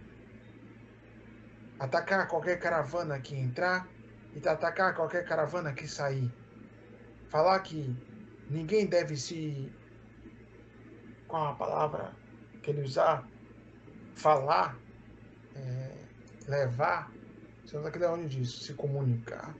[1.79, 3.87] Atacar qualquer caravana que entrar
[4.37, 6.31] e atacar qualquer caravana que sair.
[7.27, 7.95] Falar que
[8.49, 9.71] ninguém deve se.
[11.27, 12.15] Qual a palavra
[12.61, 13.27] que ele usar?
[14.15, 14.77] Falar,
[15.55, 15.91] é,
[16.47, 17.11] levar.
[17.65, 19.55] Sei lá que é onde diz, se comunicar.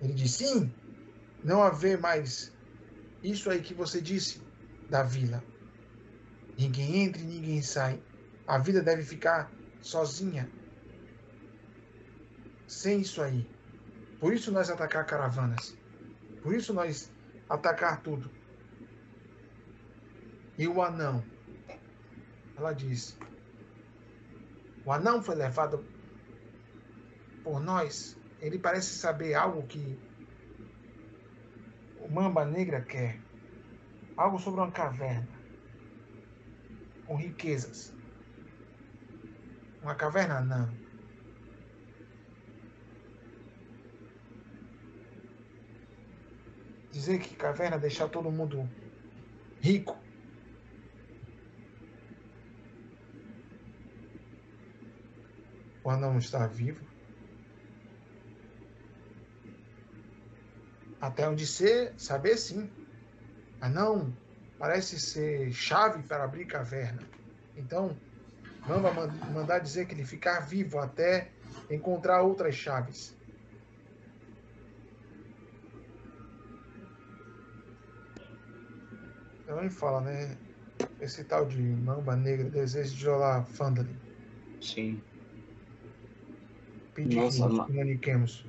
[0.00, 0.72] Ele diz sim,
[1.42, 2.52] não haver mais
[3.22, 4.40] isso aí que você disse
[4.88, 5.42] da vila.
[6.58, 8.00] Ninguém entra e ninguém sai.
[8.46, 9.50] A vida deve ficar
[9.80, 10.48] sozinha.
[12.68, 13.48] Sem isso aí.
[14.22, 15.76] Por isso nós atacar caravanas.
[16.44, 17.12] Por isso nós
[17.48, 18.30] atacar tudo.
[20.56, 21.24] E o anão.
[22.56, 23.18] Ela diz.
[24.84, 25.84] O anão foi levado
[27.42, 28.16] por nós.
[28.38, 29.98] Ele parece saber algo que
[31.98, 33.20] o Mamba Negra quer.
[34.16, 35.26] Algo sobre uma caverna.
[37.06, 37.92] Com riquezas.
[39.82, 40.81] Uma caverna anã.
[46.92, 48.68] Dizer que caverna deixar todo mundo
[49.62, 49.98] rico.
[55.82, 56.86] O anão está vivo.
[61.00, 62.70] Até onde ser, saber sim.
[63.60, 64.16] Anão
[64.58, 67.10] parece ser chave para abrir caverna.
[67.56, 67.98] Então,
[68.68, 71.32] man- mandar dizer que ele ficar vivo até
[71.70, 73.21] encontrar outras chaves.
[79.52, 80.38] Ela nem fala, né?
[80.98, 84.00] Esse tal de Mamba Negra, desejo de isolar Fandalin.
[84.60, 85.02] Sim.
[87.38, 88.46] Ma- comuniquemos.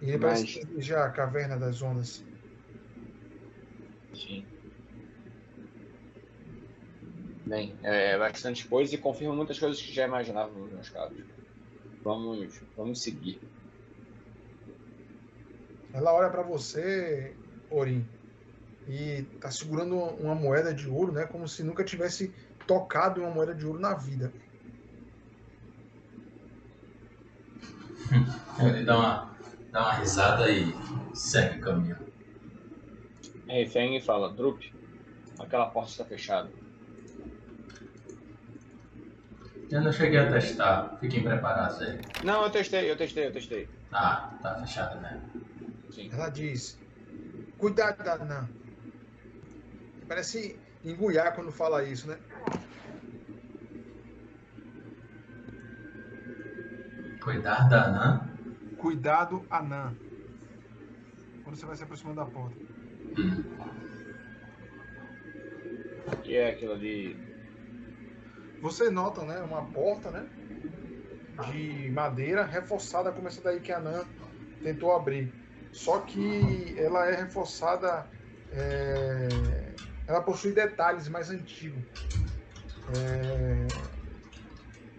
[0.00, 2.24] E ele Mas- parece desejar a caverna das ondas.
[4.14, 4.46] Sim.
[7.46, 11.18] Bem, é bastante coisa e confirma muitas coisas que já imaginava nos meus casos.
[12.02, 13.42] Vamos, vamos seguir.
[15.92, 17.34] Ela olha para você,
[17.70, 18.06] Orin,
[18.88, 21.26] e tá segurando uma moeda de ouro, né?
[21.26, 22.32] Como se nunca tivesse
[22.66, 24.32] tocado em uma moeda de ouro na vida.
[28.58, 29.36] Ele dá uma,
[29.70, 30.74] dá uma risada e
[31.14, 31.98] segue o caminho.
[33.46, 34.62] Refém e fala, Drup,
[35.38, 36.50] aquela porta está fechada.
[39.70, 42.00] Eu não cheguei a testar, fiquem preparados aí.
[42.24, 43.68] Não, eu testei, eu testei, eu testei.
[43.92, 45.22] Ah, tá fechado mesmo.
[45.90, 46.08] Sim.
[46.10, 46.78] Ela diz:
[47.58, 48.48] Cuidado, Danã.
[50.08, 52.18] Parece enguiar quando fala isso, né?
[57.22, 58.30] Cuidar da Anã.
[58.78, 59.94] Cuidado, Anã.
[61.44, 62.56] Quando você vai se aproximando da porta.
[63.18, 63.44] Hum.
[66.06, 67.16] O que é aquilo ali?
[68.62, 69.40] Você nota, né?
[69.40, 70.26] Uma porta, né?
[71.50, 74.04] De madeira reforçada, como essa daí que a Anã
[74.62, 75.32] tentou abrir.
[75.70, 78.06] Só que ela é reforçada.
[78.52, 79.28] é,
[80.08, 81.84] Ela possui detalhes mais antigos.
[82.86, 83.98] É,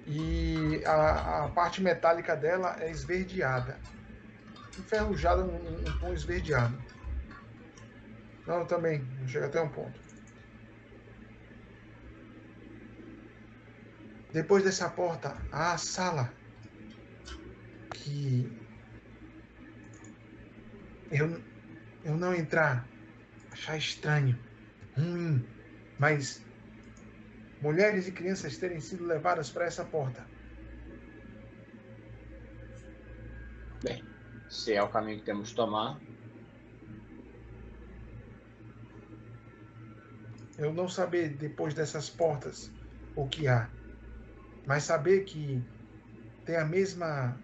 [0.06, 3.86] E a, a parte metálica dela é esverdeada.
[4.78, 6.86] Enferrujada, um, um- tom esverdeado.
[8.46, 9.26] Não, também.
[9.28, 10.02] Chega até um ponto.
[14.38, 16.36] Depois dessa porta, a sala
[17.92, 18.60] que
[21.10, 21.46] eu,
[22.04, 22.94] eu não entrar,
[23.52, 24.46] achar estranho,
[25.00, 25.46] ruim,
[25.98, 26.44] mas
[27.62, 30.26] mulheres e crianças terem sido levadas para essa porta.
[33.84, 34.04] Bem,
[34.50, 36.00] se é o caminho que temos que tomar,
[40.60, 42.70] Eu não saber depois dessas portas
[43.16, 43.70] o que há,
[44.68, 45.64] mas saber que
[46.46, 47.40] tem a mesma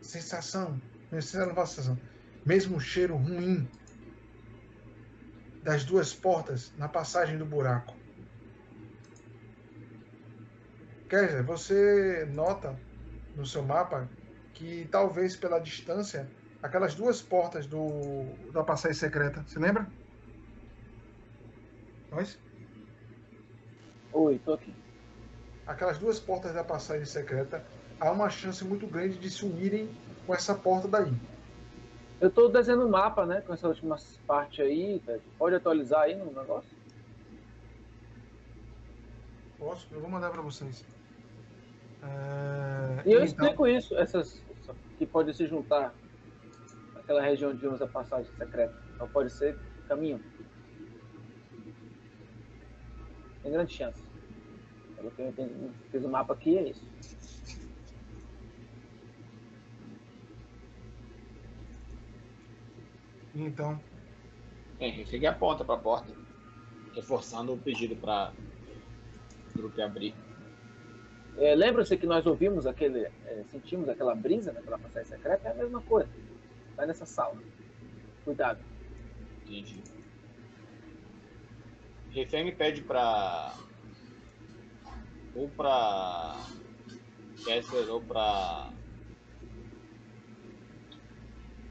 [0.00, 0.80] sensação,
[1.12, 1.98] mesma sensação,
[2.46, 3.68] mesmo cheiro ruim
[5.62, 7.94] das duas portas na passagem do buraco.
[11.08, 12.78] Dizer, você nota
[13.34, 14.08] no seu mapa
[14.52, 16.28] que talvez pela distância
[16.62, 19.86] aquelas duas portas do da passagem secreta, se lembra?
[22.10, 22.38] Nós?
[24.12, 24.74] Oi, tô aqui.
[25.66, 27.64] aquelas duas portas da passagem secreta,
[28.00, 29.94] há uma chance muito grande de se unirem
[30.26, 31.12] com essa porta daí.
[32.20, 33.40] Eu tô desenhando o mapa, né?
[33.40, 33.96] Com essa última
[34.26, 35.00] parte aí.
[35.38, 36.76] Pode atualizar aí no negócio?
[39.58, 39.86] Posso?
[39.92, 40.84] Eu vou mandar para vocês.
[42.02, 44.42] É, E eu então, explico isso, essas
[44.98, 45.92] que podem se juntar
[46.94, 48.74] naquela região de usa passagem secreta.
[48.94, 49.56] Então pode ser
[49.88, 50.20] caminho.
[53.42, 54.02] Tem grande chance.
[54.98, 56.82] Eu entendi, fiz o mapa aqui, é isso.
[63.38, 63.80] Então,
[64.80, 66.12] bem, Refém aponta para a porta,
[66.92, 68.32] reforçando o pedido para
[69.54, 70.12] o grupo abrir.
[71.36, 75.48] É, Lembra-se que nós ouvimos aquele, é, sentimos aquela brisa naquela passagem secreta?
[75.48, 76.08] É a mesma coisa.
[76.74, 77.38] Tá nessa sala.
[78.24, 78.58] Cuidado.
[79.46, 79.84] Entendi.
[82.10, 83.54] Refém me pede pra.
[85.36, 86.36] Ou pra.
[87.44, 88.72] Kessler ou pra.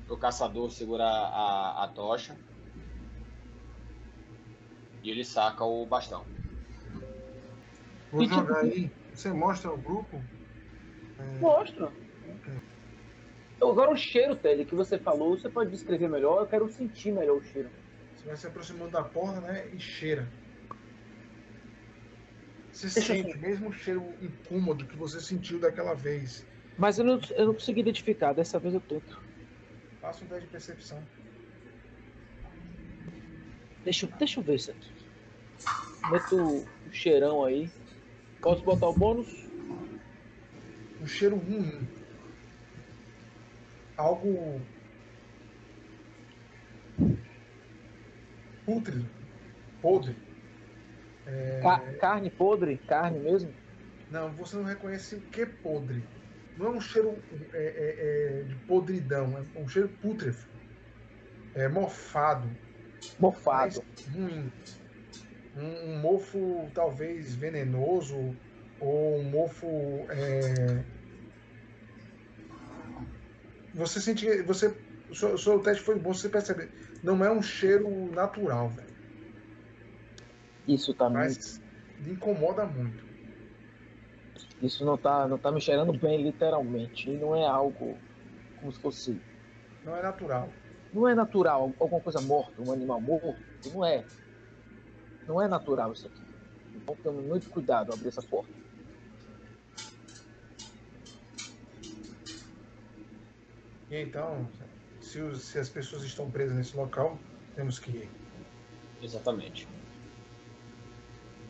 [0.07, 2.37] O caçador segurar a, a tocha.
[5.03, 6.25] E ele saca o bastão.
[8.11, 10.23] vou E tipo- jogar aí Você mostra ao grupo?
[11.39, 11.91] Mostra.
[13.55, 16.41] Então, Agora o cheiro, Tele, que você falou, você pode descrever melhor?
[16.41, 17.71] Eu quero sentir melhor o cheiro.
[18.15, 19.67] Você vai se aproximando da porta, né?
[19.73, 20.31] E cheira.
[22.71, 26.45] Você Deixa sente o mesmo cheiro incômodo que você sentiu daquela vez.
[26.77, 29.26] Mas eu não, eu não consegui identificar, dessa vez eu tento.
[30.07, 31.03] Faça um teste de percepção.
[33.83, 34.89] Deixa, eu- deixa eu ver isso aqui.
[36.09, 37.69] Meto o cheirão aí.
[38.41, 39.27] Posso botar o bônus?
[41.01, 41.85] Um cheiro ruim.
[43.97, 44.61] Algo.
[48.65, 49.05] Pútrido.
[49.81, 50.15] Podre.
[51.61, 52.77] Ca- carne podre?
[52.77, 53.53] Carne mesmo?
[54.09, 56.01] Não, você não reconhece o que é podre.
[56.57, 57.15] Não é um cheiro
[57.53, 60.47] é, é, é, de podridão, é um cheiro pútrefo.
[61.55, 62.49] É mofado,
[63.19, 63.83] Mofado.
[64.13, 64.51] ruim.
[65.55, 68.35] Um, um mofo talvez venenoso,
[68.79, 69.67] ou um mofo.
[70.11, 70.83] é,
[73.73, 74.41] Você sente.
[74.43, 74.73] Você,
[75.09, 76.69] o, seu, o seu teste foi bom, você percebe.
[77.03, 78.97] Não é um cheiro natural, velho.
[80.67, 81.19] Isso tá muito.
[81.19, 81.61] Mas
[82.05, 83.16] incomoda muito.
[84.61, 87.09] Isso não tá, não tá me cheirando bem, literalmente.
[87.09, 88.03] E não é algo
[88.55, 89.23] como se fosse.
[89.83, 90.61] Não é natural.
[90.91, 93.45] Não é natural, alguma coisa morta, um animal morto.
[93.63, 94.09] Não é.
[95.27, 96.27] Não é natural isso aqui.
[96.73, 98.57] Então tome muito cuidado ao abrir essa porta.
[103.89, 104.49] E então,
[104.99, 108.17] se, os- se as pessoas estão presas nesse local, temos que ir.
[108.99, 109.69] Exatamente.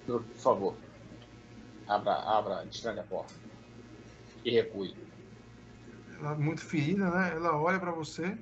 [0.05, 0.86] Por favor.
[1.87, 3.33] Abra, abra, destranque a porta.
[4.43, 4.95] E recue.
[6.19, 7.31] Ela muito ferida, né?
[7.33, 8.37] Ela olha pra você.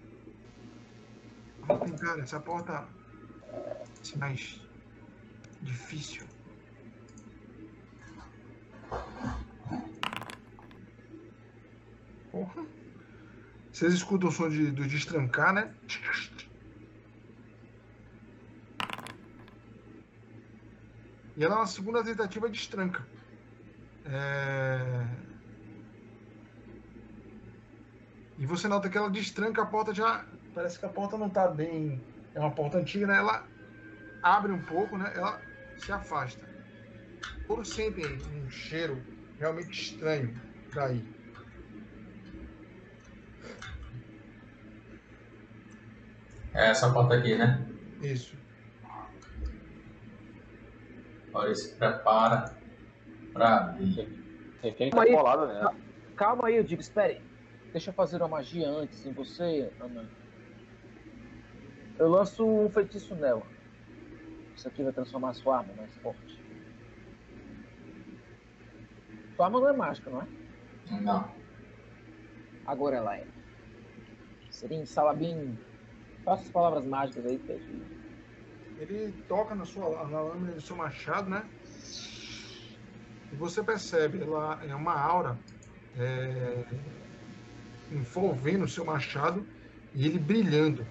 [1.67, 2.87] Tem cara, essa porta
[4.13, 4.61] é mais
[5.61, 6.25] difícil.
[12.31, 12.65] Porra.
[13.71, 15.73] Vocês escutam o som de, do destrancar, né?
[21.37, 23.14] E ela na segunda tentativa destranca.
[24.05, 25.05] É...
[28.37, 30.25] E você nota que ela destranca a porta já.
[30.53, 32.03] Parece que a porta não tá bem.
[32.33, 33.17] É uma porta antiga, né?
[33.17, 33.47] Ela
[34.21, 35.11] abre um pouco, né?
[35.15, 35.41] Ela
[35.77, 36.47] se afasta.
[37.47, 39.01] Todos sentem um cheiro
[39.39, 40.39] realmente estranho
[40.73, 41.15] daí.
[46.53, 47.65] É essa porta aqui, né?
[48.01, 48.37] Isso.
[51.33, 52.64] Olha, se prepara
[53.35, 54.07] pra abrir.
[54.63, 55.15] Refém tá Calma aí.
[55.15, 55.75] colada nela.
[56.15, 57.21] Calma aí, eu digo, espere.
[57.73, 60.09] Deixa eu fazer uma magia antes em você, Ana.
[61.99, 63.45] Eu lanço um feitiço nela.
[64.55, 66.41] Isso aqui vai transformar a sua arma mais forte.
[69.35, 70.27] Sua arma não é mágica, não é?
[71.01, 71.29] Não.
[72.65, 73.27] Agora ela é.
[74.49, 75.57] Seria em Salabim.
[76.23, 77.61] Faça as palavras mágicas aí, Ted.
[78.79, 81.45] Ele toca na sua na lâmina do seu machado, né?
[83.31, 85.39] E você percebe, ela é uma aura
[85.95, 86.65] é,
[87.89, 89.47] envolvendo o seu machado
[89.93, 90.87] e ele brilhando,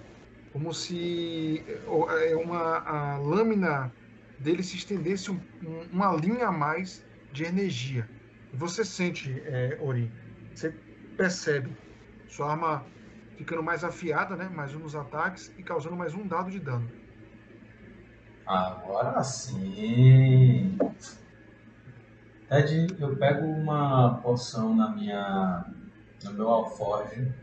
[0.49, 3.95] como se é uma a lâmina
[4.37, 8.09] dele se estendesse um- um- uma linha a mais de energia.
[8.51, 10.11] E você sente, é, Ori,
[10.53, 10.77] você
[11.15, 11.77] percebe
[12.27, 12.91] sua arma
[13.37, 14.49] ficando mais afiada, né?
[14.49, 16.91] Mais um nos ataques e causando mais um dado de dano.
[18.45, 20.77] Agora sim.
[22.49, 25.65] Ted, eu pego uma poção na minha,
[26.23, 27.33] no meu alforje,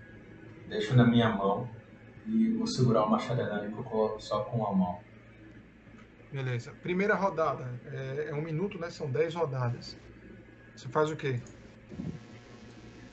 [0.68, 1.68] deixo na minha mão
[2.26, 5.00] e vou segurar o machado elânico só com a mão.
[6.30, 6.72] Beleza.
[6.82, 7.68] Primeira rodada.
[7.92, 8.90] É, é um minuto, né?
[8.90, 9.96] São 10 rodadas.
[10.74, 11.40] Você faz o quê?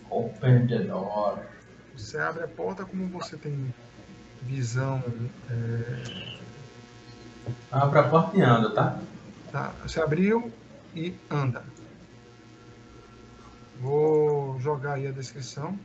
[0.10, 1.40] Open the door.
[1.98, 3.74] Você abre a porta como você tem
[4.44, 5.04] visão.
[7.72, 9.00] Abra a porta e anda, tá?
[9.52, 9.74] Tá?
[9.84, 10.52] Você abriu
[10.96, 11.64] e anda.
[13.80, 15.80] Vou jogar aí a descrição.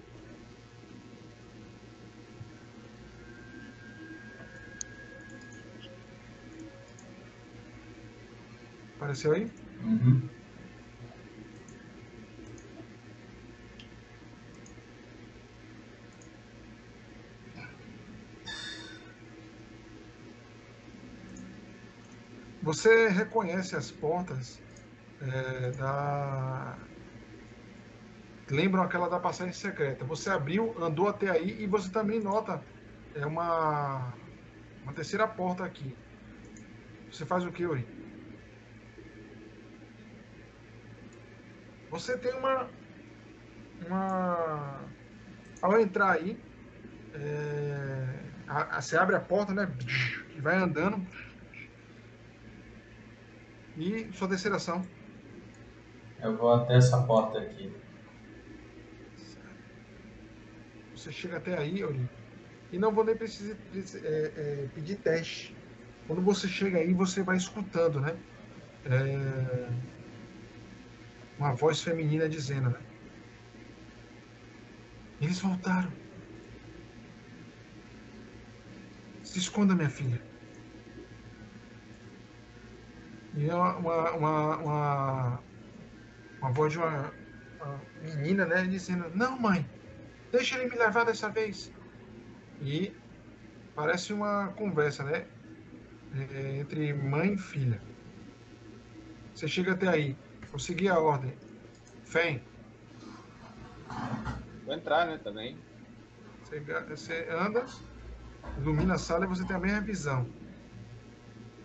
[8.96, 9.48] Apareceu aí?
[9.78, 10.28] Uhum.
[22.60, 24.60] Você reconhece as portas
[25.20, 26.93] é, da.
[28.50, 30.04] Lembram aquela da passagem secreta.
[30.04, 32.62] Você abriu, andou até aí e você também nota
[33.14, 34.12] é uma,
[34.82, 35.96] uma terceira porta aqui.
[37.10, 37.86] Você faz o que, Uri?
[41.90, 42.68] Você tem uma.
[43.86, 44.84] Uma.
[45.62, 46.36] Ao entrar aí,
[47.14, 49.68] é, a- a- você abre a porta, né?
[50.36, 51.06] E vai andando.
[53.76, 54.82] E sua terceira ação.
[56.20, 57.83] Eu vou até essa porta aqui.
[61.04, 62.08] Você chega até aí, Ori,
[62.72, 65.54] e não vou nem precisar é, é, pedir teste.
[66.06, 68.16] Quando você chega aí, você vai escutando, né?
[68.86, 69.68] É,
[71.38, 72.80] uma voz feminina dizendo, né?
[75.20, 75.92] Eles voltaram.
[79.22, 80.22] Se esconda, minha filha.
[83.36, 85.42] E é uma, uma, uma, uma,
[86.40, 87.12] uma voz de uma,
[87.60, 88.64] uma menina, né?
[88.64, 89.68] Dizendo, não, mãe,
[90.34, 91.72] deixa ele me levar dessa vez.
[92.60, 92.92] E
[93.74, 95.26] parece uma conversa, né?
[96.32, 97.80] É, entre mãe e filha.
[99.34, 100.16] Você chega até aí,
[100.50, 101.36] vou seguir a ordem.
[102.04, 102.42] Fem,
[104.64, 105.58] Vou entrar, né, também.
[106.88, 107.66] você, anda,
[108.58, 110.26] ilumina a sala e você tem a mesma visão.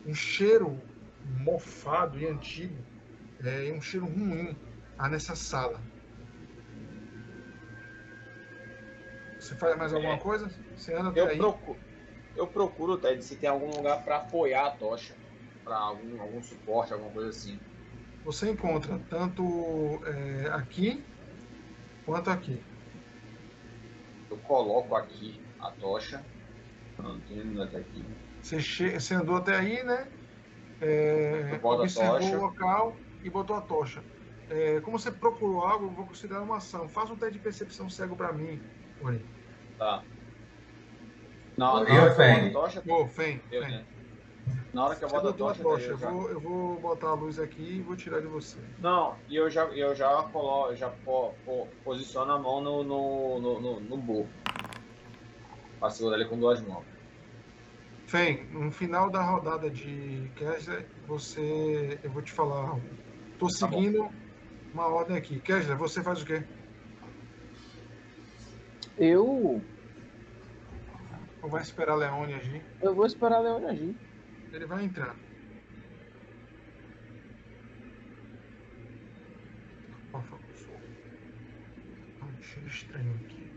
[0.06, 0.82] Um cheiro
[1.40, 2.76] mofado e antigo,
[3.44, 4.58] é, um cheiro ruim
[4.98, 5.80] há nessa sala.
[9.50, 10.48] Você faz mais alguma coisa?
[10.76, 11.38] Você anda Eu aí?
[11.38, 11.82] procuro,
[12.36, 15.20] eu procuro, Ted, se tem algum lugar pra apoiar a tocha.
[15.64, 17.66] Pra algum, algum suporte, alguma coisa assim.
[18.24, 21.10] Você encontra tanto é, aqui
[22.06, 22.66] quanto aqui.
[24.30, 26.26] Eu coloco aqui a tocha.
[26.98, 28.06] Não, até aqui.
[28.42, 30.12] Você, che- você andou até aí, né?
[30.80, 34.08] É, observou o local e botou a tocha.
[34.48, 36.90] É, como você procurou algo, eu vou considerar uma ação.
[36.90, 38.66] Faça um teste de percepção cego pra mim,
[39.00, 39.30] Ori.
[39.80, 40.06] Tá.
[41.58, 42.52] Não, Eu, na hora que eu Feng.
[42.54, 43.88] boto a tocha, Ô, Fen, né?
[44.74, 45.92] Na hora que eu boto a a tocha, tocha.
[45.92, 46.12] eu Eu já...
[46.12, 48.62] vou, eu vou botar a luz aqui e vou tirar de você.
[48.78, 53.40] Não, e eu já, eu já coloco, já po, po- posiciono a mão no, no,
[53.42, 54.34] no, no, no burro.
[55.80, 56.88] Pra segurar ele com duas mãos.
[58.08, 62.00] Fen, no final da rodada de Kessler, você.
[62.04, 62.80] Eu vou te falar.
[63.38, 64.10] Tô Tá seguindo
[64.74, 65.42] uma ordem aqui.
[65.42, 66.48] Kessler, você faz o quê?
[69.00, 69.62] Eu.
[71.42, 72.62] Ou vai esperar Leone agir?
[72.82, 73.96] Eu vou esperar Leone agir.
[74.52, 75.16] Ele vai entrar.
[80.12, 80.30] Só-
[82.20, 83.50] Tá um cheiro estranho aqui.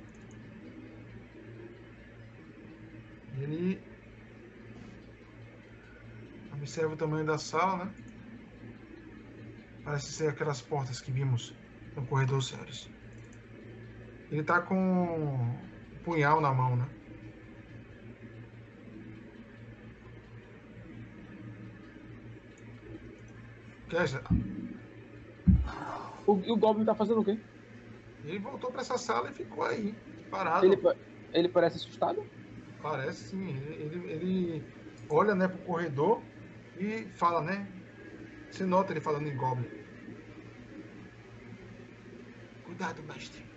[3.41, 3.81] Ele
[6.53, 7.95] observa o tamanho da sala, né?
[9.85, 11.53] Parece ser aquelas portas que vimos
[11.97, 12.92] no corredor Ceres.
[14.33, 16.89] Ele tá com um punhal na mão, né?
[26.27, 27.39] O, o Goblin tá fazendo o quê?
[28.25, 29.93] Ele voltou para essa sala e ficou aí,
[30.31, 30.65] parado.
[30.65, 30.79] Ele,
[31.35, 32.27] ele parece assustado?
[32.83, 33.51] Parece sim.
[33.51, 34.65] Ele, ele, ele
[35.11, 36.23] olha né, pro corredor
[36.79, 37.69] e fala, né?
[38.51, 39.69] Você nota ele falando em Goblin.
[42.65, 43.52] Cuidado, mestre.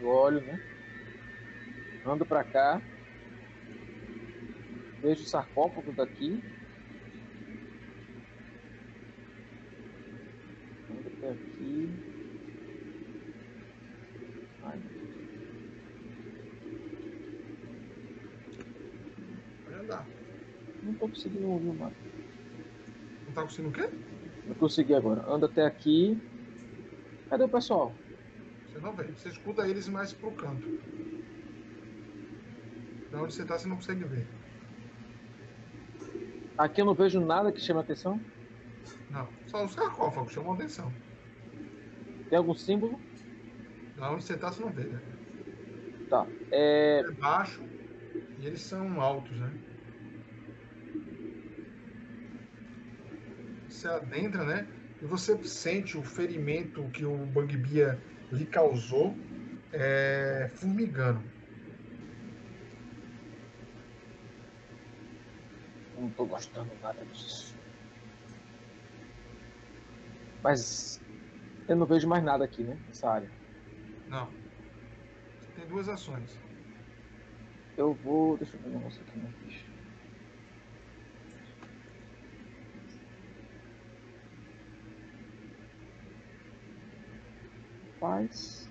[0.00, 0.58] Eu olho, né?
[2.06, 2.80] Ando pra cá.
[5.02, 6.40] Vejo o sarcófago daqui.
[10.90, 11.90] Ando até aqui.
[14.62, 14.78] Ai,
[19.64, 20.06] Pode andar.
[20.82, 21.94] não tô conseguindo ouvir mais.
[23.26, 23.88] Não tá conseguindo o quê?
[24.46, 25.22] Não consegui agora.
[25.30, 26.16] Ando até aqui.
[27.28, 27.92] Cadê o pessoal?
[28.96, 29.16] Você não.
[29.16, 30.66] Você escuta eles mais pro canto.
[33.10, 34.26] Da onde você tá, você não consegue ver.
[36.56, 38.20] Aqui eu não vejo nada que chame atenção.
[39.10, 39.28] Não.
[39.46, 40.92] Só os sarcófagos chamam atenção.
[42.28, 43.00] Tem algum símbolo?
[43.96, 45.00] Da onde você tá, você não vê, né?
[46.08, 46.26] Tá.
[46.52, 47.62] É, É baixo
[48.38, 49.52] e eles são altos, né?
[53.68, 54.66] Você adentra, né?
[55.00, 57.98] E você sente o ferimento que o Bugbear
[58.32, 59.14] lhe causou
[59.72, 61.22] é, formigando.
[65.98, 67.56] Não tô gostando nada disso.
[70.42, 71.00] Mas
[71.66, 72.78] eu não vejo mais nada aqui, né?
[72.86, 73.30] Nessa área.
[74.06, 74.28] Não.
[75.40, 76.38] Você tem duas ações.
[77.76, 78.36] Eu vou.
[78.36, 79.67] Deixa eu ver um negócio aqui na ficha.
[87.98, 88.68] Paz.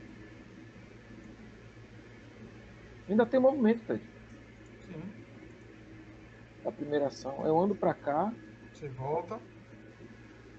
[3.09, 4.03] Ainda tem movimento, Ted.
[4.85, 5.01] Sim.
[6.65, 7.45] A primeira ação.
[7.45, 8.33] Eu ando pra cá.
[8.73, 9.39] Você volta.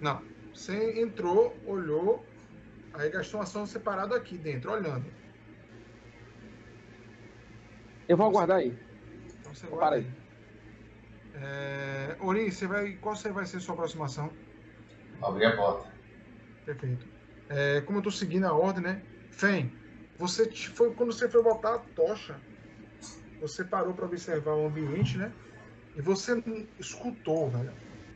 [0.01, 0.23] Não.
[0.55, 2.25] Você entrou, olhou,
[2.95, 5.07] aí gastou uma ação separada aqui dentro, olhando.
[8.09, 8.77] Eu vou aguardar aí.
[9.39, 10.07] Então você guarda aí.
[10.07, 10.29] aí.
[11.43, 12.17] É...
[12.21, 12.93] Ori, você vai...
[12.95, 14.31] qual você vai ser sua aproximação?
[15.23, 15.93] Abri a porta.
[16.65, 17.18] Perfeito.
[17.49, 19.03] É, como eu tô seguindo a ordem, né?
[19.31, 19.73] Fen,
[20.19, 22.41] você foi quando você foi botar a tocha,
[23.41, 25.33] você parou para observar o ambiente, né?
[25.95, 26.43] E você
[26.79, 27.73] escutou, velho,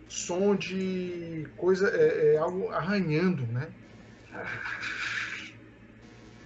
[0.08, 3.72] som de coisa, é, é, algo arranhando, né?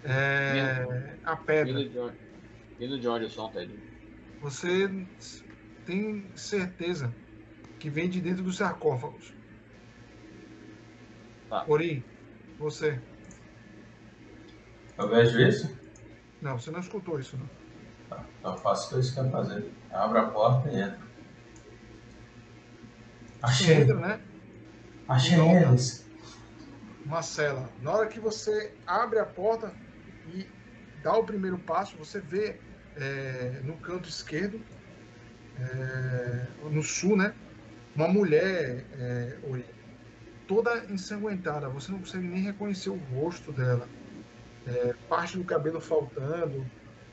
[0.05, 1.75] É, a pedra.
[2.79, 3.83] Vindo de onde, o som, Ted?
[4.41, 4.89] Você
[5.85, 7.15] tem certeza
[7.79, 9.35] que vem de dentro dos sarcófagos.
[11.49, 11.65] Tá.
[11.69, 12.05] Ori,
[12.59, 13.01] você.
[14.99, 15.77] Eu vejo isso?
[16.41, 17.49] Não, você não escutou isso, não.
[18.09, 18.25] Tá.
[18.39, 19.73] Então eu faço o que eu quero fazer.
[19.91, 21.07] Eu abro a porta e.
[23.41, 23.75] Você Achei.
[23.83, 24.21] entra, né?
[25.09, 25.57] Achei Não.
[25.57, 26.07] eles.
[27.05, 27.71] uma cela.
[27.81, 29.73] Na hora que você abre a porta
[30.29, 30.49] e
[31.03, 32.59] dá o primeiro passo, você vê
[32.97, 34.61] é, no canto esquerdo,
[35.59, 37.35] é, no sul, né?
[37.95, 39.39] Uma mulher é,
[40.47, 41.69] toda ensanguentada.
[41.71, 43.89] Você não consegue nem reconhecer o rosto dela.
[44.67, 46.67] É, parte do cabelo faltando.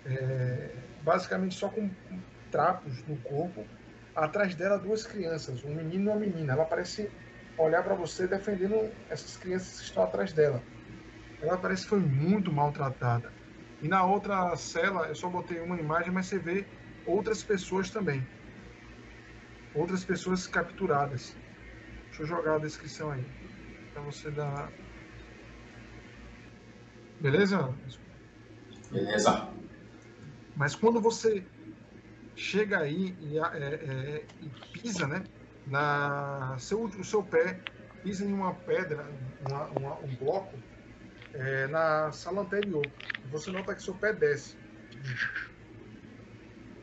[0.06, 1.90] é, basicamente só com
[2.52, 3.66] trapos no corpo.
[4.16, 6.54] Atrás dela, duas crianças, um menino e uma menina.
[6.54, 7.10] Ela parece
[7.58, 8.76] olhar para você defendendo
[9.10, 10.64] essas crianças que estão atrás dela.
[11.42, 13.34] Ela parece que foi muito maltratada.
[13.82, 16.66] E na outra cela, eu só botei uma imagem, mas você vê
[17.06, 18.26] outras pessoas também.
[19.76, 21.43] Outras pessoas capturadas.
[22.14, 23.26] Deixa eu jogar a descrição aí.
[23.92, 24.72] Pra você dar.
[27.20, 27.76] Beleza?
[28.92, 29.52] Beleza.
[30.56, 31.50] Mas quando você
[32.36, 35.28] chega aí e, a- é, é, e pisa, né?
[35.66, 37.64] Na seu, o seu pé
[38.04, 39.10] pisa em uma pedra,
[39.40, 40.64] uma- uma- um bloco,
[41.34, 42.94] é, na sala anterior.
[43.26, 44.58] Você nota que seu pé desce.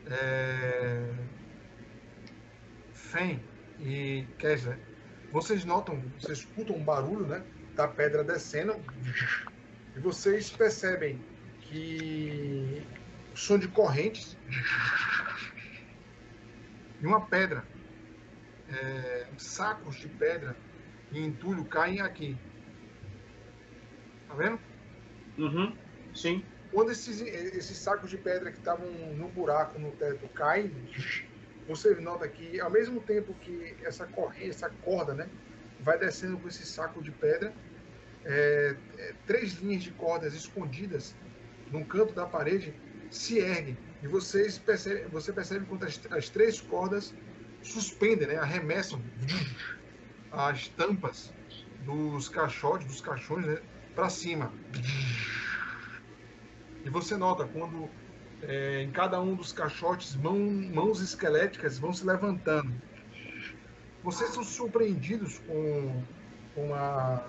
[0.05, 1.31] É...
[2.93, 4.81] Fen e Kessler,
[5.31, 7.43] vocês notam, vocês escutam um barulho, né?
[7.75, 8.75] Da pedra descendo.
[9.95, 11.19] E vocês percebem
[11.61, 12.85] que
[13.33, 14.37] o som de correntes
[17.01, 17.63] e uma pedra,
[18.69, 20.55] é, sacos de pedra
[21.11, 22.37] e entulho caem aqui.
[24.27, 24.59] Tá vendo?
[25.37, 25.75] Uhum.
[26.13, 26.45] Sim.
[26.71, 30.71] Quando esses, esses sacos de pedra que estavam no buraco no teto caem,
[31.67, 35.27] você nota que ao mesmo tempo que essa corrente, essa corda, né,
[35.81, 37.53] vai descendo com esse saco de pedra,
[38.23, 41.15] é, é, três linhas de cordas escondidas
[41.71, 42.73] num canto da parede
[43.09, 47.13] se erguem e vocês percebem, você percebe quando as, as três cordas
[47.61, 49.01] suspendem, né, arremessam
[50.31, 51.33] as tampas
[51.85, 53.61] dos caixotes, dos caixões, né,
[53.95, 54.53] para cima.
[56.83, 57.89] E você nota quando
[58.43, 62.73] é, em cada um dos caixotes mão, mãos esqueléticas vão se levantando.
[64.03, 66.03] Vocês são surpreendidos com,
[66.55, 67.23] com a,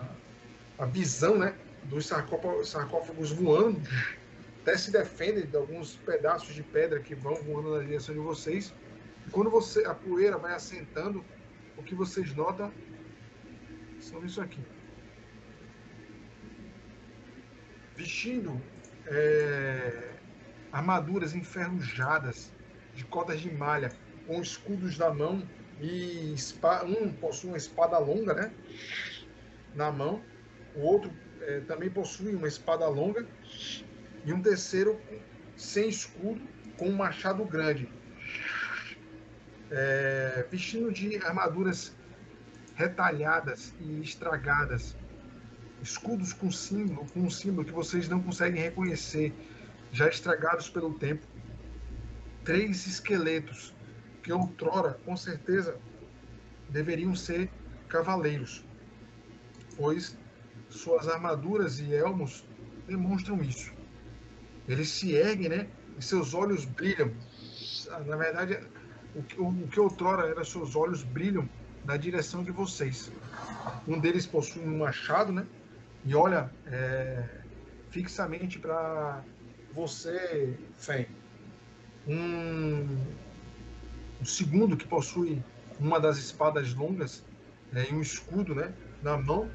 [0.78, 3.80] a visão né, dos sarcófagos, voando,
[4.62, 8.72] até se defendem de alguns pedaços de pedra que vão voando na direção de vocês.
[9.26, 11.22] E quando você, a poeira vai assentando,
[11.76, 12.72] o que vocês notam
[14.00, 14.60] são isso aqui.
[17.96, 18.58] Vestindo
[19.06, 20.11] é,
[20.72, 22.52] armaduras enferrujadas
[22.94, 23.92] de cordas de malha,
[24.26, 25.42] com escudos na mão
[25.80, 26.34] e
[26.84, 28.52] um possui uma espada longa, né,
[29.74, 30.22] na mão.
[30.74, 33.26] O outro é, também possui uma espada longa
[34.24, 34.98] e um terceiro
[35.56, 36.40] sem escudo
[36.76, 37.88] com um machado grande.
[39.70, 41.94] É, vestindo de armaduras
[42.74, 44.96] retalhadas e estragadas,
[45.82, 49.34] escudos com símbolo, com um símbolo que vocês não conseguem reconhecer,
[49.92, 51.26] já estragados pelo tempo.
[52.44, 53.72] Três esqueletos
[54.22, 55.78] que outrora, com certeza,
[56.68, 57.50] deveriam ser
[57.88, 58.64] cavaleiros,
[59.76, 60.16] pois
[60.70, 62.44] suas armaduras e elmos
[62.86, 63.72] demonstram isso.
[64.66, 65.68] Eles se erguem, né?
[65.98, 67.12] E seus olhos brilham.
[68.06, 68.58] Na verdade,
[69.14, 71.48] o que, o que outrora era seus olhos brilham
[71.84, 73.12] na direção de vocês.
[73.86, 75.46] Um deles possui um machado, né?
[76.04, 77.42] E olha é,
[77.90, 79.22] fixamente para
[79.74, 81.06] você, Fen.
[82.06, 82.86] Um,
[84.20, 85.42] um segundo que possui
[85.78, 87.24] uma das espadas longas
[87.74, 88.72] é, e um escudo, né?
[89.02, 89.50] Na mão.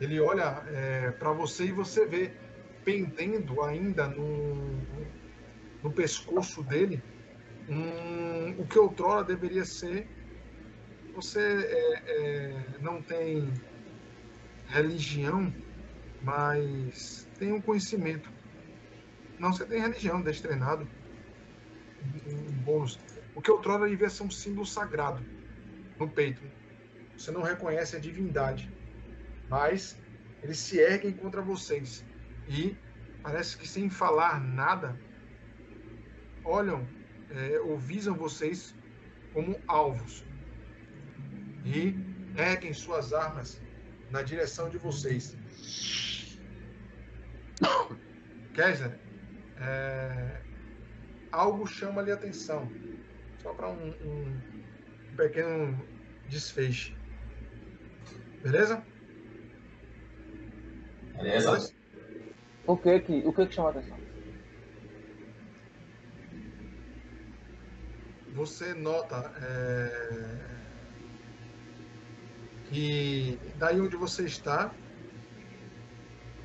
[0.00, 2.30] Ele olha é, para você e você vê
[2.84, 4.78] pendendo ainda no,
[5.82, 7.02] no pescoço dele
[7.68, 10.06] um, o que outrora deveria ser.
[11.14, 13.50] Você é, é, não tem
[14.68, 15.52] religião,
[16.22, 18.35] mas tem um conhecimento.
[19.38, 20.88] Não, você tem religião, deixa treinado.
[22.26, 22.98] Um bônus.
[23.34, 25.24] O que outrora devia ser um símbolo sagrado
[25.98, 26.42] no peito.
[27.16, 28.72] Você não reconhece a divindade,
[29.48, 29.98] mas
[30.42, 32.04] eles se erguem contra vocês.
[32.48, 32.76] E
[33.22, 34.98] parece que sem falar nada,
[36.44, 36.86] olham
[37.30, 38.74] é, ou visam vocês
[39.32, 40.24] como alvos.
[41.64, 41.94] E
[42.36, 43.60] erguem suas armas
[44.10, 45.36] na direção de vocês.
[48.54, 48.98] Kaiser,
[49.60, 50.40] é,
[51.32, 52.70] algo chama-lhe atenção.
[53.42, 54.40] Só para um, um
[55.16, 55.78] pequeno
[56.28, 56.94] desfecho.
[58.42, 58.82] Beleza?
[61.16, 61.72] Beleza?
[62.66, 63.96] O que que, o que que chama a atenção?
[68.34, 70.56] Você nota é,
[72.68, 74.74] que daí onde você está,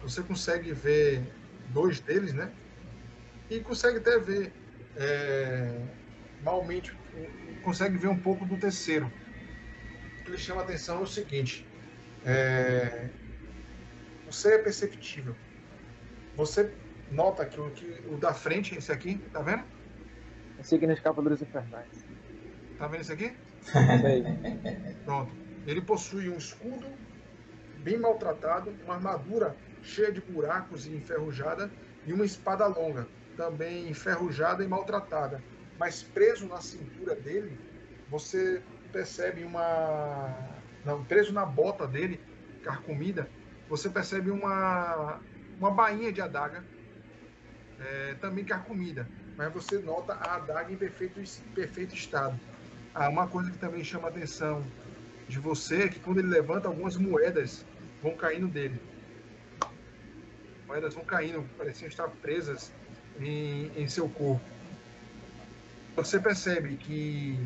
[0.02, 1.22] você consegue ver
[1.74, 2.52] dois deles, né?
[3.52, 4.54] E consegue até ver
[4.96, 5.78] é,
[6.42, 6.98] malmente,
[7.64, 9.12] consegue ver um pouco do terceiro.
[10.22, 11.68] O que lhe chama a atenção é o seguinte:
[12.26, 13.10] é,
[14.26, 15.36] você é perceptível.
[16.38, 16.74] Você
[17.12, 19.66] nota que o, que o da frente, esse aqui, tá vendo?
[20.64, 22.06] Signos Cavaleiros Infernais.
[22.78, 23.36] Tá vendo esse aqui?
[25.04, 25.36] Pronto.
[25.68, 26.88] Ele possui um escudo
[27.80, 31.70] bem maltratado, uma armadura cheia de buracos e enferrujada
[32.06, 33.08] e uma espada longa,
[33.42, 35.44] também enferrujada e maltratada.
[35.80, 37.58] Mas preso na cintura dele,
[38.08, 38.62] você
[38.92, 40.64] percebe uma.
[40.86, 42.20] Não, preso na bota dele,
[42.62, 43.28] carcomida,
[43.68, 45.20] você percebe uma,
[45.58, 46.64] uma bainha de adaga,
[47.80, 49.10] é, também carcomida.
[49.36, 51.20] Mas você nota a adaga em perfeito,
[51.56, 52.40] perfeito estado.
[52.94, 54.64] Ah, uma coisa que também chama a atenção
[55.28, 57.66] de você é que quando ele levanta, algumas moedas
[58.04, 58.80] vão caindo dele.
[60.68, 62.72] Moedas vão caindo, pareciam estar presas
[63.20, 64.46] em, em seu corpo.
[65.96, 67.38] Você percebe que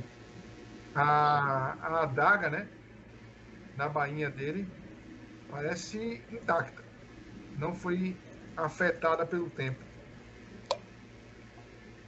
[0.94, 2.68] a, a adaga, né,
[3.76, 4.68] na bainha dele,
[5.50, 6.84] parece intacta.
[7.58, 8.16] Não foi
[8.56, 9.84] afetada pelo tempo.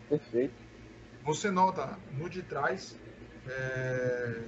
[0.09, 0.53] Perfeito.
[1.23, 2.97] Você nota no de trás
[3.47, 4.41] é,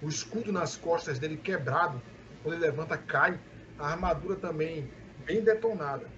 [0.00, 2.00] o escudo nas costas dele quebrado,
[2.42, 3.38] quando ele levanta cai,
[3.78, 4.90] a armadura também
[5.24, 6.08] bem detonada,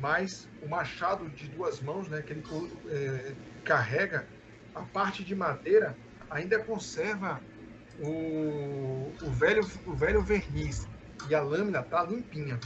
[0.00, 2.42] mas o machado de duas mãos, né, que ele
[2.90, 4.32] é, carrega,
[4.74, 6.00] a parte de madeira
[6.30, 7.46] ainda conserva
[7.96, 10.90] o, o velho o velho verniz
[11.24, 12.64] e a lâmina tá limpinha.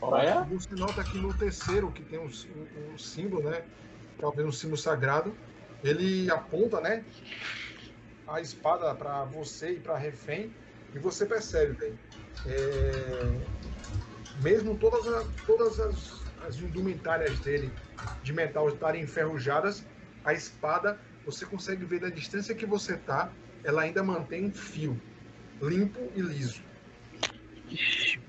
[0.00, 0.48] Olha.
[0.48, 3.68] Você nota que no terceiro, que tem um, um- um símbolo, né?
[4.18, 5.40] Talvez um símbolo sagrado,
[5.82, 7.06] ele aponta, né?
[8.26, 10.56] A espada para você e para refém,
[10.92, 12.00] e você percebe, velho.
[12.44, 13.48] é,
[14.42, 17.72] mesmo todas, a- todas as, as indumentárias dele
[18.22, 19.86] de metal estarem enferrujadas,
[20.24, 25.00] a espada, você consegue ver da distância que você tá, ela ainda mantém um fio
[25.60, 26.62] limpo e liso.
[27.70, 28.20] Ixi.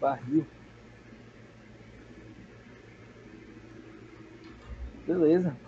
[0.00, 0.46] Barril.
[5.06, 5.58] Beleza.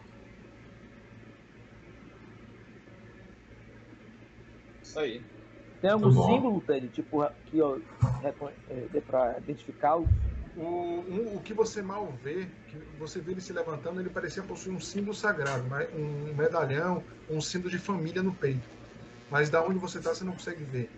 [4.83, 5.36] Isso aí.
[5.81, 7.79] Tem algum Tá símbolo, Ted, tipo, que ó,
[8.23, 10.09] é, dê pra identificá-lo?
[10.57, 14.43] O, um- o que você mal vê, que você vê ele se levantando, ele parecia
[14.43, 18.69] possuir um símbolo sagrado, um medalhão, um símbolo de família no peito.
[19.31, 20.91] Mas da onde você está, você não consegue ver.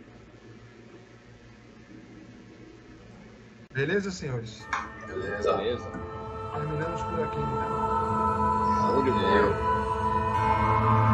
[3.72, 4.66] Beleza, senhores?
[5.06, 5.56] Beleza.
[5.56, 5.90] Beleza.
[6.55, 8.94] Terminamos por aqui, então.
[8.94, 11.07] Show de bola.